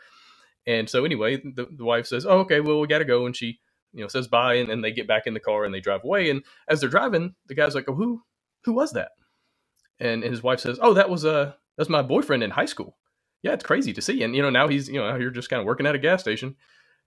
And 0.67 0.89
so 0.89 1.05
anyway, 1.05 1.37
the, 1.37 1.67
the 1.71 1.85
wife 1.85 2.07
says, 2.07 2.25
Oh, 2.25 2.39
okay, 2.39 2.61
well, 2.61 2.79
we 2.79 2.87
got 2.87 2.99
to 2.99 3.05
go. 3.05 3.25
And 3.25 3.35
she, 3.35 3.59
you 3.93 4.01
know, 4.01 4.07
says 4.07 4.27
bye. 4.27 4.55
And, 4.55 4.69
and 4.69 4.83
they 4.83 4.91
get 4.91 5.07
back 5.07 5.27
in 5.27 5.33
the 5.33 5.39
car 5.41 5.65
and 5.65 5.73
they 5.73 5.81
drive 5.81 6.03
away. 6.03 6.29
And 6.29 6.43
as 6.69 6.79
they're 6.81 6.89
driving, 6.89 7.35
the 7.47 7.55
guy's 7.55 7.75
like, 7.75 7.89
Oh, 7.89 7.95
who, 7.95 8.23
who 8.65 8.73
was 8.73 8.93
that? 8.93 9.11
And 9.99 10.23
his 10.23 10.43
wife 10.43 10.61
says, 10.61 10.79
Oh, 10.81 10.93
that 10.93 11.09
was, 11.09 11.25
uh, 11.25 11.53
that's 11.77 11.89
my 11.89 12.01
boyfriend 12.01 12.43
in 12.43 12.51
high 12.51 12.65
school. 12.65 12.97
Yeah, 13.43 13.53
it's 13.53 13.63
crazy 13.65 13.93
to 13.93 14.01
see. 14.01 14.23
And, 14.23 14.35
you 14.35 14.41
know, 14.41 14.49
now 14.49 14.67
he's, 14.67 14.87
you 14.89 14.99
know, 14.99 15.15
you're 15.17 15.31
just 15.31 15.49
kind 15.49 15.59
of 15.59 15.65
working 15.67 15.85
at 15.85 15.95
a 15.95 15.99
gas 15.99 16.21
station. 16.21 16.55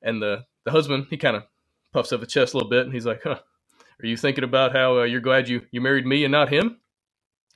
And 0.02 0.22
the, 0.22 0.44
the 0.64 0.70
husband, 0.70 1.09
he 1.11 1.16
kind 1.16 1.37
of 1.37 1.44
puffs 1.92 2.12
up 2.12 2.20
his 2.20 2.33
chest 2.33 2.55
a 2.55 2.57
little 2.57 2.70
bit, 2.70 2.85
and 2.85 2.92
he's 2.92 3.07
like, 3.07 3.22
"Huh, 3.22 3.38
are 4.03 4.07
you 4.07 4.16
thinking 4.16 4.44
about 4.44 4.72
how 4.72 5.01
uh, 5.01 5.05
you're 5.05 5.20
glad 5.20 5.48
you 5.48 5.62
you 5.70 5.81
married 5.81 6.07
me 6.07 6.24
and 6.24 6.33
not 6.33 6.48
him?" 6.48 6.79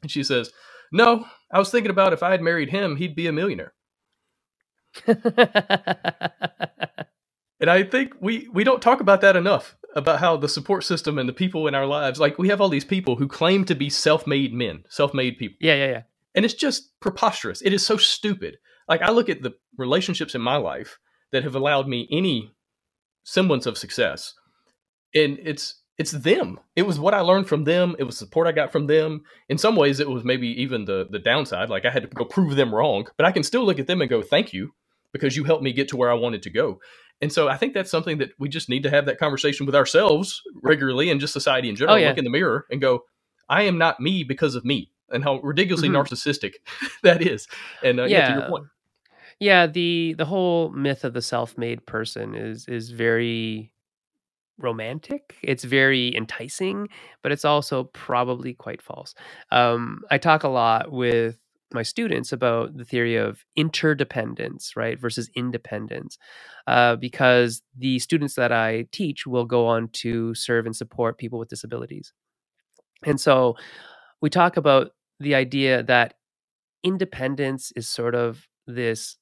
And 0.03 0.11
she 0.11 0.23
says, 0.23 0.51
"No, 0.91 1.25
I 1.53 1.59
was 1.59 1.71
thinking 1.71 1.91
about 1.91 2.13
if 2.13 2.23
I 2.23 2.31
had 2.31 2.43
married 2.43 2.71
him, 2.71 2.97
he'd 2.97 3.17
be 3.17 3.27
a 3.27 3.33
millionaire." 3.33 3.75
and 5.07 5.31
I 7.61 7.83
think 7.85 8.15
we 8.21 8.49
we 8.53 8.65
don't 8.65 8.83
talk 8.83 9.01
about 9.01 9.21
that 9.23 9.37
enough 9.37 9.77
about 9.95 10.21
how 10.21 10.37
the 10.37 10.49
support 10.49 10.85
system 10.85 11.19
and 11.19 11.29
the 11.29 11.35
people 11.35 11.67
in 11.67 11.75
our 11.75 11.87
lives, 11.87 12.19
like 12.19 12.39
we 12.39 12.49
have 12.49 12.61
all 12.61 12.69
these 12.69 12.85
people 12.85 13.17
who 13.17 13.29
claim 13.29 13.65
to 13.67 13.75
be 13.75 13.91
self-made 13.91 14.53
men, 14.55 14.85
self-made 14.89 15.39
people. 15.39 15.57
Yeah, 15.61 15.75
yeah, 15.75 15.91
yeah. 15.91 16.03
And 16.35 16.45
it's 16.45 16.55
just 16.55 16.99
preposterous. 17.01 17.61
It 17.63 17.73
is 17.75 17.85
so 17.85 17.97
stupid. 17.97 18.57
Like 18.89 19.03
I 19.03 19.11
look 19.11 19.29
at 19.29 19.43
the 19.43 19.55
relationships 19.77 20.35
in 20.35 20.41
my 20.41 20.57
life 20.57 20.99
that 21.31 21.45
have 21.45 21.55
allowed 21.55 21.89
me 21.89 22.09
any 22.11 22.53
semblance 23.25 23.67
of 23.67 23.79
success. 23.79 24.35
And 25.15 25.39
it's 25.43 25.77
it's 25.99 26.13
them. 26.13 26.59
It 26.75 26.83
was 26.83 26.99
what 26.99 27.13
I 27.15 27.21
learned 27.21 27.49
from 27.49 27.65
them. 27.65 27.95
It 27.99 28.05
was 28.05 28.17
support 28.17 28.47
I 28.49 28.53
got 28.53 28.73
from 28.73 28.87
them. 28.87 29.23
In 29.51 29.59
some 29.59 29.77
ways, 29.77 30.01
it 30.01 30.09
was 30.09 30.25
maybe 30.25 30.49
even 30.63 30.85
the 30.87 31.07
the 31.11 31.19
downside. 31.19 31.69
Like 31.71 31.85
I 31.85 31.91
had 31.91 32.03
to 32.03 32.09
go 32.09 32.25
prove 32.25 32.57
them 32.57 32.75
wrong, 32.75 33.07
but 33.17 33.27
I 33.27 33.33
can 33.33 33.43
still 33.43 33.65
look 33.65 33.79
at 33.79 33.87
them 33.87 34.01
and 34.01 34.09
go, 34.11 34.23
"Thank 34.23 34.53
you," 34.53 34.75
because 35.13 35.37
you 35.37 35.45
helped 35.45 35.63
me 35.63 35.73
get 35.73 35.89
to 35.89 35.97
where 35.97 36.11
I 36.11 36.15
wanted 36.15 36.43
to 36.45 36.51
go. 36.51 36.81
And 37.21 37.33
so 37.33 37.47
I 37.49 37.57
think 37.57 37.75
that's 37.75 37.91
something 37.91 38.19
that 38.19 38.31
we 38.39 38.49
just 38.49 38.69
need 38.69 38.83
to 38.83 38.91
have 38.91 39.07
that 39.07 39.19
conversation 39.19 39.65
with 39.67 39.77
ourselves 39.77 40.43
regularly 40.63 41.11
and 41.11 41.21
just 41.21 41.33
society 41.33 41.69
in 41.69 41.77
general. 41.77 41.95
Oh, 41.95 41.99
yeah. 41.99 42.09
Look 42.09 42.19
in 42.19 42.25
the 42.25 42.31
mirror 42.31 42.67
and 42.71 42.81
go, 42.81 43.05
"I 43.49 43.63
am 43.63 43.77
not 43.79 44.01
me 44.01 44.25
because 44.25 44.55
of 44.57 44.65
me," 44.65 44.91
and 45.11 45.23
how 45.23 45.41
ridiculously 45.41 45.89
Mhm. 45.91 46.03
narcissistic 46.03 46.55
that 47.03 47.21
is. 47.23 47.47
And 47.85 48.01
uh, 48.01 48.05
yeah. 48.05 48.29
to 48.35 48.41
your 48.41 48.49
point, 48.49 48.65
Yeah, 49.43 49.67
the 49.67 50.15
the 50.17 50.25
whole 50.25 50.71
myth 50.71 51.05
of 51.05 51.15
the 51.15 51.23
self-made 51.23 51.85
person 51.85 52.35
is 52.37 52.69
is 52.69 52.91
very 52.91 53.73
romantic. 54.59 55.37
It's 55.43 55.65
very 55.65 56.17
enticing, 56.17 56.89
but 57.23 57.33
it's 57.33 57.45
also 57.45 57.85
probably 57.87 58.55
quite 58.55 58.83
false. 58.83 59.15
Um, 59.51 60.03
I 60.13 60.19
talk 60.19 60.45
a 60.45 60.49
lot 60.49 60.93
with 60.93 61.39
my 61.75 61.83
students 61.83 62.33
about 62.33 62.77
the 62.77 62.85
theory 62.85 63.17
of 63.17 63.45
interdependence, 63.57 64.77
right, 64.77 65.01
versus 65.01 65.29
independence, 65.37 66.19
uh, 66.69 66.97
because 66.97 67.63
the 67.77 67.99
students 67.99 68.35
that 68.37 68.53
I 68.53 68.87
teach 68.93 69.27
will 69.27 69.47
go 69.47 69.67
on 69.67 69.89
to 70.05 70.35
serve 70.35 70.67
and 70.67 70.77
support 70.77 71.19
people 71.19 71.41
with 71.41 71.49
disabilities, 71.49 72.13
and 73.05 73.21
so 73.21 73.57
we 74.23 74.31
talk 74.31 74.57
about 74.57 74.93
the 75.21 75.35
idea 75.35 75.83
that 75.85 76.15
independence 76.85 77.73
is 77.77 77.89
sort 77.89 78.15
of 78.15 78.49
this 78.67 79.17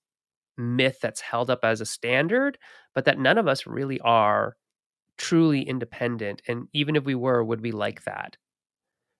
myth 0.60 0.98
that's 1.02 1.20
held 1.20 1.50
up 1.50 1.60
as 1.64 1.80
a 1.80 1.86
standard, 1.86 2.58
but 2.94 3.04
that 3.06 3.18
none 3.18 3.38
of 3.38 3.48
us 3.48 3.66
really 3.66 4.00
are 4.00 4.56
truly 5.18 5.62
independent. 5.62 6.42
And 6.48 6.68
even 6.72 6.96
if 6.96 7.04
we 7.04 7.14
were, 7.14 7.44
would 7.44 7.60
we 7.60 7.72
like 7.72 8.04
that? 8.04 8.36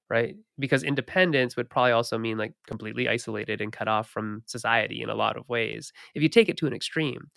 Right? 0.08 0.34
Because 0.58 0.82
independence 0.82 1.56
would 1.56 1.70
probably 1.70 1.92
also 1.92 2.18
mean 2.18 2.36
like 2.36 2.52
completely 2.66 3.08
isolated 3.08 3.60
and 3.60 3.72
cut 3.72 3.86
off 3.88 4.08
from 4.08 4.42
society 4.46 5.02
in 5.02 5.08
a 5.08 5.14
lot 5.14 5.36
of 5.36 5.48
ways, 5.48 5.92
if 6.14 6.22
you 6.22 6.28
take 6.28 6.48
it 6.48 6.56
to 6.58 6.66
an 6.66 6.72
extreme. 6.72 7.30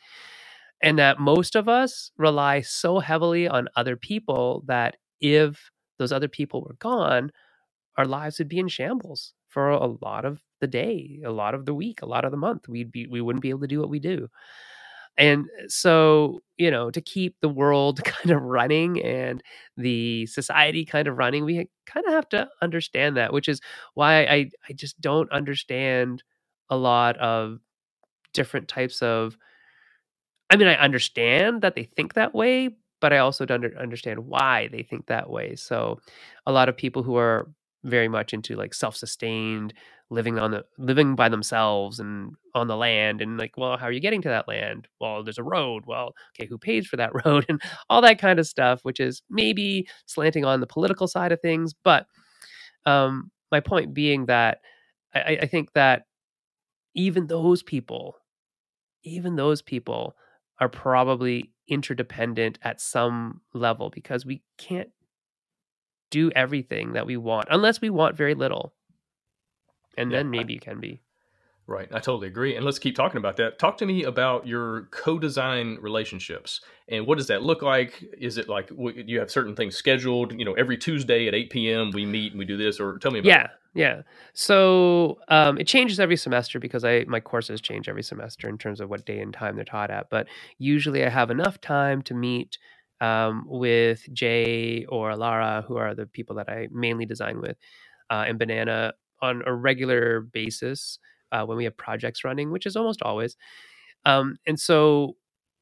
And 0.81 0.99
that 0.99 1.19
most 1.19 1.55
of 1.55 1.69
us 1.69 2.11
rely 2.17 2.61
so 2.61 2.99
heavily 2.99 3.47
on 3.47 3.69
other 3.75 3.95
people 3.95 4.63
that 4.67 4.97
if 5.21 5.69
those 5.99 6.11
other 6.11 6.27
people 6.27 6.61
were 6.61 6.75
gone, 6.79 7.31
our 7.97 8.05
lives 8.05 8.39
would 8.39 8.49
be 8.49 8.59
in 8.59 8.67
shambles 8.67 9.33
for 9.53 9.69
a 9.69 9.87
lot 10.03 10.25
of 10.25 10.41
the 10.61 10.67
day, 10.67 11.21
a 11.25 11.31
lot 11.31 11.53
of 11.55 11.65
the 11.65 11.73
week, 11.73 12.01
a 12.01 12.05
lot 12.07 12.25
of 12.25 12.31
the 12.31 12.37
month. 12.37 12.67
We'd 12.69 12.91
be 12.91 13.07
we 13.07 13.21
wouldn't 13.21 13.43
be 13.43 13.49
able 13.51 13.61
to 13.61 13.67
do 13.67 13.79
what 13.79 13.89
we 13.89 13.99
do. 13.99 14.29
And 15.17 15.45
uh, 15.61 15.67
so, 15.67 16.41
you 16.57 16.71
know, 16.71 16.89
to 16.91 17.01
keep 17.01 17.35
the 17.41 17.49
world 17.49 18.03
kind 18.05 18.31
of 18.31 18.41
running 18.41 19.01
and 19.03 19.43
the 19.77 20.25
society 20.27 20.85
kind 20.85 21.07
of 21.07 21.17
running, 21.17 21.45
we 21.45 21.67
kind 21.85 22.05
of 22.07 22.13
have 22.13 22.29
to 22.29 22.49
understand 22.61 23.17
that, 23.17 23.33
which 23.33 23.47
is 23.47 23.61
why 23.93 24.23
I 24.25 24.49
I 24.69 24.73
just 24.73 24.99
don't 25.01 25.31
understand 25.31 26.23
a 26.69 26.77
lot 26.77 27.17
of 27.17 27.59
different 28.33 28.67
types 28.69 29.01
of 29.01 29.37
I 30.49 30.55
mean, 30.55 30.67
I 30.67 30.75
understand 30.75 31.61
that 31.61 31.75
they 31.75 31.83
think 31.83 32.13
that 32.13 32.33
way, 32.35 32.69
but 33.01 33.13
I 33.13 33.17
also 33.19 33.45
don't 33.45 33.65
understand 33.77 34.27
why 34.27 34.67
they 34.71 34.83
think 34.83 35.07
that 35.07 35.29
way. 35.29 35.55
So, 35.55 35.99
a 36.45 36.51
lot 36.51 36.69
of 36.69 36.77
people 36.77 37.03
who 37.03 37.15
are 37.15 37.49
very 37.83 38.07
much 38.07 38.33
into 38.33 38.55
like 38.55 38.73
self-sustained 38.73 39.73
living 40.09 40.37
on 40.39 40.51
the 40.51 40.63
living 40.77 41.15
by 41.15 41.27
themselves 41.29 41.99
and 41.99 42.33
on 42.55 42.67
the 42.67 42.77
land 42.77 43.21
and 43.21 43.37
like 43.37 43.53
well 43.57 43.77
how 43.77 43.85
are 43.87 43.91
you 43.91 43.99
getting 43.99 44.21
to 44.21 44.29
that 44.29 44.47
land? 44.47 44.87
Well 45.01 45.23
there's 45.23 45.37
a 45.39 45.43
road. 45.43 45.83
Well 45.87 46.13
okay 46.37 46.47
who 46.47 46.57
pays 46.57 46.87
for 46.87 46.97
that 46.97 47.11
road? 47.25 47.45
and 47.49 47.61
all 47.89 48.01
that 48.01 48.19
kind 48.19 48.39
of 48.39 48.47
stuff 48.47 48.81
which 48.83 48.99
is 48.99 49.21
maybe 49.29 49.87
slanting 50.05 50.45
on 50.45 50.59
the 50.61 50.67
political 50.67 51.07
side 51.07 51.31
of 51.31 51.41
things 51.41 51.73
but 51.83 52.05
um 52.85 53.31
my 53.51 53.59
point 53.59 53.93
being 53.93 54.25
that 54.27 54.59
i, 55.15 55.19
I- 55.21 55.39
I 55.43 55.45
think 55.47 55.73
that 55.73 56.03
even 56.95 57.27
those 57.27 57.63
people 57.63 58.15
even 59.03 59.35
those 59.35 59.61
people 59.61 60.15
are 60.59 60.69
probably 60.69 61.51
interdependent 61.67 62.59
at 62.63 62.81
some 62.81 63.41
level 63.53 63.89
because 63.89 64.25
we 64.25 64.41
can't 64.57 64.89
do 66.13 66.31
everything 66.35 66.93
that 66.93 67.05
we 67.05 67.17
want 67.17 67.47
unless 67.49 67.81
we 67.81 67.89
want 67.89 68.15
very 68.15 68.35
little. 68.35 68.73
And 69.97 70.11
Yeah, 70.11 70.19
then 70.19 70.27
I- 70.27 70.29
maybe 70.29 70.53
you 70.53 70.59
can 70.59 70.79
be. 70.79 71.01
Right, 71.65 71.87
I 71.93 71.99
totally 71.99 72.27
agree. 72.27 72.57
And 72.57 72.65
let's 72.65 72.77
keep 72.77 72.93
talking 72.93 73.19
about 73.19 73.37
that. 73.37 73.57
Talk 73.57 73.77
to 73.77 73.85
me 73.85 74.03
about 74.03 74.45
your 74.45 74.89
co-design 74.91 75.77
relationships 75.81 76.59
and 76.89 77.07
what 77.07 77.17
does 77.17 77.27
that 77.27 77.41
look 77.41 77.61
like? 77.61 78.03
Is 78.19 78.37
it 78.37 78.49
like 78.49 78.69
you 78.77 79.17
have 79.19 79.31
certain 79.31 79.55
things 79.55 79.77
scheduled? 79.77 80.37
You 80.37 80.43
know, 80.43 80.53
every 80.63 80.77
Tuesday 80.77 81.25
at 81.29 81.33
eight 81.33 81.49
p.m. 81.49 81.91
we 81.91 82.05
meet 82.05 82.33
and 82.33 82.39
we 82.39 82.43
do 82.45 82.57
this, 82.57 82.81
or 82.81 82.97
tell 82.97 83.11
me 83.11 83.19
about. 83.19 83.29
Yeah, 83.29 83.47
yeah. 83.73 84.01
So 84.33 85.19
um, 85.29 85.57
it 85.57 85.65
changes 85.65 86.01
every 86.01 86.17
semester 86.17 86.59
because 86.59 86.83
I 86.83 87.05
my 87.07 87.21
courses 87.21 87.61
change 87.61 87.87
every 87.87 88.03
semester 88.03 88.49
in 88.49 88.57
terms 88.57 88.81
of 88.81 88.89
what 88.89 89.05
day 89.05 89.19
and 89.21 89.33
time 89.33 89.55
they're 89.55 89.63
taught 89.63 89.89
at. 89.89 90.09
But 90.09 90.27
usually 90.57 91.05
I 91.05 91.09
have 91.09 91.31
enough 91.31 91.61
time 91.61 92.01
to 92.03 92.13
meet 92.13 92.57
um, 93.03 93.45
with 93.47 94.07
Jay 94.13 94.85
or 94.89 95.15
Lara, 95.17 95.65
who 95.67 95.77
are 95.77 95.95
the 95.95 96.07
people 96.07 96.37
that 96.37 96.49
I 96.49 96.69
mainly 96.71 97.05
design 97.05 97.41
with, 97.41 97.57
uh, 98.09 98.25
and 98.27 98.39
Banana 98.39 98.93
on 99.21 99.43
a 99.45 99.53
regular 99.53 100.21
basis 100.21 100.99
uh, 101.33 101.45
when 101.45 101.57
we 101.57 101.65
have 101.65 101.77
projects 101.77 102.23
running, 102.23 102.51
which 102.51 102.65
is 102.65 102.75
almost 102.77 103.01
always. 103.03 103.37
Um, 104.05 104.37
and 104.47 104.59
so 104.59 105.17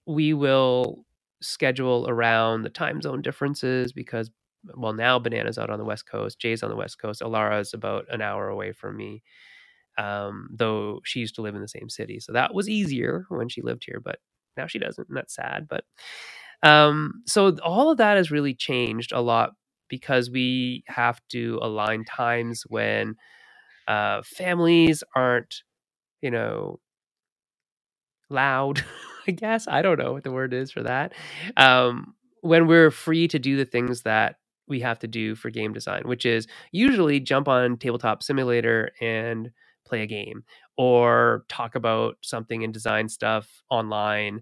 we 0.08 0.34
will 0.34 1.06
schedule 1.42 2.08
around 2.10 2.64
the 2.64 2.70
time 2.70 3.02
zone 3.02 3.22
differences 3.22 3.94
because 3.94 4.32
well 4.76 4.94
now 4.94 5.20
banana's 5.20 5.58
out 5.58 5.72
on 5.72 5.80
the 5.80 5.86
west 5.86 6.08
coast 6.08 6.40
jay's 6.40 6.64
on 6.64 6.70
the 6.70 6.76
west 6.76 7.00
coast 7.02 7.22
alara's 7.22 7.74
about 7.74 8.06
an 8.12 8.22
hour 8.22 8.50
away 8.50 8.72
from 8.72 8.96
me 8.98 9.24
um, 9.98 10.50
though 10.54 11.02
she 11.04 11.20
used 11.20 11.36
to 11.36 11.42
live 11.42 11.56
in 11.56 11.62
the 11.62 11.68
same 11.68 11.90
city 11.90 12.20
so 12.20 12.34
that 12.34 12.54
was 12.54 12.70
easier 12.70 13.26
when 13.30 13.50
she 13.50 13.62
lived 13.62 13.84
here 13.86 14.00
but 14.04 14.20
now 14.58 14.68
she 14.68 14.80
doesn't 14.80 15.08
and 15.10 15.18
that's 15.18 15.36
sad 15.36 15.68
but 15.70 15.86
um, 16.64 17.24
so 17.28 17.58
all 17.64 17.92
of 17.92 17.98
that 17.98 18.18
has 18.18 18.32
really 18.32 18.54
changed 18.54 19.12
a 19.12 19.22
lot 19.22 19.52
because 19.90 20.30
we 20.32 20.84
have 20.88 21.22
to 21.30 21.60
align 21.62 22.06
times 22.06 22.64
when 22.68 23.16
uh, 23.88 24.22
families 24.24 25.04
aren't 25.16 25.64
you 26.22 26.32
know 26.32 26.80
loud 28.30 28.84
I 29.28 29.32
guess. 29.32 29.68
I 29.68 29.82
don't 29.82 30.00
know 30.00 30.14
what 30.14 30.24
the 30.24 30.32
word 30.32 30.54
is 30.54 30.72
for 30.72 30.84
that. 30.84 31.14
Um, 31.58 32.16
when 32.42 32.68
we're 32.68 32.92
free 32.92 33.28
to 33.30 33.40
do 33.40 33.58
the 33.58 33.66
things 33.66 34.04
that 34.04 34.38
we 34.68 34.80
have 34.82 35.00
to 35.00 35.08
do 35.08 35.36
for 35.36 35.50
game 35.50 35.74
design, 35.74 36.04
which 36.06 36.26
is 36.26 36.48
usually 36.72 37.20
jump 37.20 37.48
on 37.48 37.78
tabletop 37.78 38.24
simulator 38.24 38.92
and 39.02 39.52
play 39.86 40.02
a 40.02 40.08
game 40.08 40.44
or 40.78 41.46
talk 41.50 41.76
about 41.76 42.16
something 42.22 42.64
and 42.64 42.74
design 42.74 43.10
stuff 43.10 43.62
online 43.70 44.42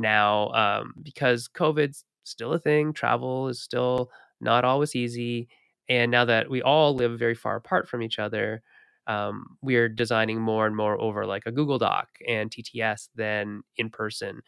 now 0.00 0.50
um, 0.52 0.94
because 1.02 1.48
COVID's 1.48 2.04
still 2.24 2.54
a 2.54 2.60
thing. 2.60 2.94
Travel 2.94 3.48
is 3.48 3.62
still 3.62 4.10
not 4.42 4.64
always 4.66 4.96
easy. 4.96 5.48
And 5.90 6.10
now 6.12 6.26
that 6.26 6.50
we 6.50 6.62
all 6.62 6.94
live 6.96 7.18
very 7.18 7.36
far 7.36 7.56
apart 7.56 7.88
from 7.88 8.02
each 8.02 8.20
other, 8.20 8.62
um, 9.08 9.58
we're 9.62 9.90
designing 9.90 10.40
more 10.40 10.66
and 10.66 10.76
more 10.76 11.00
over 11.00 11.26
like 11.26 11.44
a 11.46 11.52
Google 11.52 11.78
Doc 11.78 12.08
and 12.28 12.50
TTS 12.50 13.10
than 13.16 13.62
in 13.78 13.90
person, 13.90 14.42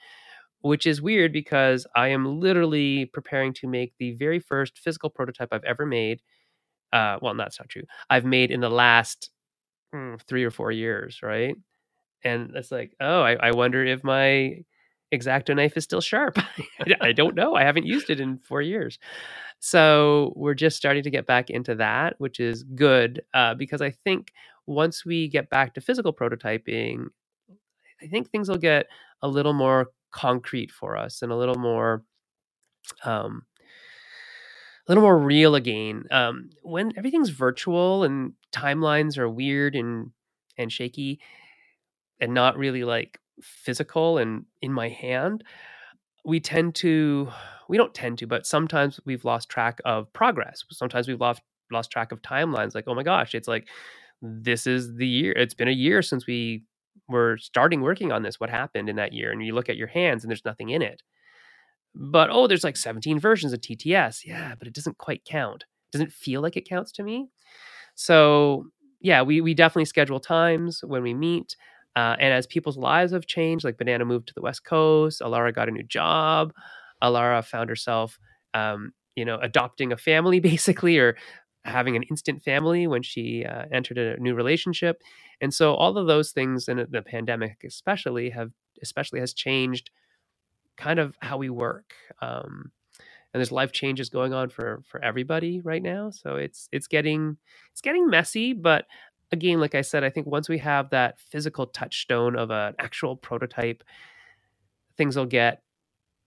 which 0.63 0.87
is 0.87 1.03
weird 1.03 1.33
because 1.33 1.87
I 1.97 2.09
am 2.09 2.41
literally 2.41 3.07
preparing 3.07 3.55
to 3.55 3.69
make 3.69 3.95
the 3.99 4.13
very 4.15 4.41
first 4.41 4.79
physical 4.79 5.11
prototype 5.11 5.51
I've 5.53 5.65
ever 5.65 5.87
made. 5.87 6.23
Uh, 6.93 7.19
well, 7.23 7.35
that's 7.37 7.61
not 7.61 7.69
true. 7.71 7.85
I've 8.11 8.25
made 8.27 8.51
in 8.53 8.61
the 8.61 8.71
last 8.71 9.31
mm, 9.95 10.21
three 10.29 10.45
or 10.45 10.51
four 10.53 10.73
years, 10.73 11.21
right? 11.23 11.57
And 12.25 12.53
it's 12.57 12.73
like, 12.73 12.95
oh, 13.01 13.23
I, 13.23 13.35
I 13.35 13.53
wonder 13.53 13.85
if 13.85 14.05
my 14.05 14.65
X-Acto 15.13 15.55
knife 15.55 15.77
is 15.77 15.85
still 15.85 16.01
sharp. 16.01 16.39
I 17.01 17.13
don't 17.13 17.35
know. 17.37 17.55
I 17.55 17.65
haven't 17.65 17.87
used 17.87 18.11
it 18.11 18.21
in 18.21 18.39
four 18.39 18.63
years. 18.63 18.99
So 19.61 20.33
we're 20.37 20.55
just 20.55 20.77
starting 20.77 21.05
to 21.05 21.11
get 21.11 21.27
back 21.27 21.51
into 21.51 21.77
that, 21.77 22.15
which 22.19 22.41
is 22.41 22.65
good 22.65 23.23
uh, 23.35 23.55
because 23.55 23.83
I 23.83 23.91
think 23.91 24.33
once 24.67 25.05
we 25.05 25.29
get 25.29 25.51
back 25.51 25.75
to 25.75 25.81
physical 25.81 26.13
prototyping, 26.13 27.07
I 28.03 28.07
think 28.09 28.31
things 28.31 28.49
will 28.49 28.59
get 28.59 28.87
a 29.23 29.29
little 29.29 29.53
more 29.53 29.91
concrete 30.13 30.71
for 30.73 30.97
us 30.97 31.23
and 31.23 31.31
a 31.31 31.37
little 31.37 31.57
more, 31.57 32.03
um, 33.05 33.45
a 34.89 34.91
little 34.91 35.03
more 35.03 35.19
real 35.19 35.55
again. 35.55 36.05
Um, 36.11 36.51
when 36.63 36.93
everything's 36.97 37.31
virtual 37.31 38.05
and 38.05 38.33
timelines 38.53 39.19
are 39.19 39.29
weird 39.29 39.77
and 39.77 40.11
and 40.59 40.71
shaky, 40.73 41.21
and 42.21 42.35
not 42.35 42.59
really 42.59 42.85
like 42.85 43.19
physical 43.43 44.19
and 44.19 44.45
in 44.61 44.73
my 44.73 44.89
hand, 44.89 45.45
we 46.25 46.41
tend 46.41 46.75
to 46.77 47.29
we 47.69 47.77
don't 47.77 47.95
tend 47.95 48.19
to, 48.19 48.27
but 48.27 48.47
sometimes 48.47 49.01
we've 49.05 49.25
lost 49.25 49.49
track 49.49 49.81
of 49.85 50.13
progress. 50.13 50.65
Sometimes 50.71 51.09
we've 51.09 51.21
lost 51.21 51.43
lost 51.71 51.91
track 51.91 52.13
of 52.13 52.23
timelines. 52.23 52.75
Like, 52.75 52.85
oh 52.87 52.95
my 52.95 53.03
gosh, 53.03 53.35
it's 53.35 53.49
like 53.49 53.69
this 54.21 54.67
is 54.67 54.95
the 54.95 55.07
year. 55.07 55.33
It's 55.33 55.55
been 55.55 55.69
a 55.69 55.73
year 55.73 56.03
since 56.03 56.27
we 56.27 56.65
were 57.09 57.39
starting 57.39 57.81
working 57.81 58.13
on 58.13 58.23
this. 58.23 58.39
What 58.39 58.51
happened 58.51 58.89
in 58.89 58.97
that 58.97 59.13
year? 59.13 59.33
And 59.33 59.45
you 59.45 59.55
look 59.55 59.69
at 59.69 59.77
your 59.77 59.89
hands 59.89 60.23
and 60.23 60.31
there's 60.31 60.45
nothing 60.45 60.71
in 60.71 60.83
it. 60.83 61.03
But 61.95 62.31
oh, 62.31 62.47
there's 62.47 62.65
like 62.65 62.77
17 62.77 63.19
versions 63.19 63.53
of 63.53 63.61
TTS. 63.61 64.25
Yeah, 64.25 64.55
but 64.59 64.69
it 64.69 64.75
doesn't 64.75 64.99
quite 64.99 65.25
count. 65.25 65.65
It 65.89 65.93
doesn't 65.99 66.13
feel 66.13 66.41
like 66.41 66.57
it 66.57 66.69
counts 66.69 66.93
to 66.93 67.03
me. 67.03 67.29
So 67.95 68.67
yeah, 69.01 69.23
we 69.23 69.41
we 69.41 69.55
definitely 69.55 69.85
schedule 69.87 70.21
times 70.21 70.81
when 70.85 71.03
we 71.03 71.15
meet. 71.15 71.57
Uh, 71.95 72.17
and 72.19 72.33
as 72.33 72.47
people's 72.47 72.79
lives 72.79 73.13
have 73.13 73.27
changed, 73.27 73.65
like 73.65 73.77
Banana 73.77 74.05
moved 74.05 74.29
to 74.29 74.35
the 74.35 74.41
West 74.43 74.65
Coast, 74.65 75.21
Alara 75.21 75.55
got 75.55 75.69
a 75.69 75.73
new 75.73 75.83
job, 75.83 76.53
Alara 77.03 77.45
found 77.45 77.69
herself, 77.69 78.19
um, 78.55 78.93
you 79.17 79.25
know, 79.25 79.39
adopting 79.43 79.93
a 79.93 79.97
family 79.97 80.41
basically, 80.53 80.99
or 80.99 81.17
having 81.65 81.95
an 81.97 82.03
instant 82.05 82.43
family 82.43 82.87
when 82.87 83.03
she 83.03 83.45
uh, 83.45 83.65
entered 83.73 83.99
a 83.99 84.17
new 84.19 84.35
relationship, 84.35 85.03
and 85.41 85.53
so 85.53 85.75
all 85.75 85.97
of 85.99 86.07
those 86.07 86.33
things 86.33 86.69
and 86.69 86.87
the 86.91 87.03
pandemic, 87.03 87.63
especially, 87.65 88.31
have 88.31 88.51
especially 88.83 89.21
has 89.21 89.35
changed 89.35 89.91
kind 90.77 90.99
of 90.99 91.17
how 91.21 91.37
we 91.37 91.51
work. 91.51 91.93
Um, 92.21 92.73
and 93.33 93.41
there's 93.41 93.53
life 93.53 93.73
changes 93.73 94.11
going 94.11 94.35
on 94.35 94.51
for 94.51 94.83
for 94.87 95.03
everybody 95.03 95.61
right 95.61 95.83
now, 95.83 96.11
so 96.11 96.37
it's 96.37 96.69
it's 96.73 96.87
getting 96.87 97.39
it's 97.73 97.81
getting 97.81 98.09
messy, 98.09 98.53
but 98.53 98.87
again, 99.33 99.61
like 99.61 99.75
I 99.75 99.81
said, 99.81 100.05
I 100.05 100.11
think 100.11 100.27
once 100.27 100.49
we 100.49 100.59
have 100.59 100.91
that 100.91 101.19
physical 101.19 101.67
touchstone 101.67 102.37
of 102.37 102.51
an 102.51 102.75
actual 102.79 103.17
prototype, 103.17 103.83
things 104.97 105.17
will 105.17 105.27
get 105.27 105.63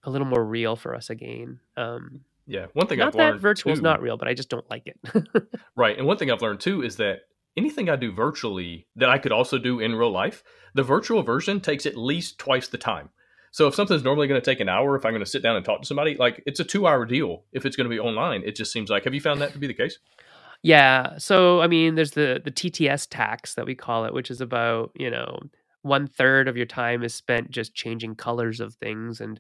a 0.04 0.10
little 0.10 0.28
more 0.28 0.44
real 0.44 0.76
for 0.76 0.96
us 0.96 1.10
again. 1.10 1.60
Um, 1.78 2.22
yeah, 2.48 2.68
one 2.74 2.88
thing 2.88 3.00
not 3.00 3.08
I've 3.08 3.14
that 3.14 3.30
learned 3.30 3.42
virtual 3.42 3.72
is 3.72 3.82
not 3.82 4.02
real, 4.02 4.18
but 4.18 4.28
I 4.28 4.34
just 4.34 4.50
don't 4.50 4.70
like 4.70 4.88
it. 4.88 5.00
Right. 5.78 5.98
And 5.98 6.08
one 6.08 6.18
thing 6.18 6.32
I've 6.32 6.42
learned 6.42 6.62
too 6.62 6.84
is 6.84 6.96
that 6.98 7.24
anything 7.58 7.90
I 7.90 7.98
do 7.98 8.12
virtually 8.12 8.88
that 8.96 9.10
I 9.10 9.18
could 9.18 9.34
also 9.34 9.58
do 9.58 9.82
in 9.82 9.94
real 9.94 10.12
life, 10.12 10.42
the 10.74 10.84
virtual 10.84 11.22
version 11.22 11.60
takes 11.60 11.86
at 11.86 11.98
least 11.98 12.40
twice 12.40 12.70
the 12.70 12.78
time. 12.78 13.10
So 13.52 13.68
if 13.68 13.76
something's 13.76 14.04
normally 14.04 14.28
going 14.28 14.40
to 14.40 14.46
take 14.46 14.62
an 14.62 14.70
hour, 14.70 14.96
if 14.96 15.06
I'm 15.06 15.12
going 15.12 15.24
to 15.24 15.30
sit 15.30 15.44
down 15.44 15.58
and 15.58 15.66
talk 15.66 15.82
to 15.82 15.88
somebody, 15.88 16.16
like 16.16 16.42
it's 16.46 16.62
a 16.62 16.64
two 16.64 16.88
hour 16.88 17.06
deal. 17.06 17.44
If 17.52 17.66
it's 17.66 17.76
going 17.76 17.90
to 17.90 17.94
be 17.94 18.00
online, 18.00 18.44
it 18.46 18.56
just 18.56 18.72
seems 18.72 18.90
like. 18.90 19.04
Have 19.04 19.14
you 19.14 19.22
found 19.22 19.42
that 19.42 19.52
to 19.52 19.60
be 19.60 19.68
the 19.68 19.74
case? 19.74 20.00
Yeah, 20.64 21.18
so 21.18 21.62
I 21.62 21.68
mean, 21.68 21.96
there's 21.96 22.12
the 22.12 22.42
the 22.44 22.52
TTS 22.52 23.08
tax 23.10 23.56
that 23.56 23.66
we 23.66 23.76
call 23.76 24.06
it, 24.06 24.14
which 24.14 24.32
is 24.32 24.42
about 24.42 24.92
you 24.96 25.10
know 25.10 25.40
one 25.84 26.08
third 26.08 26.48
of 26.48 26.58
your 26.58 26.66
time 26.66 27.04
is 27.04 27.14
spent 27.14 27.52
just 27.52 27.76
changing 27.76 28.16
colors 28.16 28.60
of 28.60 28.74
things 28.76 29.22
and 29.22 29.40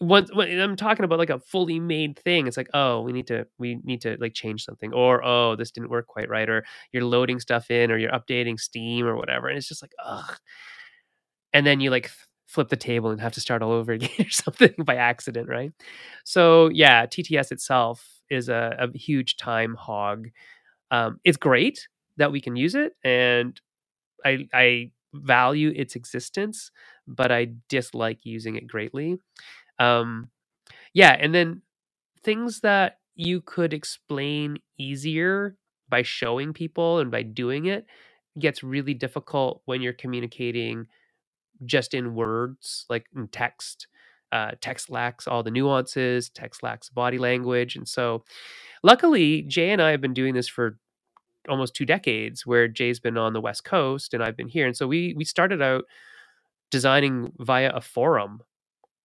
once 0.00 0.30
when 0.34 0.60
I'm 0.60 0.76
talking 0.76 1.04
about 1.04 1.18
like 1.18 1.30
a 1.30 1.40
fully 1.40 1.80
made 1.80 2.18
thing, 2.18 2.46
it's 2.46 2.56
like, 2.56 2.68
oh, 2.74 3.02
we 3.02 3.12
need 3.12 3.26
to 3.28 3.46
we 3.58 3.80
need 3.84 4.02
to 4.02 4.16
like 4.20 4.34
change 4.34 4.64
something, 4.64 4.92
or 4.94 5.24
oh, 5.24 5.56
this 5.56 5.70
didn't 5.72 5.90
work 5.90 6.06
quite 6.06 6.28
right, 6.30 6.48
or 6.48 6.64
you're 6.92 7.04
loading 7.04 7.40
stuff 7.40 7.70
in, 7.70 7.90
or 7.92 7.98
you're 7.98 8.12
updating 8.12 8.60
Steam 8.60 9.06
or 9.06 9.16
whatever, 9.16 9.48
and 9.48 9.58
it's 9.58 9.68
just 9.68 9.82
like, 9.82 9.92
ugh. 10.04 10.36
And 11.52 11.66
then 11.66 11.80
you 11.80 11.90
like 11.90 12.10
flip 12.46 12.68
the 12.68 12.76
table 12.76 13.10
and 13.10 13.20
have 13.20 13.32
to 13.34 13.40
start 13.40 13.62
all 13.62 13.72
over 13.72 13.92
again 13.94 14.10
or 14.26 14.30
something 14.30 14.74
by 14.84 14.96
accident, 14.96 15.48
right? 15.48 15.72
So 16.24 16.68
yeah, 16.68 17.06
TTS 17.06 17.52
itself 17.52 18.17
is 18.30 18.48
a, 18.48 18.76
a 18.78 18.96
huge 18.98 19.36
time 19.36 19.74
hog. 19.74 20.28
Um, 20.90 21.20
it's 21.24 21.36
great 21.38 21.88
that 22.16 22.32
we 22.32 22.40
can 22.40 22.56
use 22.56 22.74
it, 22.74 22.94
and 23.04 23.60
I 24.24 24.48
I 24.52 24.90
value 25.14 25.72
its 25.74 25.96
existence, 25.96 26.70
but 27.06 27.32
I 27.32 27.48
dislike 27.68 28.20
using 28.24 28.56
it 28.56 28.66
greatly. 28.66 29.18
Um, 29.78 30.30
yeah, 30.94 31.16
and 31.18 31.34
then 31.34 31.62
things 32.22 32.60
that 32.60 32.98
you 33.16 33.40
could 33.40 33.72
explain 33.74 34.58
easier 34.78 35.56
by 35.88 36.02
showing 36.02 36.52
people 36.52 36.98
and 36.98 37.10
by 37.10 37.22
doing 37.22 37.66
it 37.66 37.86
gets 38.38 38.62
really 38.62 38.94
difficult 38.94 39.62
when 39.66 39.82
you're 39.82 39.92
communicating 39.92 40.86
just 41.64 41.94
in 41.94 42.14
words, 42.14 42.86
like 42.88 43.06
in 43.16 43.28
text. 43.28 43.88
Uh, 44.32 44.52
text 44.60 44.90
lacks 44.90 45.26
all 45.26 45.42
the 45.42 45.50
nuances, 45.50 46.28
text 46.30 46.62
lacks 46.62 46.90
body 46.90 47.18
language. 47.18 47.76
And 47.76 47.88
so, 47.88 48.24
luckily, 48.82 49.42
Jay 49.42 49.70
and 49.70 49.82
I 49.82 49.90
have 49.90 50.00
been 50.00 50.14
doing 50.14 50.34
this 50.34 50.48
for 50.48 50.78
almost 51.48 51.74
two 51.74 51.86
decades, 51.86 52.46
where 52.46 52.68
Jay's 52.68 53.00
been 53.00 53.18
on 53.18 53.32
the 53.32 53.40
West 53.40 53.64
Coast 53.64 54.14
and 54.14 54.22
I've 54.22 54.36
been 54.36 54.48
here. 54.48 54.66
And 54.66 54.76
so, 54.76 54.86
we, 54.86 55.14
we 55.16 55.24
started 55.24 55.62
out 55.62 55.84
designing 56.70 57.32
via 57.38 57.70
a 57.74 57.80
forum 57.80 58.42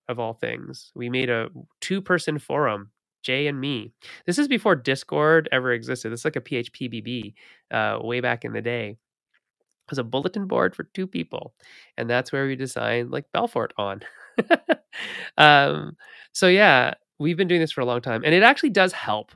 of 0.10 0.20
all 0.20 0.34
things. 0.34 0.92
We 0.96 1.10
made 1.10 1.30
a 1.30 1.50
two 1.82 2.02
person 2.02 2.40
forum, 2.40 2.92
Jay 3.24 3.48
and 3.48 3.60
me. 3.60 3.94
This 4.26 4.38
is 4.38 4.48
before 4.48 4.76
Discord 4.76 5.50
ever 5.52 5.72
existed. 5.72 6.12
It's 6.12 6.26
like 6.26 6.36
a 6.36 6.42
PHPBB 6.42 7.34
uh, 7.72 8.00
way 8.02 8.22
back 8.22 8.46
in 8.46 8.54
the 8.54 8.62
day. 8.62 8.90
It 8.90 9.92
was 9.92 10.00
a 10.00 10.04
bulletin 10.04 10.48
board 10.48 10.76
for 10.76 10.84
two 10.94 11.08
people, 11.08 11.54
and 11.98 12.10
that's 12.10 12.32
where 12.32 12.48
we 12.48 12.56
designed 12.56 13.12
like 13.12 13.26
Belfort 13.34 13.74
on. 13.78 14.02
um, 15.38 15.96
so 16.32 16.48
yeah, 16.48 16.94
we've 17.20 17.38
been 17.38 17.48
doing 17.48 17.62
this 17.62 17.72
for 17.72 17.82
a 17.82 17.86
long 17.86 18.02
time, 18.02 18.24
and 18.26 18.34
it 18.34 18.44
actually 18.44 18.70
does 18.70 18.94
help 18.94 19.32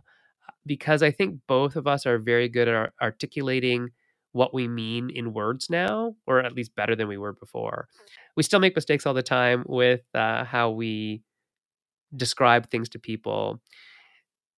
because 0.65 1.01
I 1.01 1.11
think 1.11 1.39
both 1.47 1.75
of 1.75 1.87
us 1.87 2.05
are 2.05 2.19
very 2.19 2.49
good 2.49 2.67
at 2.67 2.75
ar- 2.75 2.93
articulating 3.01 3.89
what 4.33 4.53
we 4.53 4.67
mean 4.67 5.09
in 5.09 5.33
words 5.33 5.69
now, 5.69 6.15
or 6.27 6.39
at 6.39 6.53
least 6.53 6.75
better 6.75 6.95
than 6.95 7.07
we 7.07 7.17
were 7.17 7.33
before. 7.33 7.87
We 8.35 8.43
still 8.43 8.59
make 8.59 8.75
mistakes 8.75 9.05
all 9.05 9.13
the 9.13 9.23
time 9.23 9.63
with 9.67 10.01
uh, 10.13 10.43
how 10.43 10.71
we 10.71 11.23
describe 12.15 12.69
things 12.69 12.89
to 12.89 12.99
people 12.99 13.61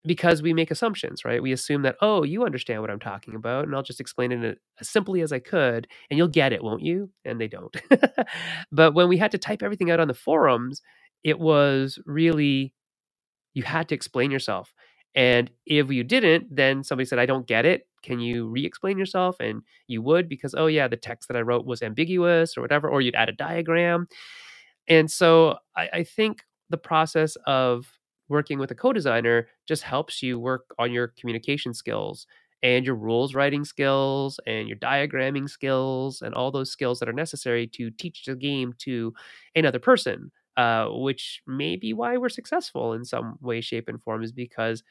because 0.05 0.41
we 0.41 0.53
make 0.53 0.71
assumptions, 0.71 1.25
right? 1.25 1.41
We 1.41 1.51
assume 1.51 1.81
that, 1.81 1.97
oh, 2.01 2.23
you 2.23 2.45
understand 2.45 2.81
what 2.81 2.89
I'm 2.89 2.99
talking 2.99 3.35
about, 3.35 3.65
and 3.65 3.75
I'll 3.75 3.83
just 3.83 3.99
explain 3.99 4.31
it 4.31 4.57
as 4.79 4.89
simply 4.89 5.21
as 5.21 5.33
I 5.33 5.39
could, 5.39 5.87
and 6.09 6.17
you'll 6.17 6.27
get 6.29 6.53
it, 6.53 6.63
won't 6.63 6.81
you? 6.81 7.09
And 7.25 7.39
they 7.39 7.47
don't. 7.47 7.75
but 8.71 8.93
when 8.93 9.09
we 9.09 9.17
had 9.17 9.31
to 9.31 9.37
type 9.37 9.61
everything 9.61 9.91
out 9.91 9.99
on 9.99 10.07
the 10.07 10.13
forums, 10.13 10.81
it 11.23 11.39
was 11.39 11.99
really, 12.05 12.73
you 13.53 13.63
had 13.63 13.89
to 13.89 13.95
explain 13.95 14.31
yourself. 14.31 14.73
And 15.15 15.51
if 15.65 15.91
you 15.91 16.03
didn't, 16.03 16.55
then 16.55 16.83
somebody 16.83 17.05
said, 17.05 17.19
I 17.19 17.25
don't 17.25 17.47
get 17.47 17.65
it. 17.65 17.87
Can 18.01 18.19
you 18.21 18.47
re 18.47 18.65
explain 18.65 18.97
yourself? 18.97 19.35
And 19.41 19.63
you 19.87 20.01
would 20.01 20.29
because, 20.29 20.55
oh, 20.55 20.67
yeah, 20.67 20.87
the 20.87 20.95
text 20.95 21.27
that 21.27 21.35
I 21.35 21.41
wrote 21.41 21.65
was 21.65 21.81
ambiguous 21.81 22.57
or 22.57 22.61
whatever, 22.61 22.87
or 22.87 23.01
you'd 23.01 23.15
add 23.15 23.27
a 23.27 23.33
diagram. 23.33 24.07
And 24.87 25.11
so 25.11 25.57
I, 25.75 25.89
I 25.91 26.03
think 26.03 26.43
the 26.69 26.77
process 26.77 27.35
of 27.45 27.98
working 28.30 28.59
with 28.59 28.71
a 28.71 28.75
co-designer 28.75 29.47
just 29.67 29.84
helps 29.84 30.21
you 30.23 30.39
work 30.39 30.73
on 30.80 30.91
your 30.91 31.07
communication 31.19 31.73
skills 31.73 32.27
and 32.61 32.86
your 32.86 32.95
rules 32.95 33.36
writing 33.36 33.63
skills 33.65 34.39
and 34.45 34.67
your 34.67 34.77
diagramming 34.77 35.49
skills 35.49 36.21
and 36.21 36.36
all 36.36 36.51
those 36.51 36.71
skills 36.71 36.99
that 36.99 37.09
are 37.09 37.13
necessary 37.13 37.67
to 37.67 37.89
teach 37.91 38.25
the 38.25 38.36
game 38.36 38.73
to 38.80 39.13
another 39.55 39.80
person 39.80 40.32
uh, 40.57 40.88
which 40.89 41.41
may 41.47 41.77
be 41.77 41.93
why 41.93 42.17
we're 42.17 42.27
successful 42.27 42.93
in 42.93 43.05
some 43.05 43.38
way, 43.39 43.61
shape, 43.61 43.88
and 43.88 44.01
form, 44.03 44.23
is 44.23 44.34
because 44.34 44.84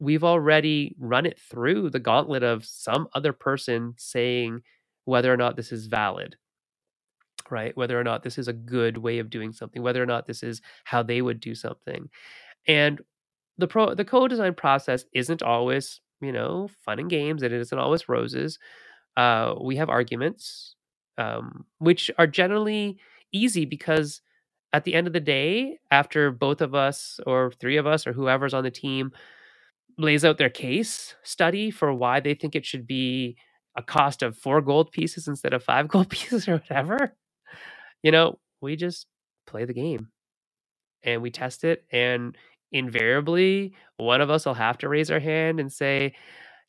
we've 0.00 0.24
already 0.24 0.94
run 0.98 1.26
it 1.26 1.38
through 1.40 1.90
the 1.90 1.98
gauntlet 2.00 2.42
of 2.42 2.64
some 2.64 3.08
other 3.14 3.32
person 3.32 3.94
saying 3.98 4.62
whether 5.06 5.32
or 5.32 5.36
not 5.36 5.56
this 5.56 5.72
is 5.72 5.86
valid 5.86 6.36
right? 7.50 7.76
Whether 7.76 7.98
or 7.98 8.04
not 8.04 8.22
this 8.22 8.36
is 8.38 8.48
a 8.48 8.52
good 8.52 8.98
way 8.98 9.18
of 9.18 9.30
doing 9.30 9.52
something 9.52 9.82
whether 9.82 10.02
or 10.02 10.06
not 10.06 10.26
this 10.26 10.42
is 10.42 10.60
how 10.84 11.02
they 11.02 11.22
would 11.22 11.40
do 11.40 11.54
something 11.54 12.08
and 12.68 13.00
the 13.58 13.68
pro 13.68 13.94
the 13.94 14.04
co-design 14.06 14.54
process 14.54 15.04
isn't 15.14 15.42
always 15.42 16.00
you 16.22 16.32
know 16.32 16.68
fun 16.84 17.00
and 17.00 17.10
games 17.10 17.42
and 17.42 17.54
it 17.54 17.60
isn't 17.60 17.78
always 17.78 18.08
roses 18.08 18.58
uh, 19.16 19.54
we 19.60 19.76
have 19.76 19.90
arguments 19.90 20.76
um, 21.18 21.66
which 21.78 22.10
are 22.18 22.26
generally 22.28 22.98
easy 23.32 23.64
because 23.66 24.22
at 24.72 24.84
the 24.84 24.94
end 24.94 25.06
of 25.08 25.14
the 25.14 25.20
day 25.20 25.78
after 25.90 26.32
both 26.32 26.60
of 26.62 26.74
us 26.74 27.20
or 27.26 27.52
three 27.52 27.76
of 27.78 27.86
us 27.86 28.06
or 28.06 28.14
whoever's 28.14 28.54
on 28.54 28.64
the 28.64 28.72
team 28.72 29.12
lays 29.98 30.24
out 30.24 30.38
their 30.38 30.50
case 30.50 31.16
study 31.24 31.70
for 31.70 31.92
why 31.94 32.20
they 32.20 32.34
think 32.34 32.54
it 32.56 32.66
should 32.66 32.86
be 32.86 33.36
a 33.76 33.82
cost 33.82 34.22
of 34.22 34.36
four 34.38 34.60
gold 34.60 34.92
pieces 34.92 35.28
instead 35.28 35.54
of 35.54 35.64
five 35.64 35.88
gold 35.90 36.10
pieces 36.10 36.48
or 36.48 36.54
whatever 36.58 37.14
you 38.02 38.12
know, 38.12 38.38
we 38.60 38.76
just 38.76 39.06
play 39.46 39.64
the 39.64 39.74
game 39.74 40.08
and 41.02 41.22
we 41.22 41.30
test 41.30 41.64
it. 41.64 41.84
And 41.92 42.36
invariably, 42.72 43.74
one 43.96 44.20
of 44.20 44.30
us 44.30 44.46
will 44.46 44.54
have 44.54 44.78
to 44.78 44.88
raise 44.88 45.10
our 45.10 45.20
hand 45.20 45.60
and 45.60 45.72
say, 45.72 46.14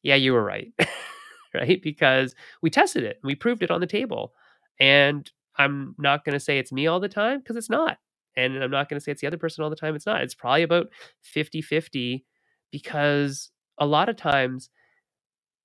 Yeah, 0.04 0.16
you 0.16 0.34
were 0.34 0.44
right. 0.44 0.72
right? 1.54 1.82
Because 1.82 2.36
we 2.62 2.70
tested 2.70 3.04
it, 3.04 3.20
we 3.24 3.36
proved 3.36 3.64
it 3.64 3.72
on 3.72 3.82
the 3.82 3.88
table. 3.88 4.34
And 4.80 5.30
I'm 5.58 5.96
not 5.98 6.24
going 6.24 6.34
to 6.34 6.40
say 6.40 6.58
it's 6.58 6.72
me 6.72 6.88
all 6.88 7.00
the 7.00 7.10
time 7.10 7.40
because 7.40 7.58
it's 7.58 7.70
not. 7.70 7.98
And 8.38 8.64
I'm 8.64 8.72
not 8.72 8.88
going 8.88 9.00
to 9.00 9.04
say 9.04 9.12
it's 9.12 9.22
the 9.22 9.28
other 9.28 9.38
person 9.38 9.64
all 9.64 9.70
the 9.70 9.76
time. 9.76 9.96
It's 9.96 10.06
not. 10.06 10.22
It's 10.22 10.36
probably 10.36 10.64
about 10.64 10.88
50 11.22 11.62
50 11.62 12.26
because 12.72 13.50
a 13.78 13.86
lot 13.86 14.10
of 14.10 14.16
times 14.16 14.70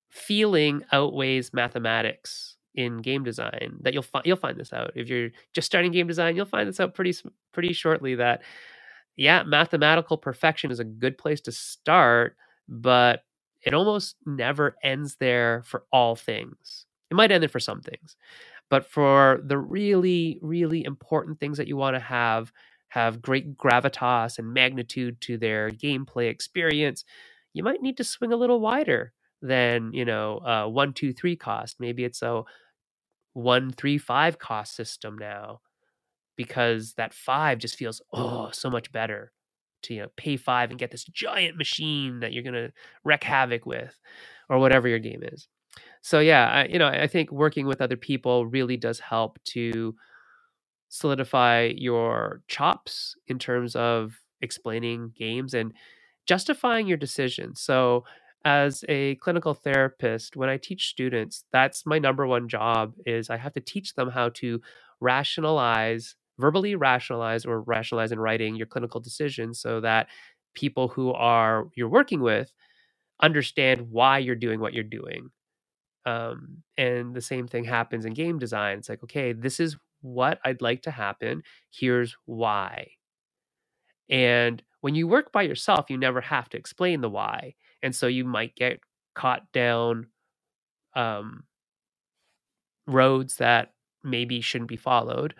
feeling 0.09 0.83
outweighs 0.91 1.53
mathematics 1.53 2.55
in 2.73 2.97
game 2.97 3.23
design 3.23 3.77
that 3.81 3.93
you'll 3.93 4.03
find 4.03 4.25
you'll 4.25 4.35
find 4.35 4.57
this 4.57 4.73
out 4.73 4.91
if 4.95 5.07
you're 5.07 5.29
just 5.53 5.65
starting 5.65 5.91
game 5.91 6.07
design 6.07 6.35
you'll 6.35 6.45
find 6.45 6.67
this 6.67 6.79
out 6.79 6.93
pretty 6.93 7.13
pretty 7.53 7.73
shortly 7.73 8.15
that 8.15 8.41
yeah 9.15 9.43
mathematical 9.43 10.17
perfection 10.17 10.71
is 10.71 10.79
a 10.79 10.83
good 10.85 11.17
place 11.17 11.41
to 11.41 11.51
start 11.51 12.35
but 12.67 13.23
it 13.63 13.73
almost 13.73 14.15
never 14.25 14.75
ends 14.83 15.15
there 15.19 15.63
for 15.65 15.85
all 15.91 16.15
things. 16.15 16.85
It 17.11 17.15
might 17.15 17.31
end 17.31 17.41
there 17.41 17.49
for 17.49 17.59
some 17.59 17.81
things 17.81 18.15
but 18.69 18.85
for 18.85 19.41
the 19.45 19.57
really 19.57 20.39
really 20.41 20.83
important 20.83 21.39
things 21.39 21.57
that 21.57 21.67
you 21.67 21.77
want 21.77 21.95
to 21.95 21.99
have 21.99 22.51
have 22.89 23.21
great 23.21 23.57
gravitas 23.57 24.39
and 24.39 24.53
magnitude 24.53 25.19
to 25.21 25.37
their 25.37 25.71
gameplay 25.71 26.29
experience 26.29 27.03
you 27.53 27.63
might 27.63 27.81
need 27.81 27.97
to 27.97 28.03
swing 28.03 28.33
a 28.33 28.37
little 28.37 28.59
wider 28.59 29.13
than 29.41 29.91
you 29.93 30.05
know 30.05 30.39
uh, 30.39 30.67
one 30.67 30.93
two 30.93 31.13
three 31.13 31.35
cost. 31.35 31.77
Maybe 31.79 32.03
it's 32.03 32.21
a 32.21 32.43
one 33.33 33.71
three 33.71 33.97
five 33.97 34.39
cost 34.39 34.75
system 34.75 35.17
now 35.17 35.59
because 36.35 36.93
that 36.93 37.13
five 37.13 37.57
just 37.57 37.75
feels 37.75 38.01
oh 38.13 38.49
so 38.51 38.69
much 38.69 38.91
better 38.91 39.31
to 39.83 39.93
you 39.93 40.01
know 40.01 40.09
pay 40.17 40.37
five 40.37 40.69
and 40.69 40.79
get 40.79 40.91
this 40.91 41.05
giant 41.05 41.57
machine 41.57 42.19
that 42.19 42.33
you're 42.33 42.43
gonna 42.43 42.69
wreck 43.03 43.23
havoc 43.23 43.65
with 43.65 43.97
or 44.49 44.59
whatever 44.59 44.87
your 44.87 44.99
game 44.99 45.23
is. 45.23 45.47
So 46.01 46.19
yeah 46.19 46.49
I, 46.49 46.65
you 46.65 46.79
know 46.79 46.87
i 46.87 47.07
think 47.07 47.31
working 47.31 47.65
with 47.65 47.81
other 47.81 47.97
people 47.97 48.45
really 48.45 48.77
does 48.77 48.99
help 48.99 49.39
to 49.45 49.95
solidify 50.89 51.73
your 51.75 52.41
chops 52.47 53.15
in 53.27 53.39
terms 53.39 53.75
of 53.75 54.13
explaining 54.41 55.11
games 55.17 55.53
and 55.53 55.73
justifying 56.25 56.87
your 56.87 56.97
decisions. 56.97 57.61
So 57.61 58.03
as 58.45 58.85
a 58.87 59.15
clinical 59.15 59.55
therapist 59.55 60.37
when 60.37 60.47
i 60.49 60.55
teach 60.55 60.89
students 60.89 61.43
that's 61.51 61.85
my 61.85 61.97
number 61.97 62.25
one 62.27 62.47
job 62.47 62.93
is 63.05 63.29
i 63.31 63.37
have 63.37 63.51
to 63.51 63.59
teach 63.59 63.95
them 63.95 64.09
how 64.11 64.29
to 64.29 64.61
rationalize 65.01 66.15
verbally 66.39 66.75
rationalize 66.75 67.45
or 67.45 67.61
rationalize 67.61 68.11
in 68.11 68.19
writing 68.19 68.55
your 68.55 68.67
clinical 68.67 68.99
decisions 69.01 69.59
so 69.59 69.81
that 69.81 70.07
people 70.55 70.87
who 70.89 71.13
are 71.13 71.65
you're 71.75 71.89
working 71.89 72.21
with 72.21 72.51
understand 73.21 73.91
why 73.91 74.19
you're 74.19 74.35
doing 74.35 74.59
what 74.59 74.73
you're 74.73 74.83
doing. 74.83 75.29
Um, 76.05 76.63
and 76.77 77.15
the 77.15 77.21
same 77.21 77.47
thing 77.47 77.65
happens 77.65 78.05
in 78.05 78.13
game 78.13 78.39
design. 78.39 78.79
It's 78.79 78.89
like 78.89 79.03
okay 79.03 79.33
this 79.33 79.59
is 79.59 79.77
what 80.01 80.39
i'd 80.45 80.61
like 80.61 80.83
to 80.83 80.91
happen. 80.91 81.43
Here's 81.71 82.15
why. 82.25 82.89
And 84.09 84.61
when 84.81 84.95
you 84.95 85.07
work 85.07 85.31
by 85.31 85.43
yourself 85.43 85.87
you 85.89 85.97
never 85.97 86.21
have 86.21 86.49
to 86.49 86.57
explain 86.57 87.01
the 87.01 87.09
why. 87.09 87.55
And 87.83 87.95
so 87.95 88.07
you 88.07 88.25
might 88.25 88.55
get 88.55 88.79
caught 89.15 89.51
down 89.53 90.07
um, 90.95 91.43
roads 92.87 93.37
that 93.37 93.73
maybe 94.03 94.41
shouldn't 94.41 94.69
be 94.69 94.77
followed. 94.77 95.35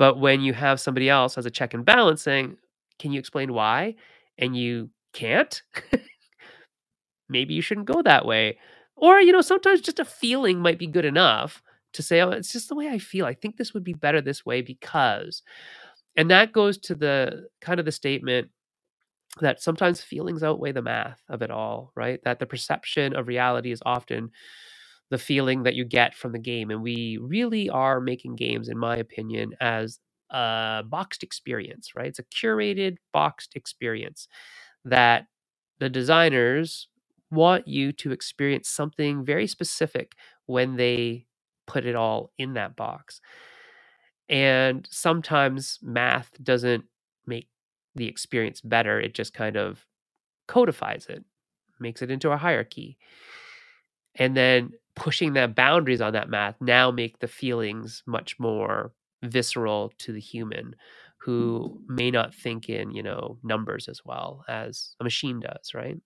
But 0.00 0.18
when 0.20 0.42
you 0.42 0.54
have 0.54 0.80
somebody 0.80 1.10
else 1.10 1.38
as 1.38 1.46
a 1.46 1.52
check 1.52 1.74
and 1.74 1.86
balance 1.86 2.22
saying, 2.24 2.58
"Can 3.00 3.12
you 3.12 3.20
explain 3.20 3.54
why?" 3.54 3.96
and 4.38 4.56
you 4.56 4.90
can't, 5.14 5.62
maybe 7.28 7.54
you 7.54 7.62
shouldn't 7.62 7.86
go 7.86 8.02
that 8.02 8.26
way. 8.26 8.58
Or 8.96 9.20
you 9.20 9.32
know, 9.32 9.40
sometimes 9.40 9.80
just 9.80 9.98
a 9.98 10.04
feeling 10.04 10.60
might 10.60 10.78
be 10.78 10.86
good 10.86 11.04
enough 11.04 11.62
to 11.94 12.02
say, 12.02 12.20
"Oh, 12.20 12.30
it's 12.30 12.52
just 12.52 12.68
the 12.68 12.74
way 12.74 12.88
I 12.88 12.98
feel. 12.98 13.26
I 13.26 13.34
think 13.34 13.56
this 13.56 13.74
would 13.74 13.84
be 13.84 13.94
better 13.94 14.20
this 14.20 14.44
way 14.46 14.62
because." 14.62 15.42
And 16.16 16.30
that 16.30 16.52
goes 16.52 16.78
to 16.78 16.94
the 16.96 17.48
kind 17.60 17.80
of 17.80 17.86
the 17.86 17.92
statement 17.92 18.50
that 19.40 19.62
sometimes 19.62 20.02
feelings 20.02 20.42
outweigh 20.42 20.72
the 20.72 20.82
math 20.82 21.22
of 21.28 21.42
it 21.42 21.50
all, 21.50 21.92
right? 21.96 22.20
That 22.24 22.40
the 22.40 22.46
perception 22.46 23.16
of 23.16 23.28
reality 23.28 23.72
is 23.72 23.82
often 23.86 24.30
the 25.10 25.18
feeling 25.18 25.64
that 25.64 25.74
you 25.74 25.84
get 25.84 26.14
from 26.14 26.32
the 26.32 26.38
game. 26.38 26.70
And 26.70 26.82
we 26.82 27.18
really 27.20 27.68
are 27.68 28.00
making 28.00 28.36
games, 28.36 28.68
in 28.68 28.78
my 28.78 28.96
opinion, 28.96 29.54
as 29.60 29.98
a 30.30 30.82
boxed 30.86 31.22
experience, 31.22 31.90
right? 31.96 32.06
It's 32.06 32.20
a 32.20 32.24
curated, 32.24 32.96
boxed 33.12 33.56
experience 33.56 34.28
that 34.84 35.26
the 35.80 35.88
designers 35.90 36.88
want 37.30 37.68
you 37.68 37.92
to 37.92 38.12
experience 38.12 38.68
something 38.68 39.24
very 39.24 39.46
specific 39.46 40.12
when 40.46 40.76
they 40.76 41.26
put 41.66 41.86
it 41.86 41.96
all 41.96 42.32
in 42.38 42.54
that 42.54 42.76
box. 42.76 43.20
And 44.28 44.86
sometimes 44.90 45.78
math 45.82 46.30
doesn't 46.42 46.84
make 47.26 47.48
the 47.94 48.06
experience 48.06 48.60
better. 48.60 49.00
It 49.00 49.14
just 49.14 49.34
kind 49.34 49.56
of 49.56 49.84
codifies 50.48 51.06
it, 51.08 51.24
makes 51.80 52.02
it 52.02 52.10
into 52.10 52.30
a 52.30 52.36
hierarchy. 52.36 52.98
And 54.14 54.36
then 54.36 54.72
pushing 55.00 55.32
the 55.32 55.48
boundaries 55.48 56.02
on 56.02 56.12
that 56.12 56.28
math 56.28 56.54
now 56.60 56.90
make 56.90 57.18
the 57.18 57.26
feelings 57.26 58.02
much 58.06 58.38
more 58.38 58.92
visceral 59.22 59.90
to 59.98 60.12
the 60.12 60.20
human 60.20 60.76
who 61.16 61.70
mm-hmm. 61.74 61.94
may 61.94 62.10
not 62.10 62.34
think 62.34 62.68
in, 62.68 62.90
you 62.90 63.02
know, 63.02 63.38
numbers 63.42 63.88
as 63.88 64.02
well 64.04 64.44
as 64.46 64.94
a 65.00 65.04
machine 65.04 65.40
does, 65.40 65.72
right? 65.74 65.96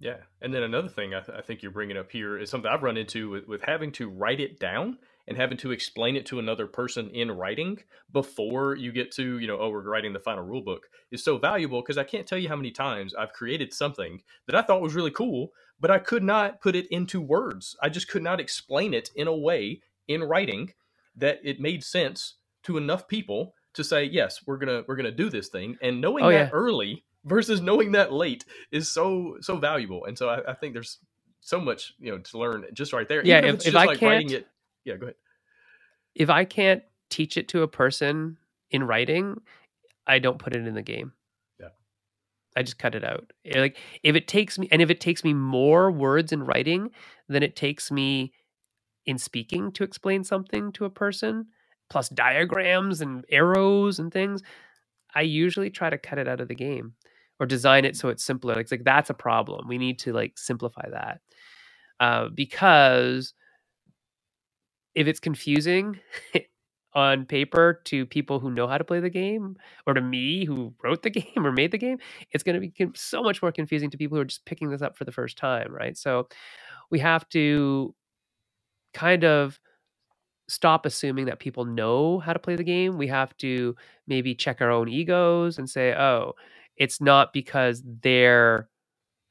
Yeah. 0.00 0.16
And 0.42 0.52
then 0.52 0.64
another 0.64 0.88
thing 0.88 1.14
I, 1.14 1.20
th- 1.20 1.38
I 1.38 1.42
think 1.42 1.62
you're 1.62 1.70
bringing 1.70 1.96
up 1.96 2.10
here 2.10 2.38
is 2.38 2.50
something 2.50 2.68
I've 2.68 2.82
run 2.82 2.96
into 2.96 3.30
with, 3.30 3.46
with 3.46 3.62
having 3.62 3.92
to 3.92 4.08
write 4.08 4.40
it 4.40 4.58
down 4.58 4.98
and 5.30 5.38
having 5.38 5.56
to 5.56 5.70
explain 5.70 6.16
it 6.16 6.26
to 6.26 6.40
another 6.40 6.66
person 6.66 7.08
in 7.10 7.30
writing 7.30 7.78
before 8.12 8.74
you 8.74 8.90
get 8.90 9.12
to, 9.12 9.38
you 9.38 9.46
know, 9.46 9.58
oh, 9.60 9.70
we're 9.70 9.80
writing 9.80 10.12
the 10.12 10.18
final 10.18 10.44
rule 10.44 10.60
book 10.60 10.88
is 11.12 11.22
so 11.22 11.38
valuable 11.38 11.80
because 11.80 11.96
I 11.96 12.02
can't 12.02 12.26
tell 12.26 12.36
you 12.36 12.48
how 12.48 12.56
many 12.56 12.72
times 12.72 13.14
I've 13.14 13.32
created 13.32 13.72
something 13.72 14.20
that 14.46 14.56
I 14.56 14.62
thought 14.62 14.82
was 14.82 14.96
really 14.96 15.12
cool, 15.12 15.52
but 15.78 15.88
I 15.88 16.00
could 16.00 16.24
not 16.24 16.60
put 16.60 16.74
it 16.74 16.88
into 16.88 17.20
words. 17.20 17.76
I 17.80 17.88
just 17.90 18.08
could 18.08 18.24
not 18.24 18.40
explain 18.40 18.92
it 18.92 19.10
in 19.14 19.28
a 19.28 19.36
way 19.36 19.80
in 20.08 20.24
writing 20.24 20.72
that 21.14 21.38
it 21.44 21.60
made 21.60 21.84
sense 21.84 22.34
to 22.64 22.76
enough 22.76 23.06
people 23.06 23.54
to 23.74 23.84
say, 23.84 24.02
yes, 24.02 24.40
we're 24.48 24.58
gonna 24.58 24.82
we're 24.88 24.96
gonna 24.96 25.12
do 25.12 25.30
this 25.30 25.46
thing. 25.46 25.76
And 25.80 26.00
knowing 26.00 26.24
oh, 26.24 26.30
that 26.30 26.34
yeah. 26.34 26.50
early 26.52 27.04
versus 27.24 27.60
knowing 27.60 27.92
that 27.92 28.12
late 28.12 28.44
is 28.72 28.90
so 28.90 29.36
so 29.40 29.58
valuable. 29.58 30.06
And 30.06 30.18
so 30.18 30.28
I, 30.28 30.50
I 30.50 30.54
think 30.54 30.72
there's 30.72 30.98
so 31.40 31.60
much 31.60 31.94
you 32.00 32.10
know 32.10 32.18
to 32.18 32.38
learn 32.38 32.66
just 32.72 32.92
right 32.92 33.08
there. 33.08 33.24
Yeah, 33.24 33.38
Even 33.38 33.54
if, 33.54 33.60
if, 33.60 33.66
if 33.68 33.76
I 33.76 33.84
like 33.84 34.00
can't, 34.00 34.28
it 34.32 34.48
yeah, 34.84 34.96
go 34.96 35.06
ahead. 35.06 35.16
If 36.14 36.30
I 36.30 36.44
can't 36.44 36.82
teach 37.08 37.36
it 37.36 37.48
to 37.48 37.62
a 37.62 37.68
person 37.68 38.36
in 38.70 38.84
writing, 38.84 39.40
I 40.06 40.18
don't 40.18 40.38
put 40.38 40.54
it 40.54 40.66
in 40.66 40.74
the 40.74 40.82
game. 40.82 41.12
Yeah. 41.58 41.68
I 42.56 42.62
just 42.62 42.78
cut 42.78 42.94
it 42.94 43.04
out. 43.04 43.32
Eh, 43.44 43.60
like 43.60 43.78
if 44.02 44.16
it 44.16 44.28
takes 44.28 44.58
me 44.58 44.68
and 44.70 44.82
if 44.82 44.90
it 44.90 45.00
takes 45.00 45.24
me 45.24 45.34
more 45.34 45.90
words 45.90 46.32
in 46.32 46.42
writing 46.42 46.90
than 47.28 47.42
it 47.42 47.56
takes 47.56 47.90
me 47.90 48.32
in 49.06 49.18
speaking 49.18 49.72
to 49.72 49.84
explain 49.84 50.24
something 50.24 50.72
to 50.72 50.84
a 50.84 50.90
person, 50.90 51.46
plus 51.88 52.08
diagrams 52.08 53.00
and 53.00 53.24
arrows 53.30 53.98
and 53.98 54.12
things, 54.12 54.42
I 55.14 55.22
usually 55.22 55.70
try 55.70 55.90
to 55.90 55.98
cut 55.98 56.18
it 56.18 56.28
out 56.28 56.40
of 56.40 56.48
the 56.48 56.54
game 56.54 56.94
or 57.40 57.46
design 57.46 57.84
it 57.84 57.96
so 57.96 58.08
it's 58.08 58.24
simpler. 58.24 58.58
It's 58.60 58.70
like 58.70 58.84
that's 58.84 59.10
a 59.10 59.14
problem. 59.14 59.66
We 59.66 59.78
need 59.78 59.98
to 60.00 60.12
like 60.12 60.38
simplify 60.38 60.88
that. 60.90 61.20
Uh, 61.98 62.28
because 62.28 63.34
if 64.94 65.06
it's 65.06 65.20
confusing, 65.20 65.98
on 66.94 67.24
paper 67.24 67.80
to 67.84 68.04
people 68.04 68.40
who 68.40 68.50
know 68.50 68.66
how 68.66 68.76
to 68.76 68.84
play 68.84 69.00
the 69.00 69.10
game 69.10 69.56
or 69.86 69.94
to 69.94 70.00
me 70.00 70.44
who 70.44 70.74
wrote 70.82 71.02
the 71.02 71.10
game 71.10 71.46
or 71.46 71.52
made 71.52 71.70
the 71.70 71.78
game 71.78 71.98
it's 72.32 72.42
going 72.42 72.60
to 72.60 72.60
be 72.60 72.72
so 72.94 73.22
much 73.22 73.40
more 73.42 73.52
confusing 73.52 73.90
to 73.90 73.96
people 73.96 74.16
who 74.16 74.22
are 74.22 74.26
just 74.26 74.44
picking 74.44 74.70
this 74.70 74.82
up 74.82 74.96
for 74.96 75.04
the 75.04 75.12
first 75.12 75.38
time 75.38 75.72
right? 75.72 75.96
So 75.96 76.28
we 76.90 76.98
have 76.98 77.28
to 77.30 77.94
kind 78.92 79.24
of 79.24 79.58
stop 80.48 80.84
assuming 80.84 81.26
that 81.26 81.38
people 81.38 81.64
know 81.64 82.18
how 82.18 82.32
to 82.32 82.38
play 82.40 82.56
the 82.56 82.64
game. 82.64 82.98
We 82.98 83.06
have 83.06 83.36
to 83.38 83.76
maybe 84.08 84.34
check 84.34 84.60
our 84.60 84.70
own 84.70 84.88
egos 84.88 85.58
and 85.58 85.70
say 85.70 85.94
oh 85.94 86.34
it's 86.76 87.00
not 87.00 87.32
because 87.32 87.82
they're 88.02 88.68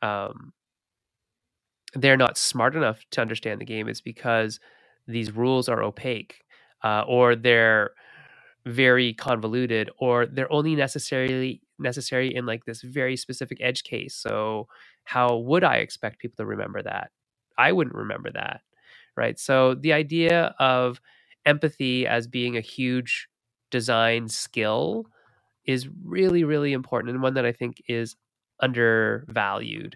um 0.02 0.54
they're 1.96 2.18
not 2.18 2.38
smart 2.38 2.76
enough 2.76 3.02
to 3.12 3.22
understand 3.22 3.60
the 3.60 3.66
game. 3.66 3.88
It's 3.90 4.02
because 4.02 4.60
these 5.10 5.34
rules 5.36 5.70
are 5.70 5.84
opaque 5.84 6.44
uh, 6.84 7.04
or 7.08 7.36
they're 7.36 7.92
very 8.66 9.14
convoluted 9.14 9.90
or 10.00 10.28
they're 10.28 10.52
only 10.54 10.76
necessarily 10.76 11.62
necessary 11.80 12.36
in 12.36 12.46
like 12.46 12.66
this 12.66 12.84
very 12.84 13.18
specific 13.18 13.60
edge 13.62 13.84
case. 13.84 14.16
So 14.16 14.68
how 15.06 15.38
would 15.38 15.64
i 15.66 15.78
expect 15.78 16.20
people 16.20 16.38
to 16.38 16.46
remember 16.48 16.84
that? 16.84 17.12
I 17.58 17.74
wouldn't 17.74 17.96
remember 17.98 18.32
that 18.34 18.62
right? 19.18 19.40
So 19.40 19.76
the 19.76 19.94
idea 19.94 20.56
of 20.60 21.02
empathy 21.46 22.08
as 22.08 22.28
being 22.28 22.58
a 22.58 22.62
huge 22.62 23.28
design 23.72 24.30
skill 24.30 25.06
is 25.66 25.90
really 26.04 26.44
really 26.44 26.74
important 26.74 27.14
and 27.14 27.22
one 27.24 27.36
that 27.36 27.46
i 27.46 27.52
think 27.52 27.82
is 27.88 28.16
undervalued. 28.62 29.96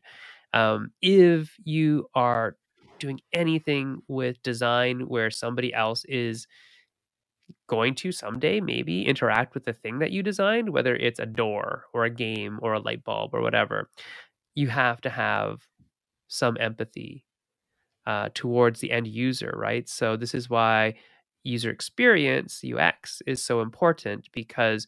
Um, 0.53 0.91
if 1.01 1.55
you 1.63 2.07
are 2.15 2.57
doing 3.03 3.19
anything 3.33 4.01
with 4.07 4.41
design 4.43 5.01
where 5.01 5.29
somebody 5.29 5.73
else 5.73 6.05
is 6.05 6.47
going 7.67 7.95
to 7.95 8.11
someday 8.11 8.61
maybe 8.61 9.05
interact 9.05 9.53
with 9.53 9.65
the 9.65 9.73
thing 9.73 9.99
that 9.99 10.11
you 10.11 10.23
designed, 10.23 10.69
whether 10.69 10.95
it's 10.95 11.19
a 11.19 11.25
door 11.25 11.85
or 11.93 12.05
a 12.05 12.09
game 12.09 12.59
or 12.61 12.73
a 12.73 12.79
light 12.79 13.03
bulb 13.03 13.33
or 13.33 13.41
whatever, 13.41 13.89
you 14.55 14.67
have 14.69 15.01
to 15.01 15.09
have 15.09 15.67
some 16.29 16.57
empathy 16.59 17.25
uh, 18.05 18.29
towards 18.33 18.79
the 18.79 18.91
end 18.91 19.07
user, 19.07 19.53
right? 19.57 19.89
So, 19.89 20.17
this 20.17 20.33
is 20.33 20.49
why 20.49 20.95
user 21.43 21.71
experience, 21.71 22.63
UX, 22.63 23.21
is 23.27 23.43
so 23.43 23.61
important 23.61 24.29
because 24.33 24.87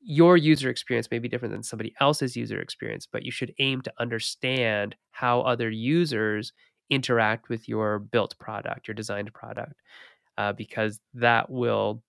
your 0.00 0.36
user 0.36 0.68
experience 0.68 1.08
may 1.10 1.18
be 1.20 1.28
different 1.28 1.54
than 1.54 1.62
somebody 1.62 1.94
else's 2.00 2.36
user 2.36 2.60
experience, 2.60 3.06
but 3.10 3.24
you 3.24 3.30
should 3.30 3.54
aim 3.60 3.82
to 3.82 3.92
understand 4.00 4.96
how 5.12 5.42
other 5.42 5.70
users 5.70 6.52
interact 6.92 7.50
with 7.50 7.68
your 7.68 8.00
built 8.00 8.38
product, 8.38 8.88
your 8.88 8.96
designed 8.96 9.34
product 9.34 9.74
uh, 10.38 10.52
because 10.52 11.00
that 11.14 11.50
will, 11.50 12.02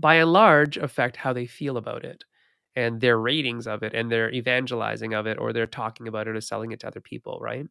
by 0.00 0.16
and 0.16 0.32
large, 0.32 0.76
affect 0.76 1.16
how 1.16 1.32
they 1.32 1.46
feel 1.46 1.76
about 1.76 2.04
it 2.04 2.24
and 2.76 3.00
their 3.00 3.18
ratings 3.18 3.66
of 3.66 3.82
it 3.82 3.94
and 3.94 4.10
their 4.12 4.32
evangelizing 4.32 5.14
of 5.14 5.26
it 5.26 5.38
or 5.38 5.52
they're 5.52 5.66
talking 5.66 6.08
about 6.08 6.28
it 6.28 6.36
or 6.36 6.40
selling 6.40 6.72
it 6.72 6.80
to 6.80 6.88
other 6.88 7.00
people, 7.00 7.38
right? 7.40 7.66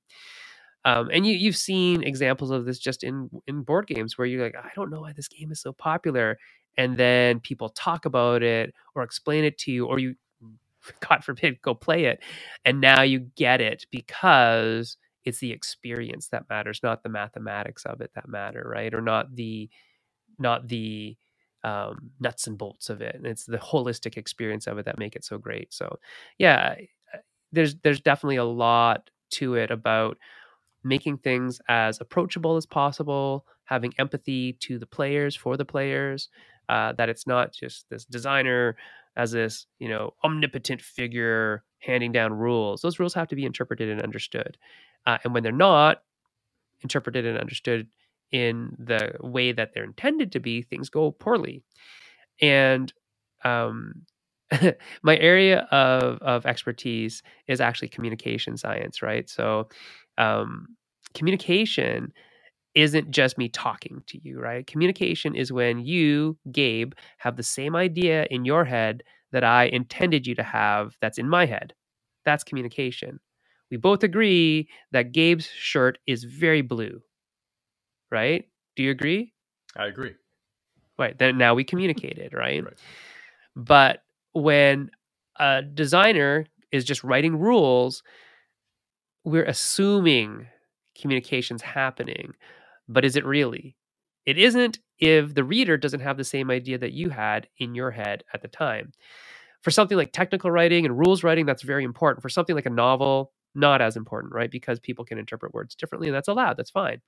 Um, 0.86 1.10
and 1.12 1.28
you 1.28 1.34
you've 1.36 1.58
seen 1.58 2.04
examples 2.04 2.52
of 2.52 2.66
this 2.66 2.80
just 2.80 3.04
in 3.04 3.30
in 3.48 3.64
board 3.64 3.88
games 3.88 4.18
where 4.18 4.28
you're 4.28 4.44
like, 4.44 4.56
I 4.56 4.70
don't 4.76 4.90
know 4.92 5.02
why 5.02 5.14
this 5.14 5.28
game 5.28 5.52
is 5.52 5.62
so 5.62 5.74
popular, 5.74 6.40
and 6.78 6.98
then 6.98 7.40
people 7.42 7.70
talk 7.70 8.06
about 8.06 8.44
it 8.44 8.74
or 8.96 9.04
explain 9.04 9.44
it 9.44 9.58
to 9.60 9.72
you, 9.72 9.86
or 9.88 10.00
you, 10.00 10.16
God 11.08 11.24
forbid, 11.24 11.62
go 11.62 11.76
play 11.76 12.06
it, 12.06 12.22
and 12.66 12.82
now 12.82 13.02
you 13.04 13.20
get 13.36 13.62
it 13.62 13.86
because 13.92 14.98
it's 15.26 15.40
the 15.40 15.52
experience 15.52 16.30
that 16.30 16.50
matters 16.50 16.82
not 16.84 17.04
the 17.04 17.10
mathematics 17.10 17.86
of 17.86 18.02
it 18.02 18.12
that 18.16 18.28
matter 18.28 18.68
right 18.74 18.94
or 18.94 19.02
not 19.02 19.36
the 19.36 19.70
not 20.40 20.68
the 20.68 21.18
um, 21.64 22.12
nuts 22.20 22.48
and 22.48 22.58
bolts 22.58 22.90
of 22.90 23.02
it 23.02 23.16
and 23.16 23.26
it's 23.28 23.46
the 23.46 23.58
holistic 23.58 24.18
experience 24.18 24.68
of 24.68 24.78
it 24.78 24.86
that 24.86 24.98
make 25.00 25.16
it 25.16 25.26
so 25.26 25.38
great. 25.38 25.74
So 25.74 25.98
yeah 26.38 26.76
there's 27.52 27.76
there's 27.78 28.02
definitely 28.02 28.38
a 28.38 28.44
lot 28.44 29.10
to 29.32 29.56
it 29.56 29.72
about 29.72 30.18
making 30.84 31.18
things 31.18 31.60
as 31.68 32.00
approachable 32.00 32.56
as 32.56 32.66
possible 32.66 33.46
having 33.66 33.94
empathy 34.00 34.54
to 34.54 34.80
the 34.80 34.86
players 34.86 35.36
for 35.36 35.58
the 35.58 35.66
players 35.66 36.30
uh, 36.70 36.94
that 36.94 37.10
it's 37.10 37.28
not 37.28 37.54
just 37.54 37.86
this 37.90 38.06
designer 38.06 38.76
as 39.18 39.32
this 39.32 39.68
you 39.80 39.90
know 39.90 40.14
omnipotent 40.24 40.82
figure 40.82 41.64
handing 41.80 42.12
down 42.12 42.34
rules. 42.34 42.82
Those 42.82 43.00
rules 43.00 43.14
have 43.14 43.28
to 43.30 43.36
be 43.36 43.46
interpreted 43.46 43.90
and 43.90 44.02
understood 44.02 44.58
uh, 45.06 45.18
and 45.24 45.34
when 45.34 45.44
they're 45.44 45.52
not 45.52 46.02
interpreted 46.82 47.26
and 47.26 47.38
understood 47.38 47.88
in 48.32 48.76
the 48.80 49.14
way 49.22 49.52
that 49.52 49.72
they're 49.74 49.84
intended 49.86 50.32
to 50.34 50.40
be, 50.40 50.62
things 50.62 50.90
go 50.90 51.12
poorly. 51.12 51.64
And 52.42 52.94
um, 53.46 54.04
my 55.04 55.18
area 55.18 55.62
of, 55.72 56.20
of 56.22 56.46
expertise 56.46 57.24
is 57.48 57.62
actually 57.62 57.90
communication 57.90 58.58
science, 58.58 59.02
right? 59.02 59.30
So, 59.30 59.70
um, 60.18 60.68
communication 61.16 62.14
isn't 62.76 63.12
just 63.12 63.38
me 63.38 63.50
talking 63.50 64.04
to 64.08 64.20
you, 64.24 64.40
right? 64.40 64.66
Communication 64.68 65.36
is 65.36 65.52
when 65.52 65.80
you, 65.80 66.38
Gabe, 66.52 66.94
have 67.18 67.36
the 67.36 67.44
same 67.44 67.76
idea 67.76 68.28
in 68.30 68.46
your 68.46 68.66
head 68.66 69.04
that 69.32 69.44
I 69.44 69.66
intended 69.66 70.28
you 70.28 70.36
to 70.36 70.44
have 70.44 70.96
that's 71.02 71.18
in 71.18 71.30
my 71.30 71.46
head. 71.46 71.74
That's 72.26 72.44
communication 72.44 73.20
we 73.70 73.78
both 73.78 74.04
agree 74.04 74.70
that 74.92 75.12
Gabe's 75.12 75.48
shirt 75.48 75.98
is 76.08 76.24
very 76.24 76.62
blue. 76.62 77.02
Right? 78.12 78.46
Do 78.76 78.84
you 78.84 78.92
agree? 78.92 79.34
I 79.78 79.86
agree. 79.86 80.16
Right. 80.98 81.18
Then 81.18 81.38
now 81.38 81.54
we 81.54 81.64
communicated, 81.64 82.34
right? 82.34 82.64
Right. 82.64 82.74
But 83.56 84.04
when 84.34 84.90
a 85.38 85.62
designer 85.62 86.46
is 86.72 86.84
just 86.84 87.04
writing 87.04 87.38
rules, 87.38 88.04
we're 89.24 89.46
assuming 89.46 90.48
communication's 91.00 91.62
happening. 91.62 92.34
But 92.88 93.06
is 93.06 93.16
it 93.16 93.26
really? 93.26 93.76
It 94.26 94.38
isn't 94.38 94.80
if 94.98 95.34
the 95.34 95.44
reader 95.44 95.78
doesn't 95.78 96.02
have 96.02 96.18
the 96.18 96.24
same 96.24 96.52
idea 96.52 96.78
that 96.78 96.94
you 96.94 97.10
had 97.10 97.48
in 97.58 97.76
your 97.76 97.92
head 97.92 98.24
at 98.34 98.42
the 98.42 98.48
time. 98.48 98.92
For 99.62 99.72
something 99.72 99.98
like 99.98 100.12
technical 100.12 100.52
writing 100.52 100.86
and 100.86 100.98
rules 100.98 101.24
writing, 101.24 101.46
that's 101.46 101.64
very 101.64 101.84
important. 101.84 102.22
For 102.22 102.30
something 102.30 102.56
like 102.56 102.66
a 102.66 102.72
novel, 102.72 103.32
not 103.56 103.82
as 103.82 103.96
important, 103.96 104.34
right? 104.34 104.52
Because 104.52 104.80
people 104.80 105.06
can 105.06 105.18
interpret 105.18 105.54
words 105.54 105.76
differently, 105.76 106.08
and 106.08 106.16
that's 106.16 106.28
allowed. 106.28 106.58
That's 106.58 106.72
fine. 106.72 107.02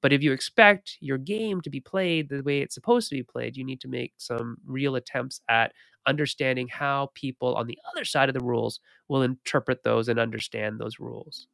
But 0.00 0.12
if 0.12 0.22
you 0.22 0.32
expect 0.32 0.98
your 1.00 1.18
game 1.18 1.60
to 1.60 1.70
be 1.70 1.80
played 1.80 2.28
the 2.28 2.42
way 2.42 2.60
it's 2.60 2.74
supposed 2.74 3.08
to 3.08 3.14
be 3.14 3.22
played, 3.22 3.56
you 3.56 3.64
need 3.64 3.80
to 3.82 3.88
make 3.88 4.12
some 4.16 4.56
real 4.66 4.96
attempts 4.96 5.40
at 5.48 5.72
understanding 6.06 6.66
how 6.66 7.10
people 7.14 7.54
on 7.54 7.68
the 7.68 7.78
other 7.92 8.04
side 8.04 8.28
of 8.28 8.34
the 8.34 8.44
rules 8.44 8.80
will 9.08 9.22
interpret 9.22 9.84
those 9.84 10.08
and 10.08 10.18
understand 10.18 10.80
those 10.80 10.98
rules. 10.98 11.46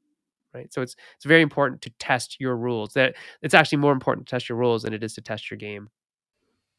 Right. 0.54 0.72
So 0.72 0.80
it's 0.80 0.96
it's 1.14 1.26
very 1.26 1.42
important 1.42 1.82
to 1.82 1.90
test 1.98 2.40
your 2.40 2.56
rules. 2.56 2.94
That 2.94 3.16
it's 3.42 3.52
actually 3.52 3.78
more 3.78 3.92
important 3.92 4.26
to 4.26 4.30
test 4.30 4.48
your 4.48 4.56
rules 4.56 4.82
than 4.82 4.94
it 4.94 5.04
is 5.04 5.12
to 5.14 5.20
test 5.20 5.50
your 5.50 5.58
game. 5.58 5.90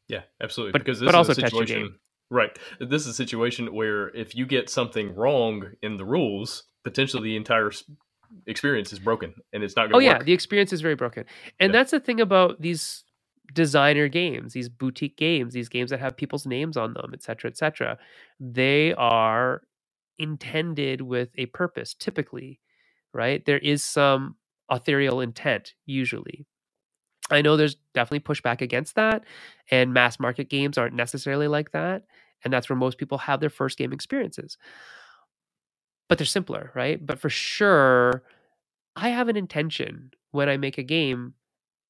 Yeah, 0.08 0.22
absolutely. 0.42 0.72
But, 0.72 0.84
because 0.84 0.98
this 0.98 1.06
but 1.06 1.14
is 1.14 1.28
also 1.28 1.32
a 1.32 1.34
test 1.36 1.54
your 1.54 1.62
situation, 1.62 1.82
game. 1.86 1.98
Right? 2.30 2.58
This 2.80 3.02
is 3.02 3.08
a 3.08 3.14
situation 3.14 3.74
where 3.74 4.08
if 4.16 4.34
you 4.36 4.46
get 4.46 4.70
something 4.70 5.14
wrong 5.14 5.72
in 5.82 5.96
the 5.98 6.04
rules, 6.06 6.64
potentially 6.84 7.30
the 7.30 7.36
entire 7.36 7.72
experience 8.46 8.92
is 8.92 9.00
broken 9.00 9.34
and 9.52 9.62
it's 9.64 9.76
not 9.76 9.84
going 9.88 9.96
to 9.96 9.96
Oh 9.96 10.00
yeah, 10.00 10.18
work. 10.18 10.22
the 10.22 10.32
experience 10.34 10.72
is 10.72 10.82
very 10.82 10.96
broken. 10.96 11.26
And 11.60 11.72
Yeah. 11.72 11.74
that's 11.74 11.92
the 11.92 12.00
thing 12.00 12.20
about 12.20 12.62
these 12.62 13.04
designer 13.54 14.08
games, 14.08 14.54
these 14.54 14.70
boutique 14.70 15.18
games, 15.18 15.54
these 15.54 15.70
games 15.70 15.90
that 15.90 16.00
have 16.00 16.16
people's 16.16 16.46
names 16.46 16.78
on 16.78 16.94
them, 16.94 17.10
et 17.14 17.22
cetera, 17.24 17.50
et 17.50 17.58
cetera. 17.58 17.98
They 18.40 18.94
are 18.94 19.62
intended 20.18 21.02
with 21.02 21.30
a 21.38 21.46
purpose, 21.48 21.94
typically, 21.94 22.60
right? 23.14 23.44
There 23.46 23.58
is 23.58 23.84
some 23.84 24.36
authorial 24.70 25.20
intent, 25.22 25.74
usually. 25.86 26.46
I 27.30 27.42
know 27.42 27.56
there's 27.56 27.76
definitely 27.94 28.20
pushback 28.20 28.60
against 28.60 28.96
that, 28.96 29.24
and 29.70 29.92
mass 29.92 30.18
market 30.18 30.48
games 30.48 30.78
aren't 30.78 30.94
necessarily 30.94 31.48
like 31.48 31.72
that. 31.72 32.04
And 32.42 32.52
that's 32.52 32.68
where 32.68 32.76
most 32.76 32.98
people 32.98 33.18
have 33.18 33.40
their 33.40 33.50
first 33.50 33.76
game 33.76 33.92
experiences. 33.92 34.56
But 36.08 36.18
they're 36.18 36.26
simpler, 36.26 36.72
right? 36.74 37.04
But 37.04 37.18
for 37.18 37.28
sure, 37.28 38.22
I 38.96 39.10
have 39.10 39.28
an 39.28 39.36
intention 39.36 40.10
when 40.32 40.48
I 40.48 40.56
make 40.56 40.78
a 40.78 40.82
game 40.82 41.34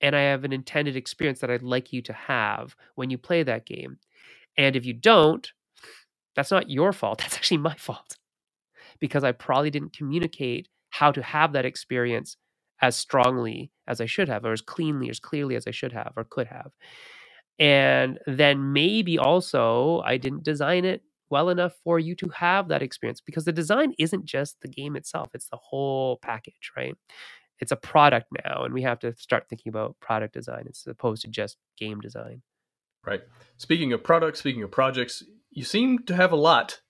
and 0.00 0.16
I 0.16 0.22
have 0.22 0.44
an 0.44 0.52
intended 0.52 0.96
experience 0.96 1.40
that 1.40 1.50
I'd 1.50 1.62
like 1.62 1.92
you 1.92 2.02
to 2.02 2.12
have 2.12 2.74
when 2.94 3.10
you 3.10 3.18
play 3.18 3.42
that 3.42 3.66
game. 3.66 3.98
And 4.56 4.76
if 4.76 4.84
you 4.84 4.92
don't, 4.92 5.50
that's 6.34 6.50
not 6.50 6.70
your 6.70 6.92
fault. 6.92 7.18
That's 7.22 7.36
actually 7.36 7.58
my 7.58 7.74
fault 7.74 8.16
because 8.98 9.24
I 9.24 9.32
probably 9.32 9.70
didn't 9.70 9.96
communicate 9.96 10.68
how 10.90 11.10
to 11.12 11.22
have 11.22 11.52
that 11.52 11.64
experience 11.64 12.36
as 12.80 12.96
strongly 12.96 13.72
as 13.86 14.00
I 14.00 14.06
should 14.06 14.28
have, 14.28 14.44
or 14.44 14.52
as 14.52 14.60
cleanly, 14.60 15.10
as 15.10 15.20
clearly 15.20 15.56
as 15.56 15.66
I 15.66 15.70
should 15.70 15.92
have, 15.92 16.12
or 16.16 16.24
could 16.24 16.46
have. 16.46 16.72
And 17.58 18.18
then 18.26 18.72
maybe 18.72 19.18
also 19.18 20.00
I 20.04 20.16
didn't 20.16 20.44
design 20.44 20.84
it 20.84 21.02
well 21.28 21.48
enough 21.48 21.74
for 21.84 21.98
you 21.98 22.14
to 22.16 22.28
have 22.30 22.68
that 22.68 22.82
experience 22.82 23.20
because 23.20 23.44
the 23.44 23.52
design 23.52 23.94
isn't 23.98 24.24
just 24.24 24.60
the 24.62 24.68
game 24.68 24.96
itself, 24.96 25.28
it's 25.34 25.48
the 25.48 25.58
whole 25.58 26.18
package, 26.22 26.72
right? 26.76 26.94
It's 27.60 27.72
a 27.72 27.76
product 27.76 28.26
now, 28.44 28.64
and 28.64 28.72
we 28.72 28.82
have 28.82 28.98
to 29.00 29.14
start 29.16 29.46
thinking 29.48 29.70
about 29.70 29.96
product 30.00 30.32
design 30.32 30.64
as 30.68 30.84
opposed 30.86 31.22
to 31.22 31.28
just 31.28 31.58
game 31.78 32.00
design. 32.00 32.42
Right. 33.06 33.20
Speaking 33.58 33.92
of 33.92 34.02
products, 34.02 34.40
speaking 34.40 34.62
of 34.62 34.70
projects, 34.70 35.22
you 35.50 35.64
seem 35.64 36.00
to 36.00 36.16
have 36.16 36.32
a 36.32 36.36
lot 36.36 36.80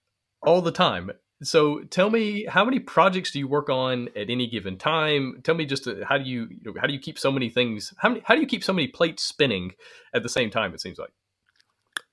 all 0.43 0.63
the 0.63 0.73
time. 0.73 1.11
So 1.43 1.81
tell 1.85 2.11
me, 2.11 2.45
how 2.47 2.65
many 2.65 2.81
projects 2.81 3.31
do 3.33 3.39
you 3.39 3.49
work 3.49 3.71
on 3.71 4.09
at 4.17 4.31
any 4.31 4.49
given 4.49 4.77
time? 4.79 5.41
Tell 5.45 5.55
me 5.55 5.67
just 5.67 5.89
uh, 5.89 5.95
how 6.09 6.19
do 6.19 6.25
you, 6.25 6.49
you 6.51 6.61
know, 6.65 6.75
how 6.81 6.87
do 6.87 6.93
you 6.93 7.01
keep 7.01 7.19
so 7.19 7.33
many 7.33 7.49
things? 7.51 7.95
How 7.99 8.11
many 8.11 8.23
how 8.25 8.35
do 8.35 8.41
you 8.43 8.47
keep 8.47 8.65
so 8.65 8.73
many 8.75 8.89
plates 8.89 9.23
spinning 9.25 9.73
at 10.15 10.23
the 10.23 10.29
same 10.31 10.51
time? 10.51 10.75
It 10.75 10.81
seems 10.83 10.99
like. 10.99 11.13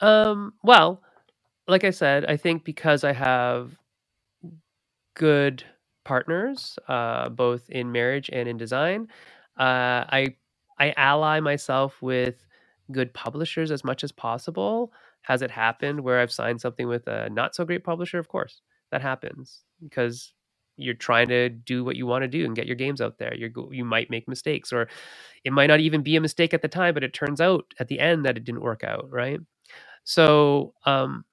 Um. 0.01 0.53
Well, 0.63 1.01
like 1.67 1.84
I 1.86 1.91
said, 1.91 2.25
I 2.25 2.38
think 2.38 2.65
because 2.65 3.03
I 3.03 3.13
have 3.13 3.78
good 5.15 5.63
partners, 6.05 6.78
uh, 6.88 7.30
both 7.30 7.69
in 7.69 7.91
marriage 7.91 8.30
and 8.32 8.47
in 8.49 8.57
design, 8.57 9.07
uh, 9.59 10.05
I 10.09 10.36
I 10.80 10.93
ally 10.97 11.39
myself 11.39 12.01
with 12.01 12.45
good 12.91 13.13
publishers 13.13 13.71
as 13.71 13.84
much 13.84 14.03
as 14.03 14.11
possible. 14.11 14.91
Has 15.23 15.41
it 15.41 15.51
happened 15.51 16.01
where 16.01 16.19
I've 16.19 16.32
signed 16.32 16.61
something 16.61 16.88
with 16.88 17.07
a 17.07 17.30
not 17.30 17.55
so 17.55 17.65
great 17.65 17.84
publisher? 17.84 18.19
Of 18.19 18.28
course, 18.30 18.61
that 18.92 19.02
happens 19.02 19.64
because 19.82 20.34
you're 20.78 20.94
trying 20.94 21.28
to 21.28 21.50
do 21.50 21.84
what 21.84 21.96
you 21.96 22.06
want 22.06 22.24
to 22.24 22.28
do 22.28 22.46
and 22.46 22.56
get 22.56 22.68
your 22.68 22.76
games 22.76 23.02
out 23.02 23.18
there. 23.18 23.34
You 23.36 23.52
you 23.72 23.86
might 23.86 24.10
make 24.10 24.28
mistakes, 24.28 24.72
or 24.74 24.88
it 25.44 25.54
might 25.54 25.68
not 25.68 25.80
even 25.80 26.04
be 26.04 26.16
a 26.16 26.22
mistake 26.22 26.54
at 26.54 26.62
the 26.62 26.68
time, 26.68 26.94
but 26.94 27.04
it 27.04 27.14
turns 27.14 27.42
out 27.42 27.66
at 27.80 27.88
the 27.88 28.00
end 28.00 28.26
that 28.26 28.38
it 28.38 28.46
didn't 28.46 28.62
work 28.62 28.84
out, 28.84 29.10
right? 29.12 29.40
So, 30.04 30.74
um, 30.86 31.26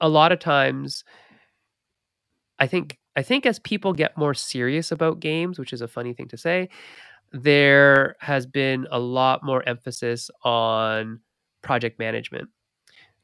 a 0.00 0.08
lot 0.08 0.32
of 0.32 0.38
times, 0.40 1.04
I 2.58 2.66
think 2.66 2.98
I 3.16 3.22
think 3.22 3.46
as 3.46 3.58
people 3.60 3.92
get 3.92 4.16
more 4.18 4.34
serious 4.34 4.92
about 4.92 5.20
games, 5.20 5.58
which 5.58 5.72
is 5.72 5.82
a 5.82 5.88
funny 5.88 6.14
thing 6.14 6.28
to 6.28 6.36
say, 6.36 6.68
there 7.32 8.16
has 8.20 8.46
been 8.46 8.86
a 8.90 8.98
lot 8.98 9.44
more 9.44 9.68
emphasis 9.68 10.30
on 10.44 11.20
project 11.62 11.98
management, 11.98 12.48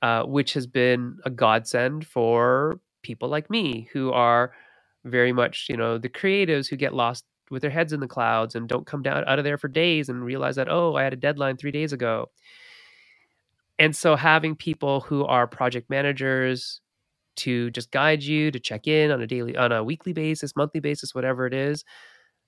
uh, 0.03 0.25
which 0.25 0.55
has 0.55 0.67
been 0.67 1.19
a 1.25 1.31
godsend 1.31 2.07
for 2.07 2.81
people 3.03 3.29
like 3.29 3.51
me 3.51 3.89
who 3.93 4.13
are 4.13 4.53
very 5.05 5.33
much, 5.33 5.67
you 5.69 5.77
know, 5.77 5.99
the 5.99 6.09
creatives 6.09 6.69
who 6.69 6.77
get 6.77 6.95
lost 6.95 7.25
with 7.51 7.63
their 7.63 7.71
heads 7.71 7.93
in 7.93 8.01
the 8.01 8.07
clouds 8.07 8.55
and 8.55 8.69
don't 8.69 8.87
come 8.87 9.03
down 9.03 9.25
out 9.27 9.39
of 9.39 9.45
there 9.45 9.59
for 9.59 9.69
days 9.69 10.09
and 10.09 10.25
realize 10.25 10.57
that, 10.57 10.69
oh, 10.71 10.95
I 10.95 11.03
had 11.03 11.13
a 11.13 11.17
deadline 11.17 11.57
three 11.57 11.73
days 11.73 11.93
ago. 11.93 12.31
And 13.79 13.97
so 13.97 14.15
having 14.15 14.55
people 14.55 15.01
who 15.01 15.25
are 15.25 15.47
project 15.47 15.89
managers 15.89 16.81
to 17.37 17.71
just 17.71 17.91
guide 17.91 18.23
you, 18.23 18.51
to 18.51 18.61
check 18.61 18.87
in 18.87 19.11
on 19.11 19.23
a 19.23 19.27
daily, 19.27 19.57
on 19.57 19.73
a 19.73 19.83
weekly 19.83 20.13
basis, 20.13 20.55
monthly 20.55 20.81
basis, 20.81 21.15
whatever 21.15 21.47
it 21.47 21.55
is, 21.55 21.85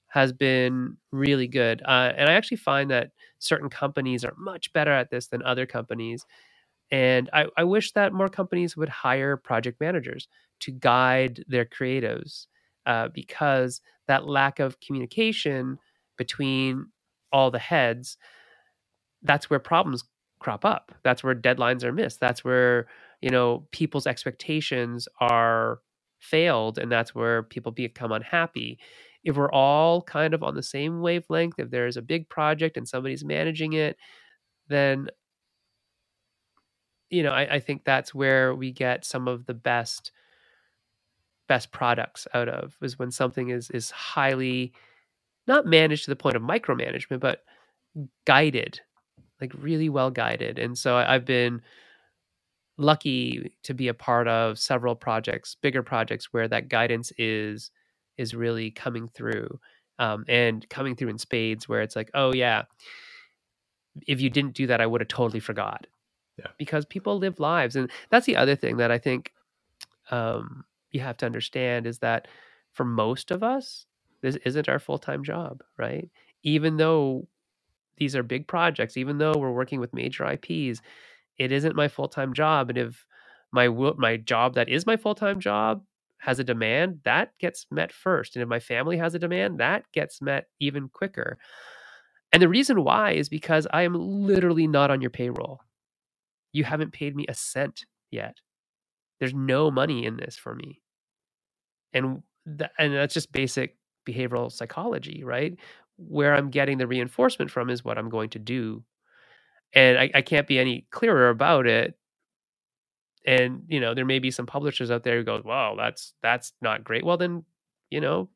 has 0.09 0.33
been 0.33 0.97
really 1.11 1.49
good. 1.49 1.81
Uh, 1.87 2.13
and 2.17 2.29
I 2.29 2.35
actually 2.35 2.59
find 2.59 2.91
that 2.91 3.13
certain 3.39 3.71
companies 3.71 4.25
are 4.25 4.35
much 4.37 4.73
better 4.75 4.93
at 4.93 5.11
this 5.11 5.29
than 5.29 5.43
other 5.43 5.65
companies. 5.65 6.27
And 6.93 7.31
I, 7.35 7.47
I 7.59 7.65
wish 7.65 7.93
that 7.95 8.15
more 8.15 8.31
companies 8.31 8.77
would 8.79 8.91
hire 8.91 9.39
project 9.39 9.81
managers 9.81 10.29
to 10.63 10.73
guide 10.73 11.45
their 11.49 11.67
creatives 11.67 12.49
uh, 12.87 13.11
because 13.15 13.83
that 14.09 14.29
lack 14.29 14.61
of 14.61 14.81
communication 14.81 15.79
between 16.19 16.89
all 17.33 17.53
the 17.53 17.61
heads, 17.61 18.19
that's 19.23 19.51
where 19.51 19.61
problems 19.61 20.05
crop 20.41 20.65
up. 20.65 20.93
That's 21.05 21.25
where 21.25 21.35
deadlines 21.37 21.85
are 21.85 21.93
missed. 21.93 22.21
That's 22.21 22.45
where, 22.45 22.89
you 23.23 23.31
know, 23.31 23.69
people's 23.73 24.09
expectations 24.09 25.09
are 25.21 25.81
failed 26.21 26.79
and 26.79 26.93
that's 26.93 27.15
where 27.15 27.45
people 27.45 27.73
become 27.73 28.13
unhappy 28.13 28.79
if 29.25 29.37
we're 29.37 29.53
all 29.53 30.03
kind 30.03 30.35
of 30.35 30.43
on 30.43 30.55
the 30.55 30.63
same 30.63 31.01
wavelength, 31.01 31.59
if 31.59 31.71
there's 31.71 31.97
a 31.97 32.03
big 32.03 32.29
project 32.29 32.77
and 32.77 32.89
somebody's 32.89 33.25
managing 33.25 33.75
it, 33.75 33.97
then 34.69 35.09
you 37.13 37.23
know, 37.23 37.33
I, 37.33 37.57
I 37.57 37.61
think 37.61 37.85
that's 37.85 38.15
where 38.15 38.55
we 38.55 38.73
get 38.73 39.05
some 39.07 39.29
of 39.29 39.47
the 39.47 39.55
best 39.55 40.13
best 41.49 41.73
products 41.73 42.27
out 42.35 42.49
of 42.49 42.77
is 42.83 42.99
when 42.99 43.13
something 43.13 43.51
is 43.51 43.71
is 43.71 43.91
highly 43.93 44.73
not 45.47 45.67
managed 45.67 46.05
to 46.05 46.11
the 46.11 46.17
point 46.17 46.37
of 46.37 46.43
micromanagement, 46.43 47.21
but 47.21 47.45
guided, 48.27 48.81
like 49.41 49.53
really 49.59 49.89
well 49.91 50.11
guided. 50.11 50.59
And 50.59 50.79
so 50.79 50.97
I, 50.97 51.17
I've 51.17 51.27
been 51.27 51.63
lucky 52.79 53.53
to 53.65 53.75
be 53.75 53.89
a 53.89 53.95
part 53.95 54.29
of 54.29 54.59
several 54.59 54.97
projects, 54.97 55.57
bigger 55.63 55.83
projects 55.83 56.33
where 56.33 56.49
that 56.49 56.69
guidance 56.69 57.13
is 57.19 57.71
is 58.19 58.35
really 58.35 58.71
coming 58.71 59.09
through 59.09 59.61
um, 59.99 60.25
and 60.29 60.69
coming 60.71 60.97
through 60.97 61.09
in 61.09 61.19
spades 61.19 61.69
where 61.69 61.83
it's 61.83 61.97
like 61.97 62.11
oh 62.15 62.33
yeah 62.35 62.65
if 64.07 64.21
you 64.21 64.31
didn't 64.31 64.55
do 64.55 64.67
that 64.67 64.81
i 64.81 64.87
would 64.87 65.01
have 65.01 65.09
totally 65.09 65.41
forgot 65.41 65.87
yeah. 66.39 66.47
because 66.59 66.85
people 66.87 67.19
live 67.19 67.39
lives 67.41 67.77
and 67.77 67.91
that's 68.11 68.27
the 68.27 68.37
other 68.37 68.57
thing 68.57 68.77
that 68.77 68.91
i 68.91 68.99
think 68.99 69.33
um, 70.11 70.65
you 70.91 71.01
have 71.01 71.17
to 71.17 71.27
understand 71.27 71.87
is 71.87 71.99
that 72.01 72.29
for 72.73 72.85
most 72.85 73.31
of 73.31 73.43
us 73.43 73.87
this 74.21 74.37
isn't 74.45 74.69
our 74.69 74.79
full-time 74.79 75.23
job 75.23 75.63
right 75.79 76.11
even 76.43 76.77
though 76.77 77.27
these 77.97 78.17
are 78.17 78.23
big 78.23 78.47
projects 78.47 78.97
even 78.97 79.19
though 79.19 79.35
we're 79.37 79.53
working 79.53 79.81
with 79.81 79.95
major 79.95 80.25
ips 80.25 80.81
it 81.39 81.53
isn't 81.53 81.77
my 81.77 81.89
full-time 81.89 82.33
job 82.33 82.69
and 82.69 82.79
if 82.79 83.07
my 83.53 83.69
my 83.69 84.17
job 84.17 84.55
that 84.55 84.69
is 84.69 84.87
my 84.87 84.97
full-time 84.97 85.39
job 85.39 85.83
has 86.23 86.39
a 86.39 86.45
demand, 86.45 87.01
that 87.03 87.37
gets 87.41 87.67
met 87.73 87.93
first. 87.93 88.37
And 88.37 88.45
if 88.45 88.49
my 88.49 88.61
family 88.61 88.97
has 88.97 89.13
a 89.13 89.19
demand, 89.19 89.59
that 89.59 89.83
gets 89.91 90.23
met 90.23 90.47
even 90.61 90.89
quicker. 90.89 91.37
And 92.33 92.41
the 92.41 92.49
reason 92.49 92.85
why 92.85 93.13
is 93.13 93.29
because 93.29 93.67
I 93.73 93.83
am 93.83 93.95
literally 93.95 94.69
not 94.69 94.93
on 94.93 95.01
your 95.01 95.11
payroll. 95.11 95.63
You 96.53 96.65
haven't 96.65 96.93
paid 96.93 97.17
me 97.17 97.27
a 97.29 97.35
cent 97.35 97.85
yet. 98.11 98.37
There's 99.21 99.35
no 99.35 99.71
money 99.71 100.05
in 100.05 100.17
this 100.17 100.37
for 100.37 100.55
me. 100.55 100.81
And 101.93 102.23
and 102.79 102.95
that's 102.95 103.15
just 103.15 103.33
basic 103.33 103.77
behavioral 104.09 104.51
psychology, 104.51 105.23
right? 105.25 105.57
Where 105.97 106.35
I'm 106.35 106.51
getting 106.51 106.79
the 106.79 106.87
reinforcement 106.87 107.51
from 107.51 107.71
is 107.71 107.85
what 107.85 107.99
I'm 107.99 108.09
going 108.09 108.31
to 108.31 108.39
do. 108.39 108.83
And 109.75 109.99
I, 109.99 110.11
I 110.15 110.23
can't 110.23 110.47
be 110.47 110.59
any 110.59 110.87
clearer 110.91 111.29
about 111.31 111.67
it 111.67 111.97
and 113.27 113.63
you 113.69 113.81
know 113.81 113.95
there 113.95 114.05
may 114.05 114.19
be 114.19 114.31
some 114.31 114.47
publishers 114.47 114.91
out 114.91 115.05
there 115.05 115.19
who 115.19 115.25
go 115.25 115.41
wow 115.45 115.75
that's 115.77 116.15
that's 116.23 116.53
not 116.61 116.85
great 116.85 117.05
well 117.05 117.17
then 117.17 117.45
you 117.91 118.01
know 118.01 118.29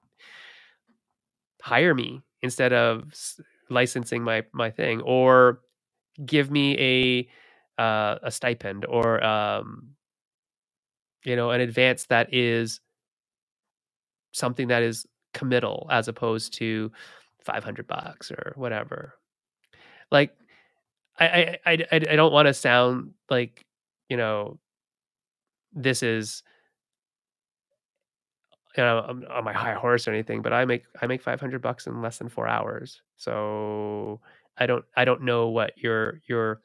hire 1.62 1.94
me 1.94 2.22
instead 2.42 2.72
of 2.72 3.04
licensing 3.70 4.22
my 4.22 4.44
my 4.52 4.70
thing 4.70 5.00
or 5.02 5.60
give 6.24 6.50
me 6.50 6.76
a 6.78 7.28
uh, 7.78 8.16
a 8.22 8.30
stipend 8.30 8.84
or 8.86 9.22
um 9.24 9.90
you 11.24 11.36
know 11.36 11.50
an 11.50 11.60
advance 11.60 12.06
that 12.06 12.32
is 12.32 12.80
something 14.32 14.68
that 14.68 14.82
is 14.82 15.06
committal 15.34 15.86
as 15.90 16.08
opposed 16.08 16.54
to 16.54 16.90
500 17.40 17.86
bucks 17.86 18.30
or 18.30 18.52
whatever 18.56 19.14
like 20.10 20.34
i 21.18 21.58
i 21.66 21.72
i, 21.72 21.78
I 21.92 22.16
don't 22.16 22.32
want 22.32 22.46
to 22.46 22.54
sound 22.54 23.12
like 23.30 23.64
you 24.08 24.16
know 24.16 24.58
this 25.74 26.02
is 26.02 26.42
you 28.76 28.82
know 28.82 29.04
I'm 29.08 29.24
on 29.30 29.44
my 29.44 29.52
high 29.52 29.74
horse 29.74 30.06
or 30.06 30.12
anything, 30.12 30.42
but 30.42 30.52
I 30.52 30.64
make 30.64 30.84
I 31.00 31.06
make 31.06 31.22
500 31.22 31.62
bucks 31.62 31.86
in 31.86 32.02
less 32.02 32.18
than 32.18 32.28
4 32.28 32.46
hours. 32.46 33.02
So 33.16 34.20
I 34.58 34.66
don't 34.66 34.84
I 34.96 35.04
don't 35.04 35.22
know 35.22 35.48
what 35.48 35.76
your 35.78 36.20
your 36.26 36.60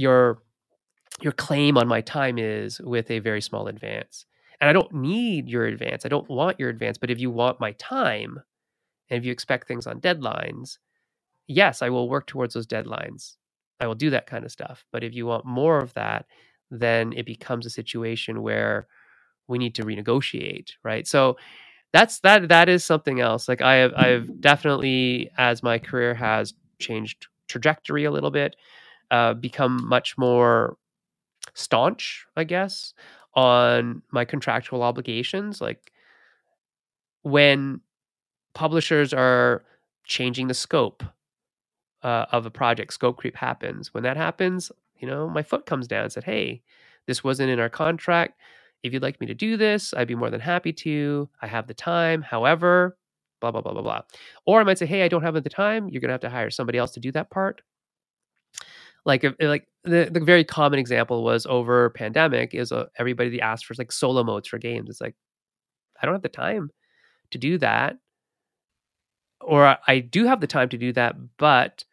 your 0.00 0.42
your 1.20 1.32
claim 1.32 1.76
on 1.76 1.86
my 1.86 2.00
time 2.00 2.38
is 2.38 2.80
with 2.80 3.10
a 3.10 3.18
very 3.18 3.42
small 3.42 3.68
advance. 3.68 4.24
And 4.60 4.70
I 4.70 4.72
don't 4.72 4.92
need 4.92 5.48
your 5.48 5.66
advance. 5.66 6.06
I 6.06 6.08
don't 6.08 6.28
want 6.28 6.58
your 6.58 6.70
advance, 6.70 6.98
but 6.98 7.10
if 7.10 7.18
you 7.18 7.30
want 7.30 7.60
my 7.60 7.72
time 7.72 8.40
and 9.08 9.18
if 9.18 9.24
you 9.24 9.32
expect 9.32 9.68
things 9.68 9.86
on 9.86 10.00
deadlines, 10.00 10.78
yes, 11.46 11.82
I 11.82 11.90
will 11.90 12.08
work 12.08 12.26
towards 12.26 12.54
those 12.54 12.66
deadlines. 12.66 13.36
I 13.80 13.86
will 13.86 13.94
do 13.94 14.10
that 14.10 14.26
kind 14.26 14.44
of 14.44 14.52
stuff. 14.52 14.84
But 14.92 15.04
if 15.04 15.14
you 15.14 15.26
want 15.26 15.44
more 15.44 15.78
of 15.78 15.92
that, 15.94 16.26
then 16.70 17.12
it 17.14 17.26
becomes 17.26 17.66
a 17.66 17.70
situation 17.70 18.42
where 18.42 18.86
we 19.48 19.58
need 19.58 19.74
to 19.74 19.82
renegotiate, 19.84 20.70
right? 20.84 21.06
So 21.06 21.36
that's 21.92 22.20
that 22.20 22.48
that 22.48 22.68
is 22.68 22.84
something 22.84 23.20
else. 23.20 23.48
Like 23.48 23.62
I 23.62 23.74
have 23.76 23.94
I've 23.94 24.40
definitely 24.40 25.30
as 25.36 25.62
my 25.62 25.78
career 25.78 26.14
has 26.14 26.54
changed 26.78 27.26
trajectory 27.48 28.04
a 28.04 28.10
little 28.10 28.30
bit, 28.30 28.56
uh, 29.10 29.34
become 29.34 29.86
much 29.88 30.16
more 30.16 30.76
staunch, 31.54 32.26
I 32.36 32.44
guess, 32.44 32.94
on 33.34 34.02
my 34.10 34.24
contractual 34.24 34.82
obligations. 34.82 35.60
Like 35.60 35.92
when 37.22 37.80
publishers 38.54 39.12
are 39.12 39.64
changing 40.04 40.48
the 40.48 40.54
scope 40.54 41.02
uh, 42.02 42.26
of 42.32 42.46
a 42.46 42.50
project, 42.50 42.92
scope 42.92 43.18
creep 43.18 43.36
happens. 43.36 43.92
When 43.94 44.02
that 44.04 44.16
happens, 44.16 44.72
you 44.98 45.08
know, 45.08 45.28
my 45.28 45.42
foot 45.42 45.66
comes 45.66 45.86
down 45.86 46.04
and 46.04 46.12
said, 46.12 46.24
Hey, 46.24 46.62
this 47.06 47.24
wasn't 47.24 47.50
in 47.50 47.60
our 47.60 47.68
contract. 47.68 48.38
If 48.82 48.92
you'd 48.92 49.02
like 49.02 49.20
me 49.20 49.26
to 49.26 49.34
do 49.34 49.56
this, 49.56 49.92
I'd 49.94 50.08
be 50.08 50.14
more 50.14 50.30
than 50.30 50.40
happy 50.40 50.72
to. 50.72 51.28
I 51.42 51.46
have 51.46 51.66
the 51.66 51.74
time. 51.74 52.22
However, 52.22 52.96
blah, 53.40 53.50
blah, 53.50 53.60
blah, 53.60 53.72
blah, 53.72 53.82
blah. 53.82 54.02
Or 54.46 54.60
I 54.60 54.64
might 54.64 54.78
say, 54.78 54.86
Hey, 54.86 55.02
I 55.02 55.08
don't 55.08 55.22
have 55.22 55.34
the 55.42 55.50
time. 55.50 55.88
You're 55.88 56.00
going 56.00 56.08
to 56.08 56.14
have 56.14 56.20
to 56.22 56.30
hire 56.30 56.50
somebody 56.50 56.78
else 56.78 56.92
to 56.92 57.00
do 57.00 57.12
that 57.12 57.30
part. 57.30 57.62
Like 59.04 59.24
if, 59.24 59.34
like 59.40 59.66
the, 59.84 60.08
the 60.12 60.20
very 60.20 60.44
common 60.44 60.78
example 60.78 61.24
was 61.24 61.46
over 61.46 61.90
pandemic 61.90 62.54
is 62.54 62.70
uh, 62.72 62.86
everybody 62.98 63.40
asked 63.40 63.66
for 63.66 63.74
like 63.78 63.92
solo 63.92 64.22
modes 64.24 64.48
for 64.48 64.58
games. 64.58 64.90
It's 64.90 65.00
like 65.00 65.14
i 66.02 66.06
don't 66.06 66.14
have 66.14 66.22
the 66.22 66.28
time 66.28 66.70
to 67.30 67.38
do 67.38 67.58
that. 67.58 67.96
Or 69.40 69.78
i 69.86 70.00
do 70.00 70.24
have 70.26 70.40
the 70.40 70.46
time 70.46 70.68
to 70.70 70.78
do 70.78 70.92
that 70.92 71.16
but 71.38 71.84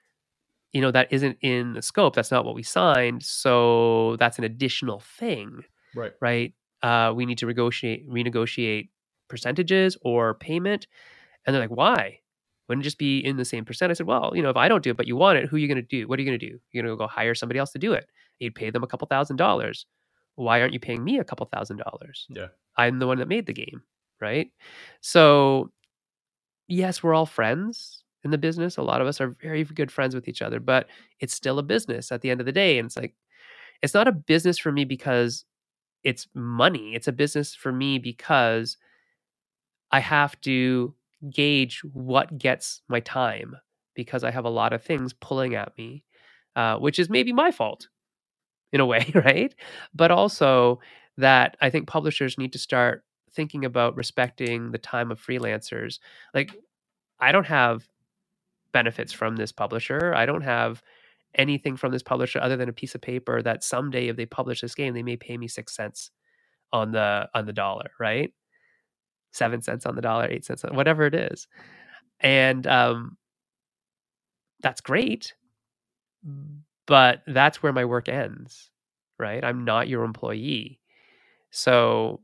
you 0.74 0.82
know 0.82 0.92
that 0.92 1.08
isn't 1.12 1.38
in 1.42 1.74
the 1.74 1.82
scope. 1.82 2.14
That's 2.16 2.32
not 2.32 2.46
what 2.46 2.56
we 2.56 2.64
signed 2.64 3.24
so 3.24 4.18
that's 4.18 4.38
an 4.38 4.44
additional 4.44 5.00
thing 5.00 5.64
Right. 5.96 6.12
right? 6.22 6.54
Uh, 6.84 7.14
we 7.16 7.26
need 7.26 7.40
to 7.40 7.48
renegotiate 7.48 8.08
renegotiate 8.08 8.90
percentages 9.30 9.98
or 10.02 10.36
payment. 10.36 10.88
And 11.46 11.54
they're 11.56 11.62
like 11.64 11.70
why 11.72 12.20
wouldn't 12.68 12.84
it 12.84 12.88
just 12.88 12.98
be 12.98 13.20
in 13.20 13.38
the 13.38 13.46
same 13.46 13.66
percent. 13.66 13.92
I 13.92 13.94
said 13.94 14.08
well 14.08 14.34
you 14.36 14.42
know 14.42 14.50
if 14.50 14.58
i 14.58 14.68
don't 14.68 14.84
do 14.84 14.92
it 14.92 14.98
but 14.98 15.08
you 15.08 15.16
want 15.16 15.38
it 15.38 15.48
who 15.48 15.56
are 15.56 15.60
you 15.60 15.68
going 15.68 15.78
to 15.78 15.82
do 15.82 16.08
what 16.08 16.20
are 16.20 16.22
you 16.22 16.28
going 16.30 16.40
to 16.40 16.46
do? 16.50 16.60
You're 16.72 16.84
going 16.84 16.94
to 16.94 16.98
go 16.98 17.08
hire 17.08 17.36
somebody 17.36 17.60
else 17.60 17.72
to 17.72 17.80
do 17.80 17.94
it. 17.94 18.08
You'd 18.40 18.56
pay 18.56 18.70
them 18.70 18.84
a 18.84 18.88
couple 18.88 19.08
thousand 19.08 19.38
dollars. 19.38 19.86
Why 20.36 20.62
aren't 20.62 20.74
you 20.74 20.80
paying 20.80 21.04
me 21.04 21.18
a 21.20 21.24
couple 21.24 21.46
thousand 21.48 21.78
dollars? 21.78 22.28
Yeah. 22.30 22.48
i'm 22.78 23.00
the 23.00 23.08
one 23.08 23.18
that 23.20 23.28
made 23.28 23.46
the 23.46 23.54
game 23.54 23.82
right? 24.20 24.52
So 25.02 25.72
yes 26.68 27.02
we're 27.04 27.14
all 27.14 27.26
friends 27.26 28.04
in 28.24 28.32
the 28.32 28.38
business. 28.38 28.78
A 28.78 28.82
lot 28.82 29.00
of 29.00 29.08
us 29.08 29.22
are 29.22 29.36
very 29.42 29.64
good 29.64 29.92
friends 29.92 30.14
with 30.16 30.28
each 30.28 30.42
other 30.42 30.60
but 30.60 30.88
it's 31.20 31.34
still 31.34 31.60
a 31.60 31.64
business 31.64 32.12
at 32.12 32.22
the 32.22 32.30
end 32.32 32.40
of 32.40 32.46
the 32.46 32.52
day 32.52 32.78
and 32.80 32.88
it's 32.88 32.98
like 32.98 33.16
it's 33.82 33.94
not 33.94 34.08
a 34.08 34.12
business 34.12 34.58
for 34.58 34.72
me 34.72 34.86
because 34.86 35.46
it's 36.04 36.28
money. 36.34 36.96
It's 36.96 37.08
a 37.08 37.12
business 37.12 37.54
for 37.56 37.72
me 37.72 38.00
because 38.00 38.78
i 39.92 40.00
have 40.00 40.40
to 40.42 40.94
gauge 41.32 41.82
what 41.94 42.38
gets 42.38 42.82
my 42.88 43.00
time 43.00 43.56
because 43.96 44.24
i 44.24 44.32
have 44.32 44.46
a 44.46 44.50
lot 44.50 44.74
of 44.74 44.84
things 44.84 45.14
pulling 45.14 45.56
at 45.56 45.78
me 45.78 46.04
uh, 46.56 46.78
which 46.78 46.98
is 46.98 47.10
maybe 47.10 47.32
my 47.32 47.52
fault 47.52 47.88
in 48.74 48.80
a 48.80 48.86
way 48.86 49.10
right? 49.16 49.54
But 49.94 50.12
also 50.12 50.80
that 51.18 51.58
i 51.62 51.70
think 51.70 51.88
publishers 51.88 52.38
need 52.38 52.54
to 52.54 52.60
start 52.60 53.04
thinking 53.32 53.66
about 53.66 53.96
respecting 53.96 54.72
the 54.72 54.78
time 54.78 55.12
of 55.12 55.22
freelancers. 55.22 56.00
Like 56.34 56.54
i 57.20 57.32
don't 57.32 57.48
have 57.48 57.88
benefits 58.74 59.14
from 59.14 59.38
this 59.38 59.52
publisher. 59.52 60.14
I 60.16 60.26
don't 60.26 60.44
have 60.44 60.84
anything 61.36 61.78
from 61.78 61.92
this 61.92 62.04
publisher 62.04 62.40
other 62.40 62.58
than 62.58 62.70
a 62.70 62.74
piece 62.74 62.96
of 62.96 63.02
paper 63.02 63.42
that 63.42 63.64
someday 63.64 64.08
if 64.08 64.16
they 64.18 64.26
publish 64.26 64.62
this 64.62 64.76
game 64.76 64.94
they 64.94 65.04
may 65.04 65.18
pay 65.18 65.38
me 65.38 65.48
six 65.48 65.76
cents 65.76 66.12
on 66.74 66.92
the 66.92 67.30
on 67.34 67.46
the 67.46 67.54
dollar 67.54 67.92
right 68.00 68.34
seven 69.38 69.62
cents 69.62 69.86
on 69.86 69.96
the 69.96 70.02
dollar 70.02 70.28
eight 70.30 70.46
cents 70.46 70.66
on 70.66 70.76
whatever 70.76 71.06
it 71.06 71.16
is. 71.16 71.48
And 72.22 72.68
um 72.68 73.18
that's 74.62 74.82
great 74.82 75.34
but 76.88 77.22
that's 77.28 77.62
where 77.62 77.74
my 77.74 77.86
work 77.86 78.10
ends 78.10 78.70
right? 79.20 79.44
I'm 79.44 79.66
not 79.66 79.88
your 79.88 80.04
employee. 80.04 80.80
So 81.52 82.22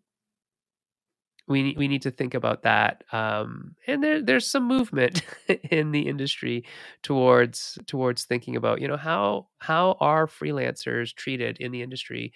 we 1.47 1.75
we 1.77 1.87
need 1.89 2.01
to 2.03 2.11
think 2.11 2.33
about 2.33 2.63
that 2.63 3.03
um, 3.11 3.75
and 3.87 4.01
there 4.03 4.21
there's 4.21 4.47
some 4.47 4.65
movement 4.67 5.23
in 5.71 5.91
the 5.91 6.07
industry 6.07 6.63
towards 7.01 7.77
towards 7.85 8.23
thinking 8.23 8.55
about 8.55 8.79
you 8.79 8.87
know 8.87 8.95
how 8.97 9.47
how 9.59 9.97
are 9.99 10.25
freelancers 10.25 11.13
treated 11.13 11.57
in 11.59 11.71
the 11.71 11.81
industry 11.81 12.31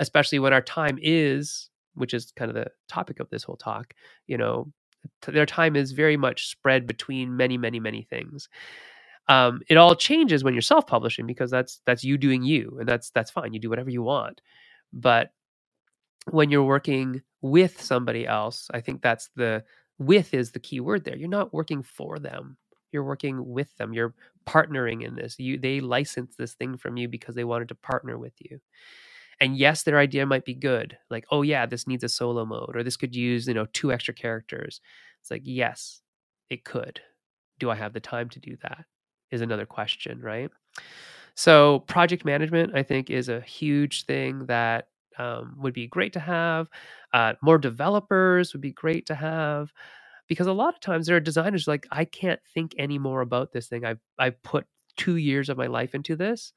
especially 0.00 0.40
when 0.40 0.52
our 0.52 0.62
time 0.62 0.98
is 1.02 1.70
which 1.94 2.14
is 2.14 2.32
kind 2.36 2.50
of 2.50 2.54
the 2.54 2.66
topic 2.88 3.20
of 3.20 3.28
this 3.30 3.42
whole 3.42 3.56
talk 3.56 3.94
you 4.26 4.36
know 4.36 4.72
t- 5.22 5.32
their 5.32 5.46
time 5.46 5.76
is 5.76 5.92
very 5.92 6.16
much 6.16 6.48
spread 6.48 6.86
between 6.86 7.36
many 7.36 7.58
many 7.58 7.80
many 7.80 8.02
things. 8.02 8.48
Um, 9.28 9.60
it 9.68 9.76
all 9.76 9.94
changes 9.94 10.42
when 10.42 10.52
you're 10.52 10.62
self-publishing 10.62 11.26
because 11.26 11.50
that's 11.50 11.80
that's 11.86 12.02
you 12.02 12.18
doing 12.18 12.42
you 12.42 12.76
and 12.80 12.88
that's 12.88 13.10
that's 13.10 13.30
fine 13.30 13.52
you 13.54 13.60
do 13.60 13.70
whatever 13.70 13.90
you 13.90 14.02
want. 14.02 14.40
But 14.92 15.32
when 16.30 16.50
you're 16.50 16.64
working 16.64 17.20
with 17.40 17.82
somebody 17.82 18.24
else 18.24 18.70
i 18.72 18.80
think 18.80 19.02
that's 19.02 19.28
the 19.34 19.64
with 19.98 20.34
is 20.34 20.50
the 20.50 20.58
key 20.60 20.80
word 20.80 21.04
there. 21.04 21.16
You're 21.16 21.28
not 21.28 21.52
working 21.52 21.82
for 21.82 22.18
them. 22.18 22.56
You're 22.90 23.04
working 23.04 23.48
with 23.48 23.74
them. 23.76 23.92
You're 23.92 24.14
partnering 24.46 25.02
in 25.04 25.14
this. 25.14 25.38
You 25.38 25.58
they 25.58 25.80
license 25.80 26.34
this 26.36 26.54
thing 26.54 26.76
from 26.76 26.96
you 26.96 27.08
because 27.08 27.34
they 27.34 27.44
wanted 27.44 27.68
to 27.68 27.74
partner 27.74 28.18
with 28.18 28.34
you 28.38 28.60
and 29.42 29.58
yes 29.58 29.84
their 29.84 29.98
idea 29.98 30.26
might 30.26 30.46
be 30.46 30.54
good 30.54 30.98
like 31.10 31.26
oh 31.32 31.42
yeah 31.42 31.66
this 31.66 31.88
needs 31.88 32.04
a 32.04 32.10
solo 32.10 32.46
mode 32.46 32.76
or 32.76 32.84
this 32.84 32.98
could 32.98 33.16
use 33.16 33.48
you 33.48 33.54
know 33.54 33.66
two 33.74 33.92
extra 33.92 34.14
characters. 34.14 34.80
It's 35.22 35.32
like 35.32 35.42
yes 35.44 36.02
it 36.50 36.64
could. 36.64 37.02
Do 37.60 37.70
i 37.70 37.76
have 37.76 37.94
the 37.94 38.00
time 38.00 38.30
to 38.30 38.40
do 38.40 38.56
that? 38.64 38.86
is 39.32 39.42
another 39.42 39.66
question 39.66 40.22
right? 40.22 40.50
So 41.36 41.80
project 41.80 42.24
management 42.26 42.76
i 42.76 42.84
think 42.84 43.10
is 43.10 43.30
a 43.30 43.42
huge 43.42 44.06
thing 44.06 44.46
that 44.48 44.88
um, 45.18 45.56
would 45.58 45.74
be 45.74 45.88
great 45.88 46.14
to 46.14 46.20
have 46.20 46.68
uh, 47.14 47.34
more 47.42 47.58
developers 47.58 48.54
would 48.54 48.62
be 48.62 48.72
great 48.72 49.06
to 49.06 49.16
have 49.16 49.72
because 50.28 50.48
a 50.48 50.54
lot 50.54 50.74
of 50.74 50.80
times 50.80 51.06
there 51.06 51.16
are 51.16 51.20
designers 51.20 51.68
like 51.68 51.86
i 51.92 52.04
can't 52.06 52.40
think 52.54 52.74
any 52.78 52.98
more 52.98 53.22
about 53.22 53.52
this 53.52 53.68
thing. 53.68 53.84
I've 53.86 54.00
i've 54.18 54.42
put 54.44 54.66
two 54.98 55.16
years 55.18 55.50
of 55.50 55.58
my 55.58 55.68
life 55.68 55.94
into 55.96 56.16
this 56.16 56.52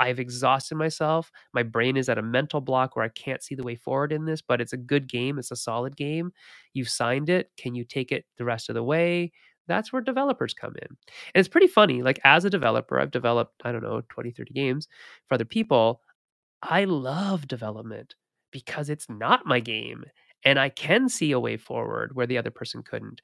I've 0.00 0.20
exhausted 0.20 0.76
myself. 0.76 1.30
My 1.54 1.62
brain 1.62 1.96
is 1.96 2.08
at 2.08 2.18
a 2.18 2.22
mental 2.22 2.60
block 2.60 2.96
where 2.96 3.04
I 3.04 3.10
can't 3.10 3.42
see 3.44 3.54
the 3.54 3.64
way 3.64 3.76
forward 3.76 4.12
in 4.12 4.24
this, 4.26 4.42
but 4.42 4.60
it's 4.60 4.72
a 4.72 4.78
good 4.78 5.08
game. 5.08 5.38
It's 5.38 5.52
a 5.52 5.56
solid 5.56 5.96
game. 5.96 6.32
You've 6.74 6.88
signed 6.90 7.30
it. 7.30 7.50
Can 7.58 7.74
you 7.76 7.84
take 7.84 8.12
it 8.12 8.24
the 8.38 8.44
rest 8.46 8.70
of 8.70 8.74
the 8.74 8.82
way? 8.84 9.32
That's 9.68 9.92
where 9.92 10.02
developers 10.02 10.54
come 10.54 10.74
in. 10.82 10.88
And 10.88 10.96
it's 11.36 11.48
pretty 11.48 11.68
funny. 11.68 12.02
Like, 12.02 12.20
as 12.24 12.44
a 12.44 12.50
developer, 12.50 12.98
I've 12.98 13.12
developed, 13.12 13.62
I 13.64 13.72
don't 13.72 13.84
know, 13.84 14.02
20, 14.08 14.32
30 14.32 14.54
games 14.54 14.88
for 15.28 15.34
other 15.34 15.44
people. 15.44 16.00
I 16.62 16.84
love 16.84 17.48
development 17.48 18.14
because 18.52 18.90
it's 18.90 19.08
not 19.08 19.46
my 19.46 19.60
game 19.60 20.04
and 20.44 20.58
I 20.58 20.68
can 20.70 21.08
see 21.08 21.32
a 21.32 21.40
way 21.40 21.56
forward 21.56 22.14
where 22.14 22.26
the 22.26 22.38
other 22.38 22.50
person 22.50 22.82
couldn't. 22.82 23.20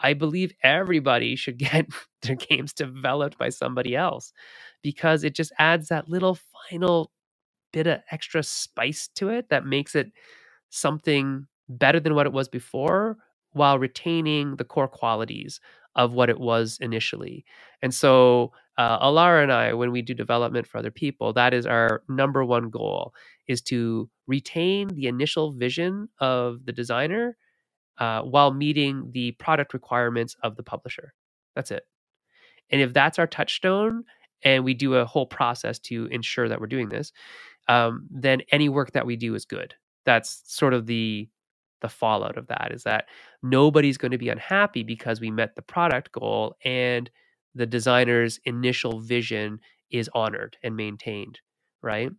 I 0.00 0.14
believe 0.14 0.52
everybody 0.62 1.36
should 1.36 1.58
get 1.58 1.86
their 2.22 2.36
games 2.36 2.72
developed 2.72 3.38
by 3.38 3.50
somebody 3.50 3.96
else 3.96 4.32
because 4.82 5.24
it 5.24 5.34
just 5.34 5.52
adds 5.58 5.88
that 5.88 6.08
little 6.08 6.38
final 6.70 7.10
bit 7.72 7.86
of 7.86 8.00
extra 8.10 8.42
spice 8.42 9.08
to 9.16 9.30
it 9.30 9.48
that 9.50 9.66
makes 9.66 9.94
it 9.94 10.12
something 10.70 11.46
better 11.68 12.00
than 12.00 12.14
what 12.14 12.26
it 12.26 12.32
was 12.32 12.48
before 12.48 13.16
while 13.52 13.78
retaining 13.78 14.56
the 14.56 14.64
core 14.64 14.88
qualities 14.88 15.60
of 15.96 16.12
what 16.14 16.30
it 16.30 16.38
was 16.40 16.78
initially. 16.80 17.44
And 17.82 17.94
so, 17.94 18.52
uh, 18.78 19.00
Alara 19.06 19.42
and 19.42 19.52
I, 19.52 19.72
when 19.72 19.90
we 19.90 20.02
do 20.02 20.14
development 20.14 20.66
for 20.66 20.78
other 20.78 20.90
people, 20.90 21.32
that 21.32 21.54
is 21.54 21.66
our 21.66 22.02
number 22.08 22.44
one 22.44 22.70
goal 22.70 23.14
is 23.48 23.62
to 23.62 24.08
retain 24.26 24.88
the 24.88 25.06
initial 25.06 25.52
vision 25.52 26.08
of 26.20 26.64
the 26.66 26.72
designer 26.72 27.36
uh, 27.98 28.22
while 28.22 28.52
meeting 28.52 29.10
the 29.12 29.32
product 29.32 29.74
requirements 29.74 30.36
of 30.42 30.56
the 30.56 30.62
publisher. 30.62 31.14
That's 31.54 31.70
it. 31.70 31.84
And 32.70 32.80
if 32.80 32.92
that's 32.92 33.18
our 33.18 33.26
touchstone, 33.26 34.04
and 34.44 34.64
we 34.64 34.74
do 34.74 34.94
a 34.94 35.04
whole 35.04 35.26
process 35.26 35.78
to 35.78 36.06
ensure 36.06 36.48
that 36.48 36.60
we're 36.60 36.66
doing 36.66 36.88
this, 36.88 37.12
um, 37.68 38.06
then 38.10 38.42
any 38.50 38.68
work 38.68 38.92
that 38.92 39.06
we 39.06 39.16
do 39.16 39.34
is 39.34 39.44
good. 39.44 39.74
That's 40.04 40.42
sort 40.46 40.74
of 40.74 40.86
the 40.86 41.28
the 41.80 41.88
fallout 41.88 42.38
of 42.38 42.46
that 42.46 42.70
is 42.72 42.84
that 42.84 43.06
nobody's 43.42 43.98
going 43.98 44.12
to 44.12 44.18
be 44.18 44.28
unhappy 44.28 44.84
because 44.84 45.20
we 45.20 45.32
met 45.32 45.56
the 45.56 45.62
product 45.62 46.12
goal 46.12 46.56
and 46.64 47.10
the 47.56 47.66
designer's 47.66 48.38
initial 48.44 49.00
vision 49.00 49.58
is 49.90 50.08
honored 50.14 50.56
and 50.62 50.76
maintained, 50.76 51.40
right? 51.82 52.12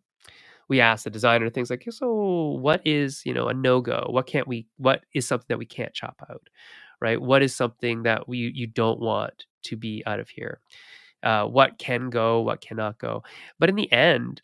We 0.70 0.80
ask 0.80 1.03
the 1.03 1.09
designer 1.09 1.49
things 1.49 1.70
like 1.70 1.86
so 1.89 2.57
what 2.61 2.82
is 2.86 3.22
you 3.26 3.34
know 3.34 3.47
a 3.47 3.53
no-go? 3.53 4.07
What 4.09 4.28
can't 4.28 4.47
we 4.47 4.68
what 4.78 5.03
is 5.14 5.28
something 5.28 5.47
that 5.49 5.59
we 5.59 5.66
can't 5.66 5.93
chop 5.93 6.22
out 6.30 6.49
right? 7.01 7.22
What 7.22 7.43
is 7.43 7.55
something 7.55 8.03
that 8.03 8.28
we 8.28 8.51
you 8.53 8.68
don't 8.68 8.99
want 8.99 9.45
to 9.64 9.76
be 9.76 10.03
out 10.05 10.20
of 10.20 10.30
here? 10.30 10.59
Uh, 11.22 11.45
what 11.45 11.78
can 11.78 12.09
go 12.09 12.41
what 12.41 12.61
cannot 12.61 12.97
go? 12.99 13.24
But 13.59 13.70
in 13.70 13.76
the 13.76 13.91
end 13.91 14.41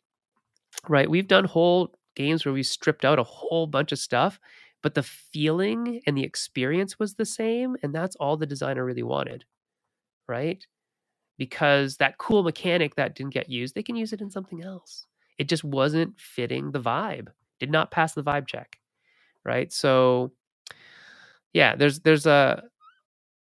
right 0.88 1.10
we've 1.10 1.28
done 1.28 1.46
whole 1.46 1.96
games 2.16 2.46
where 2.46 2.54
we 2.54 2.64
stripped 2.64 3.06
out 3.06 3.20
a 3.20 3.24
whole 3.24 3.68
bunch 3.68 3.92
of 3.92 4.00
stuff 4.00 4.40
but 4.82 4.94
the 4.94 5.04
feeling 5.04 6.02
and 6.08 6.18
the 6.18 6.24
experience 6.24 6.98
was 6.98 7.16
the 7.16 7.26
same 7.26 7.76
and 7.84 7.94
that's 7.94 8.16
all 8.16 8.38
the 8.38 8.46
designer 8.46 8.86
really 8.86 9.04
wanted 9.04 9.46
right? 10.28 10.66
Because 11.38 11.98
that 11.98 12.18
cool 12.20 12.44
mechanic 12.44 12.96
that 12.96 13.16
didn't 13.16 13.34
get 13.34 13.50
used 13.50 13.76
they 13.76 13.84
can 13.84 13.96
use 13.96 14.14
it 14.14 14.22
in 14.22 14.30
something 14.32 14.64
else 14.64 15.06
it 15.40 15.50
just 15.50 15.64
wasn't 15.64 16.20
fitting 16.20 16.72
the 16.72 16.80
vibe 16.80 17.30
did 17.60 17.72
not 17.72 17.92
pass 17.92 18.14
the 18.14 18.24
vibe 18.24 18.46
check 18.46 18.78
right? 19.46 19.72
So 19.72 20.32
yeah 21.54 21.76
there's 21.76 22.02
there's 22.02 22.28
a 22.28 22.64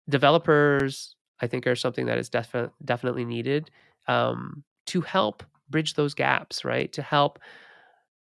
developers 0.09 1.17
i 1.41 1.47
think 1.47 1.67
are 1.67 1.75
something 1.75 2.07
that 2.07 2.19
is 2.19 2.29
defi- 2.29 2.69
definitely 2.85 3.25
needed 3.25 3.71
um, 4.09 4.63
to 4.85 5.01
help 5.01 5.43
bridge 5.69 5.95
those 5.95 6.15
gaps 6.15 6.65
right? 6.65 6.93
To 6.93 7.03
help 7.03 7.39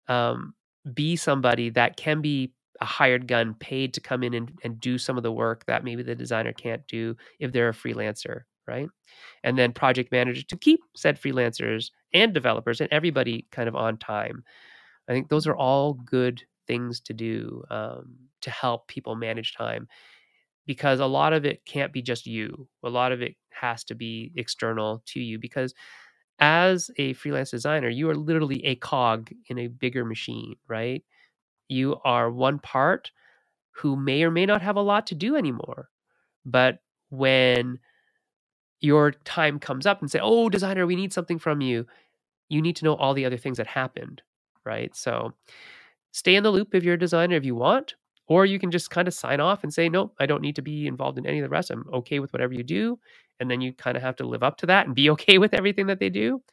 um, 0.07 0.53
be 0.93 1.15
somebody 1.15 1.69
that 1.71 1.97
can 1.97 2.21
be 2.21 2.53
a 2.79 2.85
hired 2.85 3.27
gun 3.27 3.55
paid 3.55 3.93
to 3.95 4.01
come 4.01 4.23
in 4.23 4.33
and, 4.33 4.57
and 4.63 4.79
do 4.79 4.97
some 4.97 5.17
of 5.17 5.23
the 5.23 5.31
work 5.31 5.65
that 5.65 5.83
maybe 5.83 6.03
the 6.03 6.15
designer 6.15 6.53
can't 6.53 6.87
do 6.87 7.15
if 7.39 7.51
they're 7.51 7.69
a 7.69 7.73
freelancer 7.73 8.41
right? 8.67 8.89
And 9.43 9.57
then 9.57 9.73
project 9.73 10.11
managers 10.11 10.45
to 10.45 10.57
keep 10.57 10.81
said 10.95 11.21
freelancers 11.21 11.91
and 12.13 12.33
developers 12.33 12.81
and 12.81 12.91
everybody 12.91 13.47
kind 13.51 13.69
of 13.69 13.75
on 13.75 13.97
time. 13.97 14.43
I 15.09 15.13
think 15.13 15.29
those 15.29 15.47
are 15.47 15.55
all 15.55 15.93
good 15.93 16.43
things 16.67 16.99
to 17.01 17.13
do 17.13 17.63
um, 17.71 18.15
to 18.41 18.51
help 18.51 18.87
people 18.87 19.15
manage 19.15 19.55
time 19.55 19.87
because 20.67 21.01
a 21.01 21.07
lot 21.07 21.33
of 21.33 21.45
it 21.45 21.65
can't 21.65 21.93
be 21.93 22.01
just 22.03 22.27
you. 22.27 22.69
A 22.83 22.89
lot 22.89 23.13
of 23.13 23.21
it 23.21 23.35
has 23.51 23.85
to 23.85 23.95
be 23.95 24.33
external 24.37 25.03
to 25.07 25.21
you 25.21 25.39
because 25.39 25.75
as 26.39 26.91
a 26.97 27.13
freelance 27.13 27.51
designer, 27.51 27.89
you 27.89 28.09
are 28.09 28.15
literally 28.15 28.65
a 28.65 28.75
cog 28.75 29.31
in 29.49 29.59
a 29.59 29.67
bigger 29.67 30.05
machine, 30.05 30.55
right? 30.67 31.03
You 31.69 31.97
are 32.05 32.31
one 32.31 32.59
part 32.59 33.11
who 33.71 33.95
may 33.95 34.23
or 34.23 34.31
may 34.31 34.45
not 34.45 34.61
have 34.61 34.77
a 34.77 34.81
lot 34.81 35.07
to 35.07 35.15
do 35.15 35.35
anymore. 35.35 35.89
But 36.45 36.79
when 37.09 37.79
your 38.81 39.11
time 39.25 39.59
comes 39.59 39.85
up 39.85 40.01
and 40.01 40.11
say, 40.11 40.19
"Oh, 40.21 40.49
designer, 40.49 40.87
we 40.87 40.95
need 40.95 41.13
something 41.13 41.39
from 41.39 41.61
you," 41.61 41.87
you 42.49 42.61
need 42.61 42.75
to 42.77 42.85
know 42.85 42.95
all 42.95 43.13
the 43.13 43.25
other 43.25 43.37
things 43.37 43.57
that 43.57 43.67
happened, 43.67 44.21
right? 44.65 44.95
So 44.95 45.33
stay 46.13 46.35
in 46.35 46.43
the 46.43 46.51
loop 46.51 46.75
if 46.75 46.83
you're 46.83 46.95
a 46.95 46.99
designer 46.99 47.37
if 47.37 47.45
you 47.45 47.55
want, 47.55 47.95
or 48.27 48.45
you 48.45 48.59
can 48.59 48.71
just 48.71 48.91
kind 48.91 49.07
of 49.07 49.13
sign 49.15 49.39
off 49.41 49.63
and 49.63 49.73
say, 49.73 49.89
"Nope, 49.89 50.15
I 50.19 50.27
don't 50.27 50.41
need 50.43 50.57
to 50.57 50.63
be 50.63 50.87
involved 50.87 51.17
in 51.19 51.27
any 51.27 51.39
of 51.39 51.43
the 51.43 51.49
rest. 51.49 51.71
I'm 51.71 51.85
okay 51.93 52.19
with 52.19 52.33
whatever 52.33 52.53
you 52.53 52.63
do." 52.63 52.99
And 53.39 53.51
then 53.51 53.61
you 53.61 53.73
kind 53.73 53.97
of 53.97 54.03
have 54.03 54.17
to 54.17 54.27
live 54.27 54.43
up 54.43 54.57
to 54.59 54.67
that 54.67 54.87
and 54.87 54.95
be 54.95 55.09
okay 55.15 55.37
with 55.39 55.53
everything 55.55 55.87
that 55.87 55.99
they 55.99 56.09
do. 56.09 56.43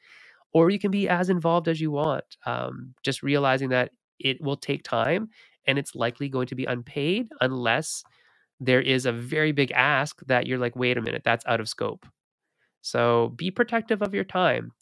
Or 0.52 0.70
you 0.70 0.80
can 0.80 0.90
be 0.92 1.08
as 1.08 1.30
involved 1.30 1.68
as 1.68 1.80
you 1.80 1.92
want, 1.92 2.24
um, 2.46 2.94
just 3.04 3.22
realizing 3.22 3.70
that 3.70 3.92
it 4.20 4.40
will 4.42 4.56
take 4.56 4.84
time 4.84 5.30
and 5.66 5.78
it's 5.78 5.94
likely 5.96 6.28
going 6.28 6.48
to 6.48 6.56
be 6.56 6.66
unpaid 6.66 7.28
unless 7.42 8.04
there 8.66 8.80
is 8.82 9.06
a 9.06 9.12
very 9.12 9.52
big 9.52 9.72
ask 9.72 10.20
that 10.26 10.46
you're 10.46 10.58
like, 10.58 10.76
wait 10.76 10.98
a 10.98 11.02
minute, 11.02 11.22
that's 11.24 11.46
out 11.46 11.60
of 11.60 11.68
scope. 11.68 12.06
So 12.82 13.32
be 13.36 13.50
protective 13.50 14.02
of 14.02 14.14
your 14.14 14.24
time 14.24 14.72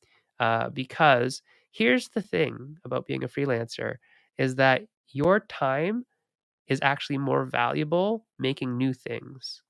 uh, 0.41 0.71
because 0.71 1.43
here's 1.73 2.09
the 2.11 2.23
thing 2.23 2.77
about 2.85 3.07
being 3.07 3.25
a 3.25 3.29
freelancer 3.29 3.97
is 4.39 4.57
that 4.57 4.83
your 5.11 5.41
time 5.41 6.05
is 6.69 6.81
actually 6.83 7.19
more 7.19 7.45
valuable 7.45 8.27
making 8.39 8.77
new 8.77 8.93
things 8.95 9.63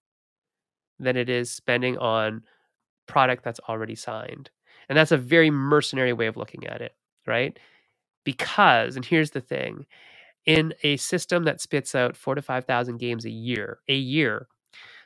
than 0.99 1.17
it 1.17 1.29
is 1.29 1.51
spending 1.51 1.99
on 1.99 2.43
product 3.07 3.45
that's 3.45 3.61
already 3.69 3.95
signed. 3.95 4.51
And 4.89 4.99
that's 4.99 5.13
a 5.13 5.19
very 5.19 5.51
mercenary 5.51 6.13
way 6.13 6.27
of 6.27 6.37
looking 6.37 6.67
at 6.67 6.83
it, 6.83 6.95
right? 7.27 7.59
Because, 8.25 8.97
and 8.97 9.05
here's 9.05 9.33
the 9.33 9.41
thing 9.41 9.87
in 10.47 10.75
a 10.83 10.97
system 10.97 11.45
that 11.45 11.61
spits 11.61 11.95
out 11.95 12.17
four 12.17 12.35
to 12.35 12.43
5,000 12.43 12.99
games 12.99 13.25
a 13.25 13.31
year, 13.31 13.79
a 13.89 13.95
year, 13.95 14.49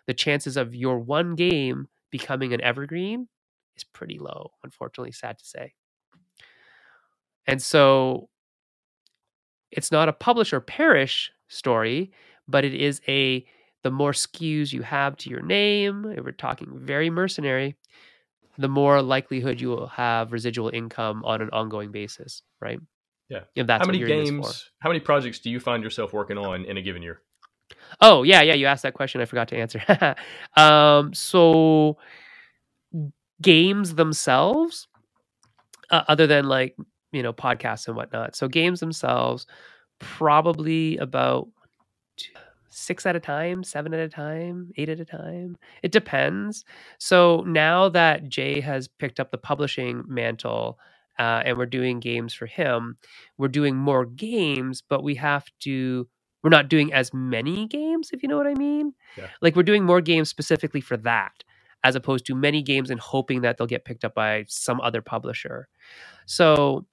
the 0.07 0.14
chances 0.14 0.57
of 0.57 0.74
your 0.74 0.99
one 0.99 1.34
game 1.34 1.89
becoming 2.11 2.55
an 2.55 2.61
evergreen 2.61 3.28
is 3.76 3.84
pretty 3.84 4.18
low, 4.18 4.53
unfortunately, 4.64 5.12
sad 5.12 5.39
to 5.39 5.45
say. 5.45 5.74
And 7.47 7.62
so 7.62 8.28
it's 9.70 9.93
not 9.93 10.09
a 10.09 10.12
publish 10.12 10.53
or 10.53 10.61
perish 10.61 11.30
story, 11.49 12.12
but 12.49 12.64
it 12.64 12.74
is 12.74 13.01
a 13.09 13.45
the 13.82 13.91
more 13.91 14.12
SKUs 14.12 14.72
you 14.72 14.82
have 14.82 15.16
to 15.18 15.30
your 15.30 15.43
name, 15.43 16.03
we're 16.03 16.32
talking 16.32 16.80
very 16.80 17.09
mercenary, 17.09 17.76
the 18.59 18.68
more 18.68 19.03
likelihood 19.03 19.61
you 19.61 19.68
will 19.68 19.89
have 19.89 20.32
residual 20.32 20.70
income 20.70 21.24
on 21.24 21.43
an 21.43 21.51
ongoing 21.53 21.93
basis, 21.93 22.43
right? 22.61 22.80
Yeah. 23.29 23.41
If 23.55 23.66
that's 23.66 23.83
how 23.83 23.87
many 23.87 23.99
what 23.99 24.09
you're 24.09 24.18
in 24.18 24.24
this 24.24 24.29
for. 24.31 24.35
games, 24.35 24.70
how 24.79 24.89
many 24.89 25.01
projects 25.01 25.41
do 25.41 25.51
you 25.51 25.61
find 25.61 25.83
yourself 25.83 26.12
working 26.12 26.39
on 26.39 26.64
in 26.64 26.77
a 26.77 26.83
given 26.83 27.03
year? 27.03 27.22
Oh 28.01 28.22
yeah, 28.22 28.43
yeah. 28.43 28.55
You 28.55 28.66
asked 28.66 28.83
that 28.83 28.95
question. 28.95 29.20
I 29.20 29.24
forgot 29.24 29.49
to 29.49 29.57
answer. 29.57 29.83
um, 30.57 31.12
so 31.14 31.99
games 33.43 33.95
themselves, 33.95 34.89
uh, 35.91 36.03
other 36.09 36.27
than 36.27 36.47
like 36.47 36.77
you 37.12 37.22
know 37.22 37.33
podcasts 37.33 37.89
and 37.89 37.97
whatnot. 37.97 38.37
So 38.37 38.49
games 38.49 38.81
themselves, 38.81 39.47
probably 39.99 40.97
about 40.99 41.49
two, 42.16 42.33
six 42.68 43.07
at 43.07 43.16
a 43.16 43.20
time, 43.20 43.64
seven 43.64 43.95
at 43.95 44.01
a 44.01 44.09
time, 44.09 44.70
eight 44.77 44.89
at 44.89 45.01
a 45.01 45.05
time. 45.05 45.57
It 45.83 45.93
depends. 45.93 46.64
So 46.99 47.43
now 47.47 47.89
that 47.89 48.29
Jay 48.29 48.61
has 48.61 48.89
picked 48.89 49.20
up 49.20 49.31
the 49.31 49.39
publishing 49.39 50.05
mantle. 50.07 50.79
Uh, 51.19 51.43
and 51.45 51.57
we're 51.57 51.67
doing 51.67 52.01
games 52.01 52.35
for 52.35 52.47
him. 52.47 52.97
We're 53.39 53.49
doing 53.49 53.77
more 53.77 54.05
games, 54.07 54.83
but 54.87 55.03
we 55.03 55.14
have 55.17 55.47
to 55.61 56.09
we're 56.43 56.51
not 56.51 56.69
doing 56.69 56.93
as 56.93 57.12
many 57.12 57.67
games 57.67 58.11
if 58.12 58.23
you 58.23 58.29
know 58.29 58.37
what 58.37 58.47
i 58.47 58.55
mean 58.55 58.93
Yeah. 59.19 59.27
like 59.43 59.57
we're 59.57 59.64
doing 59.64 59.85
more 59.85 60.01
games 60.01 60.29
specifically 60.31 60.81
for 60.81 60.97
that 60.99 61.43
as 61.83 61.97
opposed 61.97 62.25
to 62.27 62.37
many 62.37 62.62
games 62.62 62.89
and 62.91 63.01
hoping 63.01 63.41
that 63.41 63.57
they'll 63.59 63.67
get 63.67 63.85
picked 63.85 64.05
up 64.05 64.14
by 64.14 64.45
some 64.47 64.81
other 64.81 65.03
publisher 65.03 65.67
so 66.25 66.87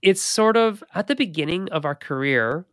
it's 0.00 0.22
sort 0.22 0.56
of 0.56 0.82
at 0.94 1.06
the 1.06 1.14
beginning 1.14 1.68
of 1.70 1.84
our 1.84 1.94
career 1.94 2.64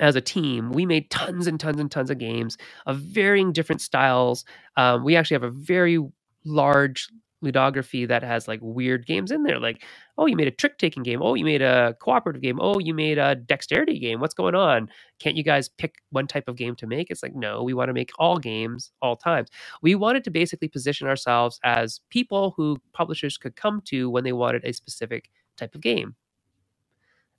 as 0.00 0.14
a 0.14 0.20
team 0.20 0.70
we 0.70 0.86
made 0.86 1.10
tons 1.10 1.48
and 1.48 1.58
tons 1.58 1.80
and 1.80 1.90
tons 1.90 2.08
of 2.10 2.18
games 2.18 2.56
of 2.86 2.98
varying 2.98 3.52
different 3.52 3.80
styles 3.80 4.44
um, 4.76 5.02
we 5.02 5.16
actually 5.16 5.34
have 5.34 5.42
a 5.42 5.50
very 5.50 5.98
large 6.44 7.08
ludography 7.42 8.08
that 8.08 8.22
has 8.22 8.48
like 8.48 8.60
weird 8.62 9.06
games 9.06 9.30
in 9.30 9.42
there 9.44 9.60
like 9.60 9.84
oh 10.18 10.26
you 10.26 10.36
made 10.36 10.48
a 10.48 10.52
trick 10.52 10.78
taking 10.78 11.02
game. 11.02 11.22
Oh 11.22 11.34
you 11.34 11.44
made 11.44 11.62
a 11.62 11.94
cooperative 12.00 12.42
game. 12.42 12.58
Oh 12.60 12.78
you 12.78 12.94
made 12.94 13.18
a 13.18 13.34
dexterity 13.36 13.98
game. 13.98 14.20
What's 14.20 14.34
going 14.34 14.54
on? 14.54 14.88
Can't 15.18 15.36
you 15.36 15.44
guys 15.44 15.68
pick 15.68 15.96
one 16.10 16.26
type 16.26 16.48
of 16.48 16.56
game 16.56 16.76
to 16.76 16.86
make? 16.86 17.10
It's 17.10 17.22
like 17.22 17.34
no 17.34 17.62
we 17.62 17.74
want 17.74 17.88
to 17.88 17.94
make 17.94 18.10
all 18.18 18.38
games 18.38 18.92
all 19.02 19.16
times. 19.16 19.48
We 19.82 19.94
wanted 19.94 20.24
to 20.24 20.30
basically 20.30 20.68
position 20.68 21.08
ourselves 21.08 21.60
as 21.64 22.00
people 22.10 22.54
who 22.56 22.78
publishers 22.92 23.38
could 23.38 23.56
come 23.56 23.82
to 23.86 24.10
when 24.10 24.24
they 24.24 24.32
wanted 24.32 24.64
a 24.64 24.72
specific 24.72 25.30
type 25.56 25.74
of 25.74 25.80
game 25.82 26.16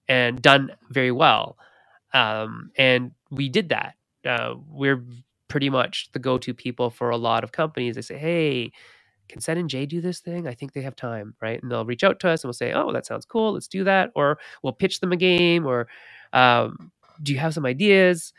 and 0.10 0.42
done 0.42 0.72
very 0.92 1.12
well 1.12 1.58
um, 2.14 2.72
and 2.78 3.12
we 3.32 3.50
did 3.50 3.70
that. 3.70 3.96
Uh, 4.26 4.56
we're 4.68 5.04
pretty 5.48 5.70
much 5.70 6.10
the 6.14 6.20
go-to 6.20 6.54
people 6.54 6.90
for 6.90 7.10
a 7.10 7.18
lot 7.18 7.44
of 7.44 7.52
companies. 7.52 7.96
They 7.96 8.02
say 8.02 8.18
hey 8.18 8.72
can 9.30 9.42
Sen 9.42 9.58
and 9.58 9.70
Jay 9.70 9.86
do 9.86 10.02
this 10.02 10.20
thing? 10.20 10.48
I 10.48 10.54
think 10.54 10.74
they 10.74 10.82
have 10.82 10.96
time, 10.96 11.36
right? 11.42 11.62
And 11.62 11.72
they'll 11.72 11.86
reach 11.86 12.04
out 12.04 12.20
to 12.22 12.30
us 12.30 12.44
and 12.44 12.50
we'll 12.50 12.54
say, 12.54 12.74
oh, 12.74 12.92
that 12.92 13.06
sounds 13.06 13.26
cool. 13.26 13.54
Let's 13.54 13.68
do 13.68 13.84
that. 13.84 14.12
Or 14.16 14.40
we'll 14.62 14.74
pitch 14.74 15.00
them 15.00 15.12
a 15.12 15.18
game 15.18 15.66
or 15.66 15.88
um, 16.34 16.92
do 17.22 17.34
you 17.34 17.40
have 17.40 17.54
some 17.54 17.66
ideas? 17.66 18.34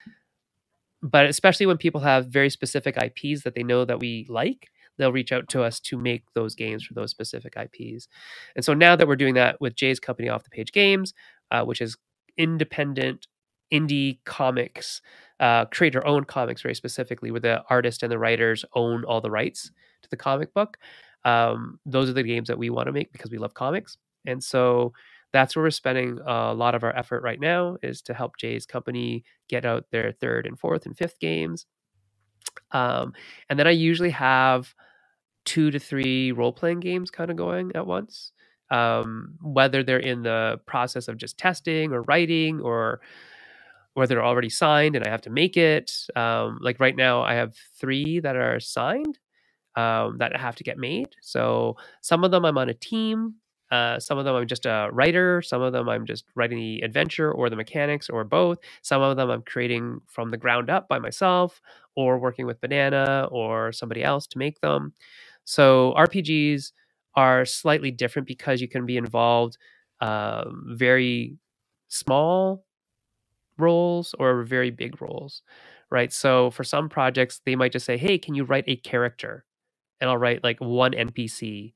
But 1.03 1.27
especially 1.27 1.67
when 1.67 1.79
people 1.79 2.01
have 2.01 2.27
very 2.27 2.51
specific 2.51 2.97
IPs 2.97 3.43
that 3.43 3.55
they 3.55 3.63
know 3.63 3.85
that 3.85 4.01
we 4.01 4.27
like, 4.29 4.71
they'll 4.97 5.13
reach 5.13 5.33
out 5.33 5.49
to 5.49 5.63
us 5.63 5.81
to 5.81 5.99
make 5.99 6.25
those 6.35 6.55
games 6.55 6.85
for 6.85 6.95
those 6.95 7.11
specific 7.11 7.55
IPs. 7.57 8.09
And 8.57 8.65
so 8.65 8.75
now 8.75 8.97
that 8.97 9.07
we're 9.07 9.17
doing 9.17 9.35
that 9.35 9.61
with 9.61 9.75
Jay's 9.75 10.01
company, 10.01 10.29
Off 10.29 10.45
the 10.45 10.51
Page 10.51 10.73
Games, 10.73 11.13
uh, 11.51 11.65
which 11.65 11.81
is 11.81 11.97
independent 12.37 13.27
indie 13.73 14.19
comics, 14.25 15.03
uh, 15.41 15.65
create 15.67 15.97
comics 16.27 16.63
very 16.63 16.75
specifically, 16.75 17.31
where 17.31 17.41
the 17.41 17.63
artist 17.69 18.03
and 18.03 18.13
the 18.13 18.19
writers 18.19 18.65
own 18.75 19.05
all 19.05 19.21
the 19.21 19.31
rights 19.31 19.71
to 20.05 20.11
the 20.11 20.17
comic 20.17 20.55
book. 20.55 20.79
Um, 21.25 21.81
those 21.87 22.09
are 22.09 22.15
the 22.15 22.23
games 22.23 22.49
that 22.49 22.59
we 22.59 22.71
want 22.71 22.87
to 22.87 22.93
make 22.93 23.13
because 23.13 23.31
we 23.31 23.39
love 23.39 23.55
comics, 23.55 23.97
and 24.27 24.43
so 24.43 24.93
that's 25.35 25.57
where 25.57 25.65
we're 25.65 25.71
spending 25.71 26.21
a 26.25 26.55
lot 26.55 26.77
of 26.77 26.85
our 26.85 26.97
effort 26.97 27.25
right 27.25 27.41
now 27.41 27.77
is 27.83 28.01
to 28.03 28.15
help 28.15 28.37
Jay's 28.39 28.67
company 28.67 29.25
get 29.49 29.65
out 29.65 29.85
their 29.91 30.13
third 30.13 30.47
and 30.47 30.57
fourth 30.57 30.87
and 30.87 30.97
fifth 30.97 31.19
games. 31.19 31.67
Um, 32.71 33.15
and 33.51 33.59
then 33.59 33.67
I 33.67 33.73
usually 33.73 34.11
have 34.11 34.73
two 35.45 35.73
to 35.73 35.81
three 35.81 36.31
role 36.31 36.53
playing 36.53 36.79
games 36.79 37.11
kind 37.11 37.33
of 37.33 37.37
going 37.37 37.73
at 37.75 37.85
once. 37.85 38.31
Um, 38.71 39.35
whether 39.43 39.83
they're 39.83 39.99
in 39.99 40.23
the 40.23 40.61
process 40.67 41.09
of 41.09 41.17
just 41.17 41.37
testing 41.37 41.93
or 41.93 42.03
writing 42.03 42.61
or 42.61 43.01
whether 43.95 44.15
they're 44.15 44.25
already 44.25 44.51
signed 44.51 44.95
and 44.95 45.05
I 45.05 45.11
have 45.11 45.23
to 45.23 45.31
make 45.31 45.57
it. 45.57 45.93
Um, 46.15 46.59
like 46.61 46.79
right 46.79 46.97
now, 46.97 47.23
I 47.23 47.35
have 47.35 47.57
three 47.79 48.21
that 48.21 48.37
are 48.37 48.61
signed 48.61 49.19
um, 49.77 50.19
that 50.19 50.37
have 50.37 50.57
to 50.57 50.65
get 50.65 50.79
made. 50.79 51.11
So 51.21 51.77
some 52.03 52.25
of 52.25 52.31
them 52.31 52.45
I'm 52.45 52.59
on 52.59 52.69
a 52.69 52.75
team. 52.75 53.37
Uh, 53.71 53.99
some 54.01 54.19
of 54.19 54.25
them 54.25 54.37
I'm 54.37 54.47
just 54.47 54.67
a 54.67 54.89
writer. 54.93 55.43
Some 55.43 55.63
of 55.63 55.73
them 55.73 55.89
I'm 55.89 56.07
just 56.07 56.25
writing 56.35 56.59
the 56.59 56.81
adventure 56.83 57.33
or 57.33 57.51
the 57.51 57.57
mechanics 57.57 58.11
or 58.11 58.25
both. 58.25 58.59
Some 58.83 59.03
of 59.03 59.17
them 59.17 59.31
I'm 59.31 59.43
creating 59.43 60.01
from 60.07 60.31
the 60.31 60.37
ground 60.39 60.71
up 60.71 60.89
by 60.89 60.99
myself 60.99 61.61
or 61.97 62.19
working 62.19 62.47
with 62.47 62.61
Banana 62.61 63.29
or 63.31 63.73
somebody 63.73 64.05
else 64.05 64.27
to 64.29 64.39
make 64.39 64.61
them. 64.61 64.93
So 65.45 65.95
RPGs 65.97 66.73
are 67.17 67.45
slightly 67.45 67.91
different 67.91 68.29
because 68.29 68.61
you 68.61 68.69
can 68.69 68.87
be 68.87 68.97
involved 68.97 69.59
um, 70.01 70.65
very 70.77 71.37
small 71.89 72.65
roles 73.59 74.15
or 74.19 74.45
very 74.45 74.71
big 74.71 75.01
roles, 75.01 75.43
right? 75.91 76.13
So 76.13 76.51
for 76.51 76.65
some 76.65 76.89
projects, 76.89 77.41
they 77.45 77.57
might 77.57 77.73
just 77.73 77.87
say, 77.87 77.97
"Hey, 77.97 78.19
can 78.19 78.35
you 78.35 78.45
write 78.45 78.65
a 78.67 78.77
character?" 78.77 79.45
And 80.01 80.11
I'll 80.11 80.19
write 80.19 80.45
like 80.45 80.61
one 80.61 80.95
NPC. 80.95 81.75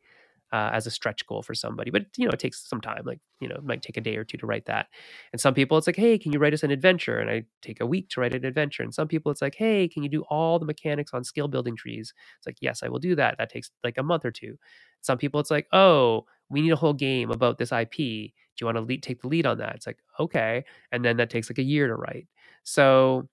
uh, 0.50 0.70
as 0.72 0.86
a 0.86 0.90
stretch 0.90 1.26
goal 1.26 1.42
for 1.42 1.54
somebody. 1.54 1.90
But 1.90 2.06
you 2.16 2.24
know, 2.24 2.32
it 2.32 2.38
takes 2.38 2.66
some 2.68 2.80
time. 2.80 3.02
Like 3.04 3.20
you 3.40 3.48
know, 3.48 3.56
it 3.56 3.64
might 3.64 3.82
take 3.82 3.98
a 3.98 4.00
day 4.00 4.16
or 4.16 4.24
two 4.24 4.38
to 4.38 4.46
write 4.46 4.64
that. 4.66 4.86
And 5.32 5.40
some 5.40 5.54
people, 5.54 5.76
it's 5.76 5.86
like, 5.86 5.96
hey, 5.96 6.18
can 6.18 6.32
you 6.32 6.38
write 6.38 6.54
us 6.54 6.62
an 6.62 6.70
adventure? 6.70 7.18
And 7.18 7.30
I 7.30 7.44
take 7.62 7.80
a 7.80 7.86
week 7.86 8.08
to 8.10 8.20
write 8.20 8.34
an 8.34 8.44
adventure. 8.44 8.82
And 8.82 8.94
some 8.94 9.08
people, 9.08 9.30
it's 9.30 9.42
like, 9.42 9.54
hey, 9.54 9.88
can 9.88 10.02
you 10.02 10.08
do 10.08 10.22
all 10.30 10.58
the 10.58 10.64
mechanics 10.66 11.12
on 11.12 11.24
skill 11.24 11.48
building 11.48 11.76
trees? 11.76 12.14
It's 12.38 12.46
like, 12.46 12.56
yes, 12.60 12.82
I 12.82 12.88
will 12.88 12.98
do 12.98 13.14
that. 13.16 13.36
That 13.38 13.50
takes 13.50 13.70
like 13.84 13.98
a 13.98 14.02
month 14.02 14.24
or 14.24 14.30
two. 14.30 14.58
Some 15.02 15.18
people, 15.18 15.40
it's 15.40 15.50
like, 15.50 15.66
oh, 15.72 16.24
we 16.48 16.62
need 16.62 16.72
a 16.72 16.76
whole 16.76 16.94
game 16.94 17.30
about 17.30 17.58
this 17.58 17.72
IP. 17.72 18.32
Do 18.56 18.62
you 18.62 18.66
want 18.66 18.76
to 18.78 18.82
lead, 18.82 19.02
take 19.02 19.20
the 19.20 19.28
lead 19.28 19.46
on 19.46 19.58
that? 19.58 19.76
It's 19.76 19.86
like, 19.86 19.98
okay. 20.18 20.64
And 20.92 21.04
then 21.04 21.16
that 21.18 21.30
takes 21.30 21.50
like 21.50 21.58
a 21.58 21.62
year 21.62 21.86
to 21.86 21.94
write. 21.94 22.26
So 22.64 23.28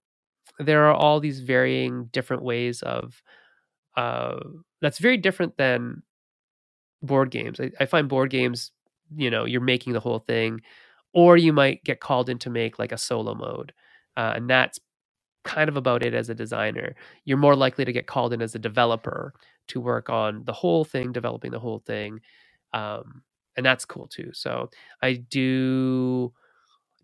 there 0.59 0.85
are 0.85 0.93
all 0.93 1.19
these 1.19 1.41
varying 1.41 2.05
different 2.13 2.43
ways 2.43 2.81
of 2.83 3.21
uh, 3.97 4.39
that's 4.85 4.99
very 4.99 5.17
different 5.17 5.57
than 5.57 6.03
board 7.03 7.31
games. 7.31 7.59
I, 7.61 7.71
I 7.79 7.85
find 7.87 8.09
board 8.09 8.31
games, 8.31 8.71
you 9.15 9.31
know, 9.31 9.45
you're 9.45 9.61
making 9.61 9.93
the 9.93 10.01
whole 10.01 10.19
thing, 10.19 10.61
or 11.13 11.37
you 11.37 11.53
might 11.53 11.83
get 11.85 12.01
called 12.01 12.29
in 12.29 12.39
to 12.39 12.51
make 12.51 12.79
like 12.79 12.93
a 12.93 12.97
solo 12.99 13.35
mode, 13.35 13.73
uh, 14.17 14.33
and 14.35 14.49
that's 14.49 14.79
kind 15.45 15.69
of 15.69 15.77
about 15.77 16.03
it 16.03 16.13
as 16.13 16.29
a 16.29 16.35
designer. 16.35 16.95
You're 17.25 17.37
more 17.37 17.55
likely 17.55 17.85
to 17.85 17.93
get 17.93 18.07
called 18.07 18.33
in 18.33 18.41
as 18.41 18.55
a 18.55 18.59
developer 18.59 19.33
to 19.69 19.81
work 19.81 20.09
on 20.09 20.43
the 20.45 20.53
whole 20.53 20.85
thing, 20.85 21.11
developing 21.13 21.51
the 21.51 21.59
whole 21.59 21.79
thing, 21.79 22.21
um, 22.73 23.23
and 23.57 23.65
that's 23.65 23.85
cool 23.85 24.07
too. 24.07 24.31
So 24.33 24.69
I 25.01 25.15
do 25.15 26.33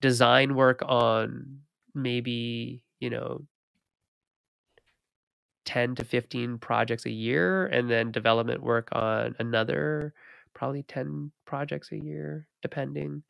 design 0.01 0.55
work 0.55 0.81
on 0.87 1.59
maybe 1.95 2.83
you 2.99 3.09
know 3.09 3.43
10 5.71 5.95
to 5.95 6.05
15 6.05 6.59
projects 6.59 7.05
a 7.07 7.11
year 7.11 7.67
and 7.67 7.89
then 7.89 8.11
development 8.11 8.63
work 8.63 8.89
on 8.93 9.35
another 9.39 10.13
probably 10.53 10.83
10 10.83 11.31
projects 11.45 11.91
a 11.93 11.97
year 11.97 12.47
depending. 12.61 13.23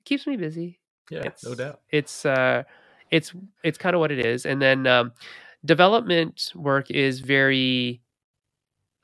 It 0.00 0.06
keeps 0.06 0.26
me 0.26 0.36
busy. 0.38 0.80
Yeah, 1.10 1.22
it's, 1.26 1.44
no 1.44 1.54
doubt. 1.54 1.80
it's 1.90 2.26
uh 2.26 2.64
it's 3.10 3.34
it's 3.64 3.78
kind 3.78 3.94
of 3.94 4.00
what 4.00 4.12
it 4.12 4.24
is 4.24 4.46
and 4.46 4.62
then 4.62 4.86
um 4.86 5.12
development 5.64 6.52
work 6.56 6.90
is 6.90 7.20
very 7.20 8.02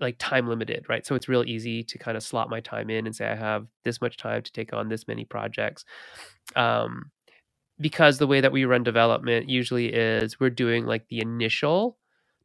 like 0.00 0.16
time 0.18 0.48
limited 0.48 0.86
right? 0.88 1.06
So 1.06 1.14
it's 1.16 1.28
real 1.28 1.44
easy 1.44 1.84
to 1.84 1.98
kind 1.98 2.16
of 2.16 2.24
slot 2.24 2.50
my 2.50 2.60
time 2.60 2.90
in 2.90 3.06
and 3.06 3.16
say 3.16 3.28
i 3.28 3.36
have 3.36 3.66
this 3.84 4.00
much 4.00 4.16
time 4.18 4.42
to 4.42 4.52
take 4.52 4.72
on 4.74 4.88
this 4.90 5.08
many 5.08 5.26
projects. 5.26 5.84
Um 6.56 7.10
because 7.80 8.18
the 8.18 8.28
way 8.28 8.40
that 8.42 8.52
we 8.52 8.64
run 8.66 8.84
development 8.84 9.50
usually 9.50 9.88
is 9.92 10.40
we're 10.40 10.50
doing 10.50 10.86
like 10.86 11.08
the 11.08 11.20
initial 11.20 11.98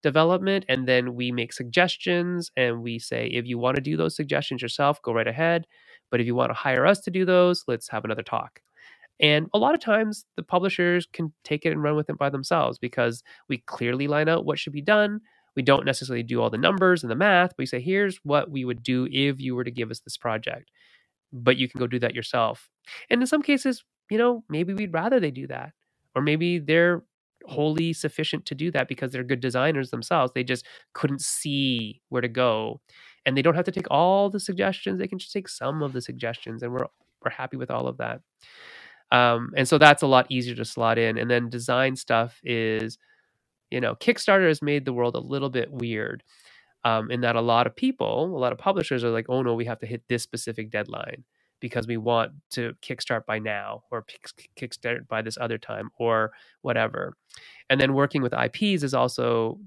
development 0.03 0.65
and 0.67 0.87
then 0.87 1.15
we 1.15 1.31
make 1.31 1.53
suggestions 1.53 2.51
and 2.55 2.83
we 2.83 2.99
say 2.99 3.27
if 3.27 3.47
you 3.47 3.57
want 3.57 3.75
to 3.75 3.81
do 3.81 3.97
those 3.97 4.15
suggestions 4.15 4.61
yourself 4.61 5.01
go 5.01 5.13
right 5.13 5.27
ahead 5.27 5.65
but 6.11 6.19
if 6.19 6.27
you 6.27 6.35
want 6.35 6.49
to 6.49 6.53
hire 6.53 6.85
us 6.85 6.99
to 6.99 7.09
do 7.09 7.25
those 7.25 7.63
let's 7.67 7.89
have 7.89 8.05
another 8.05 8.23
talk. 8.23 8.61
And 9.19 9.47
a 9.53 9.57
lot 9.57 9.73
of 9.73 9.79
times 9.79 10.25
the 10.35 10.43
publishers 10.43 11.07
can 11.13 11.31
take 11.43 11.65
it 11.65 11.71
and 11.71 11.81
run 11.81 11.95
with 11.95 12.09
it 12.09 12.17
by 12.17 12.29
themselves 12.29 12.77
because 12.77 13.23
we 13.47 13.59
clearly 13.59 14.07
line 14.07 14.27
out 14.27 14.45
what 14.45 14.59
should 14.59 14.73
be 14.73 14.81
done. 14.81 15.21
We 15.55 15.61
don't 15.61 15.85
necessarily 15.85 16.23
do 16.23 16.41
all 16.41 16.49
the 16.49 16.57
numbers 16.57 17.03
and 17.03 17.11
the 17.11 17.15
math 17.15 17.51
but 17.51 17.59
we 17.59 17.65
say 17.65 17.79
here's 17.79 18.17
what 18.23 18.51
we 18.51 18.65
would 18.65 18.83
do 18.83 19.07
if 19.11 19.39
you 19.39 19.55
were 19.55 19.63
to 19.63 19.71
give 19.71 19.91
us 19.91 20.01
this 20.01 20.17
project. 20.17 20.69
But 21.31 21.57
you 21.57 21.69
can 21.69 21.79
go 21.79 21.87
do 21.87 21.99
that 21.99 22.15
yourself. 22.15 22.69
And 23.09 23.21
in 23.21 23.27
some 23.27 23.41
cases 23.41 23.83
you 24.09 24.17
know 24.17 24.43
maybe 24.49 24.73
we'd 24.73 24.93
rather 24.93 25.19
they 25.19 25.31
do 25.31 25.47
that 25.47 25.71
or 26.15 26.21
maybe 26.21 26.59
they're 26.59 27.03
wholly 27.45 27.93
sufficient 27.93 28.45
to 28.45 28.55
do 28.55 28.71
that 28.71 28.87
because 28.87 29.11
they're 29.11 29.23
good 29.23 29.41
designers 29.41 29.91
themselves. 29.91 30.31
They 30.33 30.43
just 30.43 30.65
couldn't 30.93 31.21
see 31.21 32.01
where 32.09 32.21
to 32.21 32.27
go. 32.27 32.81
And 33.25 33.37
they 33.37 33.41
don't 33.41 33.55
have 33.55 33.65
to 33.65 33.71
take 33.71 33.89
all 33.89 34.29
the 34.29 34.39
suggestions. 34.39 34.99
They 34.99 35.07
can 35.07 35.19
just 35.19 35.31
take 35.31 35.47
some 35.47 35.81
of 35.81 35.93
the 35.93 36.01
suggestions 36.01 36.63
and 36.63 36.73
we're 36.73 36.87
we're 37.23 37.31
happy 37.31 37.57
with 37.57 37.71
all 37.71 37.87
of 37.87 37.97
that. 37.97 38.21
Um, 39.11 39.51
and 39.55 39.67
so 39.67 39.77
that's 39.77 40.01
a 40.01 40.07
lot 40.07 40.25
easier 40.29 40.55
to 40.55 40.65
slot 40.65 40.97
in. 40.97 41.17
And 41.17 41.29
then 41.29 41.49
design 41.49 41.95
stuff 41.95 42.39
is, 42.43 42.97
you 43.69 43.79
know, 43.79 43.95
Kickstarter 43.95 44.47
has 44.47 44.61
made 44.61 44.85
the 44.85 44.93
world 44.93 45.15
a 45.15 45.19
little 45.19 45.49
bit 45.49 45.71
weird. 45.71 46.23
Um, 46.85 47.09
in 47.11 47.21
that 47.21 47.37
a 47.37 47.41
lot 47.41 47.65
of 47.65 47.77
people, 47.77 48.25
a 48.25 48.37
lot 48.37 48.51
of 48.51 48.57
publishers 48.57 49.05
are 49.05 49.09
like, 49.09 49.27
oh 49.29 49.41
no, 49.41 49.53
we 49.53 49.63
have 49.65 49.79
to 49.79 49.85
hit 49.85 50.03
this 50.09 50.21
specific 50.23 50.69
deadline 50.69 51.23
because 51.63 51.87
we 51.87 51.95
want 51.95 52.29
to 52.51 52.73
kickstart 52.81 53.25
by 53.25 53.39
now 53.39 53.83
or 53.89 54.05
kickstart 54.59 55.07
by 55.07 55.21
this 55.21 55.37
other 55.39 55.57
time 55.57 55.89
or 55.97 56.33
whatever. 56.61 57.15
And 57.69 57.79
then 57.79 57.93
working 57.93 58.21
with 58.21 58.33
IPs 58.33 58.83
is 58.83 58.93
also 58.93 59.61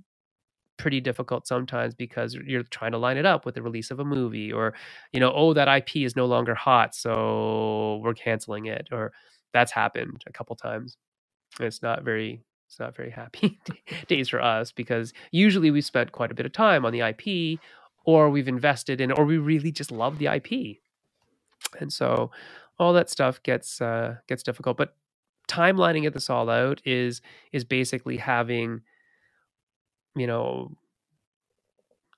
pretty 0.77 1.01
difficult 1.01 1.47
sometimes 1.47 1.95
because 1.95 2.35
you're 2.35 2.65
trying 2.65 2.93
to 2.93 2.99
line 2.99 3.17
it 3.17 3.25
up 3.25 3.47
with 3.47 3.55
the 3.55 3.63
release 3.63 3.91
of 3.91 3.99
a 3.99 4.05
movie 4.05 4.53
or 4.53 4.75
you 5.15 5.19
know 5.19 5.33
oh 5.35 5.55
that 5.55 5.75
IP 5.75 5.97
is 6.05 6.15
no 6.15 6.27
longer 6.27 6.55
hot 6.55 6.95
so 6.95 7.99
we're 8.05 8.13
canceling 8.13 8.67
it 8.67 8.87
or 8.93 9.11
that's 9.55 9.73
happened 9.73 10.23
a 10.27 10.33
couple 10.33 10.55
times. 10.55 10.99
It's 11.59 11.83
not 11.83 12.03
very 12.05 12.43
it's 12.69 12.79
not 12.79 12.95
very 12.95 13.11
happy 13.11 13.59
days 14.07 14.29
for 14.29 14.43
us 14.43 14.71
because 14.71 15.15
usually 15.31 15.71
we've 15.71 15.83
spent 15.85 16.13
quite 16.13 16.31
a 16.31 16.35
bit 16.35 16.45
of 16.45 16.53
time 16.53 16.85
on 16.85 16.93
the 16.93 17.01
IP 17.01 17.59
or 18.05 18.29
we've 18.29 18.49
invested 18.49 19.01
in 19.01 19.13
or 19.13 19.25
we 19.25 19.39
really 19.39 19.73
just 19.73 19.91
love 19.91 20.19
the 20.19 20.27
IP 20.27 20.77
and 21.81 21.93
so 21.93 22.31
all 22.79 22.93
that 22.95 23.11
stuff 23.11 23.43
gets 23.43 23.81
uh, 23.81 24.17
gets 24.29 24.43
difficult. 24.43 24.77
But 24.77 24.97
timelining 25.49 26.07
it 26.07 26.15
this 26.15 26.31
all 26.31 26.51
out 26.51 26.83
is 26.85 27.23
is 27.53 27.65
basically 27.65 28.19
having 28.19 28.83
you 30.17 30.27
know 30.27 30.73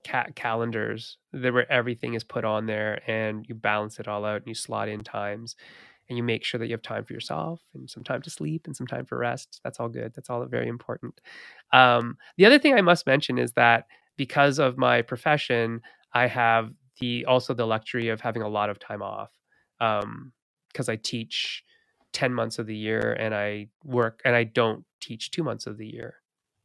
ca- 0.07 0.29
calendars 0.35 1.19
that 1.33 1.53
where 1.53 1.71
everything 1.71 2.15
is 2.15 2.25
put 2.25 2.45
on 2.45 2.67
there 2.67 3.03
and 3.11 3.47
you 3.49 3.55
balance 3.55 3.99
it 4.01 4.09
all 4.09 4.25
out 4.25 4.39
and 4.39 4.49
you 4.49 4.55
slot 4.55 4.89
in 4.89 5.03
times 5.05 5.57
and 6.09 6.17
you 6.17 6.23
make 6.25 6.45
sure 6.45 6.59
that 6.59 6.67
you 6.67 6.73
have 6.73 6.83
time 6.83 7.05
for 7.05 7.13
yourself 7.13 7.63
and 7.75 7.89
some 7.91 8.05
time 8.05 8.23
to 8.23 8.31
sleep 8.31 8.67
and 8.67 8.77
some 8.77 8.87
time 8.87 9.05
for 9.07 9.19
rest 9.19 9.61
that's 9.65 9.81
all 9.81 9.89
good 9.89 10.13
that's 10.15 10.31
all 10.31 10.45
very 10.47 10.69
important 10.69 11.21
um, 11.73 12.17
the 12.39 12.47
other 12.47 12.59
thing 12.59 12.75
i 12.75 12.81
must 12.83 13.07
mention 13.07 13.39
is 13.39 13.53
that 13.53 13.87
because 14.17 14.59
of 14.59 14.79
my 14.79 15.03
profession 15.03 15.81
i 16.15 16.27
have 16.27 16.71
the 17.01 17.25
also 17.27 17.55
the 17.55 17.67
luxury 17.67 18.09
of 18.09 18.21
having 18.21 18.43
a 18.43 18.49
lot 18.49 18.71
of 18.71 18.79
time 18.79 19.03
off 19.03 19.31
um 19.81 20.33
because 20.73 20.89
I 20.89 20.97
teach 20.97 21.65
10 22.13 22.33
months 22.33 22.59
of 22.59 22.67
the 22.67 22.77
year 22.77 23.17
and 23.19 23.35
I 23.35 23.69
work 23.85 24.21
and 24.25 24.35
I 24.35 24.45
don't 24.45 24.85
teach 25.01 25.31
2 25.31 25.43
months 25.43 25.67
of 25.67 25.79
the 25.79 25.87
year 25.87 26.17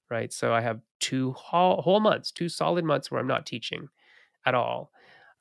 right 0.10 0.32
so 0.32 0.54
I 0.54 0.62
have 0.62 0.80
two 1.00 1.34
whole, 1.34 1.82
whole 1.82 2.00
months 2.00 2.32
two 2.32 2.50
solid 2.50 2.86
months 2.86 3.12
where 3.12 3.20
I'm 3.20 3.28
not 3.28 3.46
teaching 3.46 3.90
at 4.46 4.56
all 4.56 4.92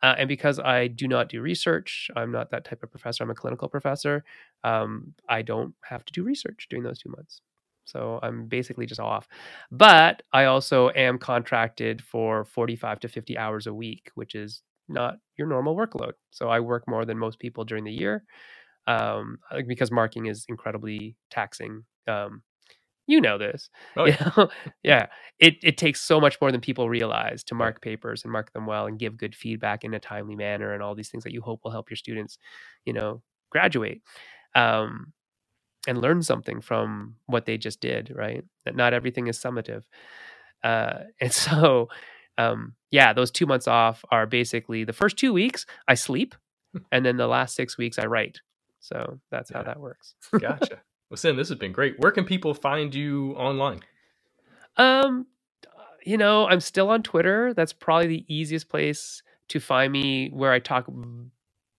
uh, 0.02 0.16
and 0.18 0.28
because 0.28 0.58
I 0.58 0.88
do 0.88 1.06
not 1.06 1.28
do 1.28 1.40
research, 1.40 2.10
I'm 2.16 2.32
not 2.32 2.50
that 2.50 2.64
type 2.64 2.82
of 2.82 2.90
professor. 2.90 3.22
I'm 3.22 3.30
a 3.30 3.34
clinical 3.34 3.68
professor. 3.68 4.24
Um, 4.64 5.14
I 5.28 5.42
don't 5.42 5.74
have 5.84 6.04
to 6.04 6.12
do 6.12 6.24
research 6.24 6.66
during 6.68 6.82
those 6.82 6.98
two 6.98 7.10
months. 7.10 7.40
So 7.84 8.18
I'm 8.22 8.46
basically 8.46 8.86
just 8.86 9.00
off. 9.00 9.28
But 9.70 10.22
I 10.32 10.46
also 10.46 10.90
am 10.90 11.18
contracted 11.18 12.02
for 12.02 12.44
45 12.44 13.00
to 13.00 13.08
50 13.08 13.38
hours 13.38 13.66
a 13.66 13.74
week, 13.74 14.10
which 14.14 14.34
is 14.34 14.62
not 14.88 15.16
your 15.38 15.48
normal 15.48 15.76
workload. 15.76 16.12
So 16.30 16.48
I 16.48 16.60
work 16.60 16.84
more 16.88 17.04
than 17.04 17.18
most 17.18 17.38
people 17.38 17.64
during 17.64 17.84
the 17.84 17.92
year 17.92 18.24
um, 18.86 19.38
because 19.68 19.90
marking 19.92 20.26
is 20.26 20.46
incredibly 20.48 21.16
taxing. 21.30 21.84
Um, 22.08 22.42
you 23.06 23.20
know 23.20 23.38
this. 23.38 23.70
Oh, 23.96 24.06
yeah. 24.06 24.32
yeah. 24.82 25.06
It, 25.40 25.56
it 25.62 25.78
takes 25.78 26.00
so 26.02 26.20
much 26.20 26.40
more 26.40 26.52
than 26.52 26.62
people 26.62 26.88
realize 26.88 27.44
to 27.46 27.54
mark 27.56 27.82
papers 27.82 28.24
and 28.24 28.32
mark 28.32 28.52
them 28.54 28.66
well 28.66 28.86
and 28.86 28.98
give 28.98 29.18
good 29.18 29.34
feedback 29.36 29.84
in 29.84 29.94
a 29.94 30.00
timely 30.00 30.36
manner 30.36 30.74
and 30.74 30.82
all 30.82 30.96
these 30.96 31.10
things 31.10 31.24
that 31.24 31.34
you 31.34 31.42
hope 31.42 31.62
will 31.64 31.72
help 31.72 31.90
your 31.90 31.98
students, 31.98 32.38
you 32.86 32.94
know, 32.94 33.22
graduate 33.50 34.02
um, 34.54 35.12
and 35.88 36.00
learn 36.00 36.22
something 36.22 36.60
from 36.60 37.16
what 37.26 37.46
they 37.46 37.58
just 37.58 37.80
did, 37.80 38.12
right? 38.14 38.44
That 38.64 38.76
not 38.76 38.94
everything 38.94 39.28
is 39.28 39.38
summative. 39.38 39.84
Uh, 40.64 41.00
and 41.20 41.32
so 41.32 41.88
um, 42.38 42.74
yeah, 42.90 43.12
those 43.12 43.30
two 43.30 43.46
months 43.46 43.68
off 43.68 44.04
are 44.10 44.26
basically 44.26 44.84
the 44.84 44.92
first 44.92 45.16
two 45.16 45.32
weeks 45.32 45.66
I 45.88 45.94
sleep, 45.94 46.34
and 46.92 47.04
then 47.04 47.16
the 47.16 47.26
last 47.26 47.54
six 47.54 47.76
weeks 47.78 47.98
I 47.98 48.06
write. 48.06 48.40
So 48.80 49.20
that's 49.30 49.50
yeah. 49.50 49.58
how 49.58 49.62
that 49.64 49.80
works. 49.80 50.14
gotcha. 50.40 50.80
Well, 51.10 51.16
Sen, 51.16 51.36
this 51.36 51.48
has 51.48 51.58
been 51.58 51.72
great. 51.72 51.98
Where 51.98 52.12
can 52.12 52.24
people 52.24 52.54
find 52.54 52.94
you 52.94 53.32
online? 53.32 53.80
Um, 54.76 55.26
you 56.04 56.16
know, 56.16 56.46
I'm 56.48 56.60
still 56.60 56.88
on 56.88 57.02
Twitter. 57.02 57.52
That's 57.54 57.72
probably 57.72 58.08
the 58.08 58.24
easiest 58.34 58.68
place 58.68 59.22
to 59.48 59.60
find 59.60 59.92
me, 59.92 60.30
where 60.30 60.52
I 60.52 60.58
talk 60.58 60.86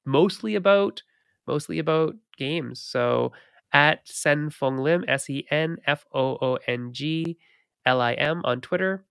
mostly 0.05 0.55
about 0.55 1.01
mostly 1.47 1.79
about 1.79 2.15
games. 2.37 2.79
So 2.79 3.33
at 3.73 4.07
Sen 4.07 4.49
Foong 4.49 4.79
Lim, 4.79 5.03
S 5.07 5.29
E 5.29 5.45
N 5.49 5.77
F 5.85 6.05
O 6.13 6.37
O 6.41 6.57
N 6.67 6.93
G 6.93 7.37
L 7.85 7.99
I 7.99 8.13
M 8.13 8.41
on 8.45 8.61
Twitter. 8.61 9.03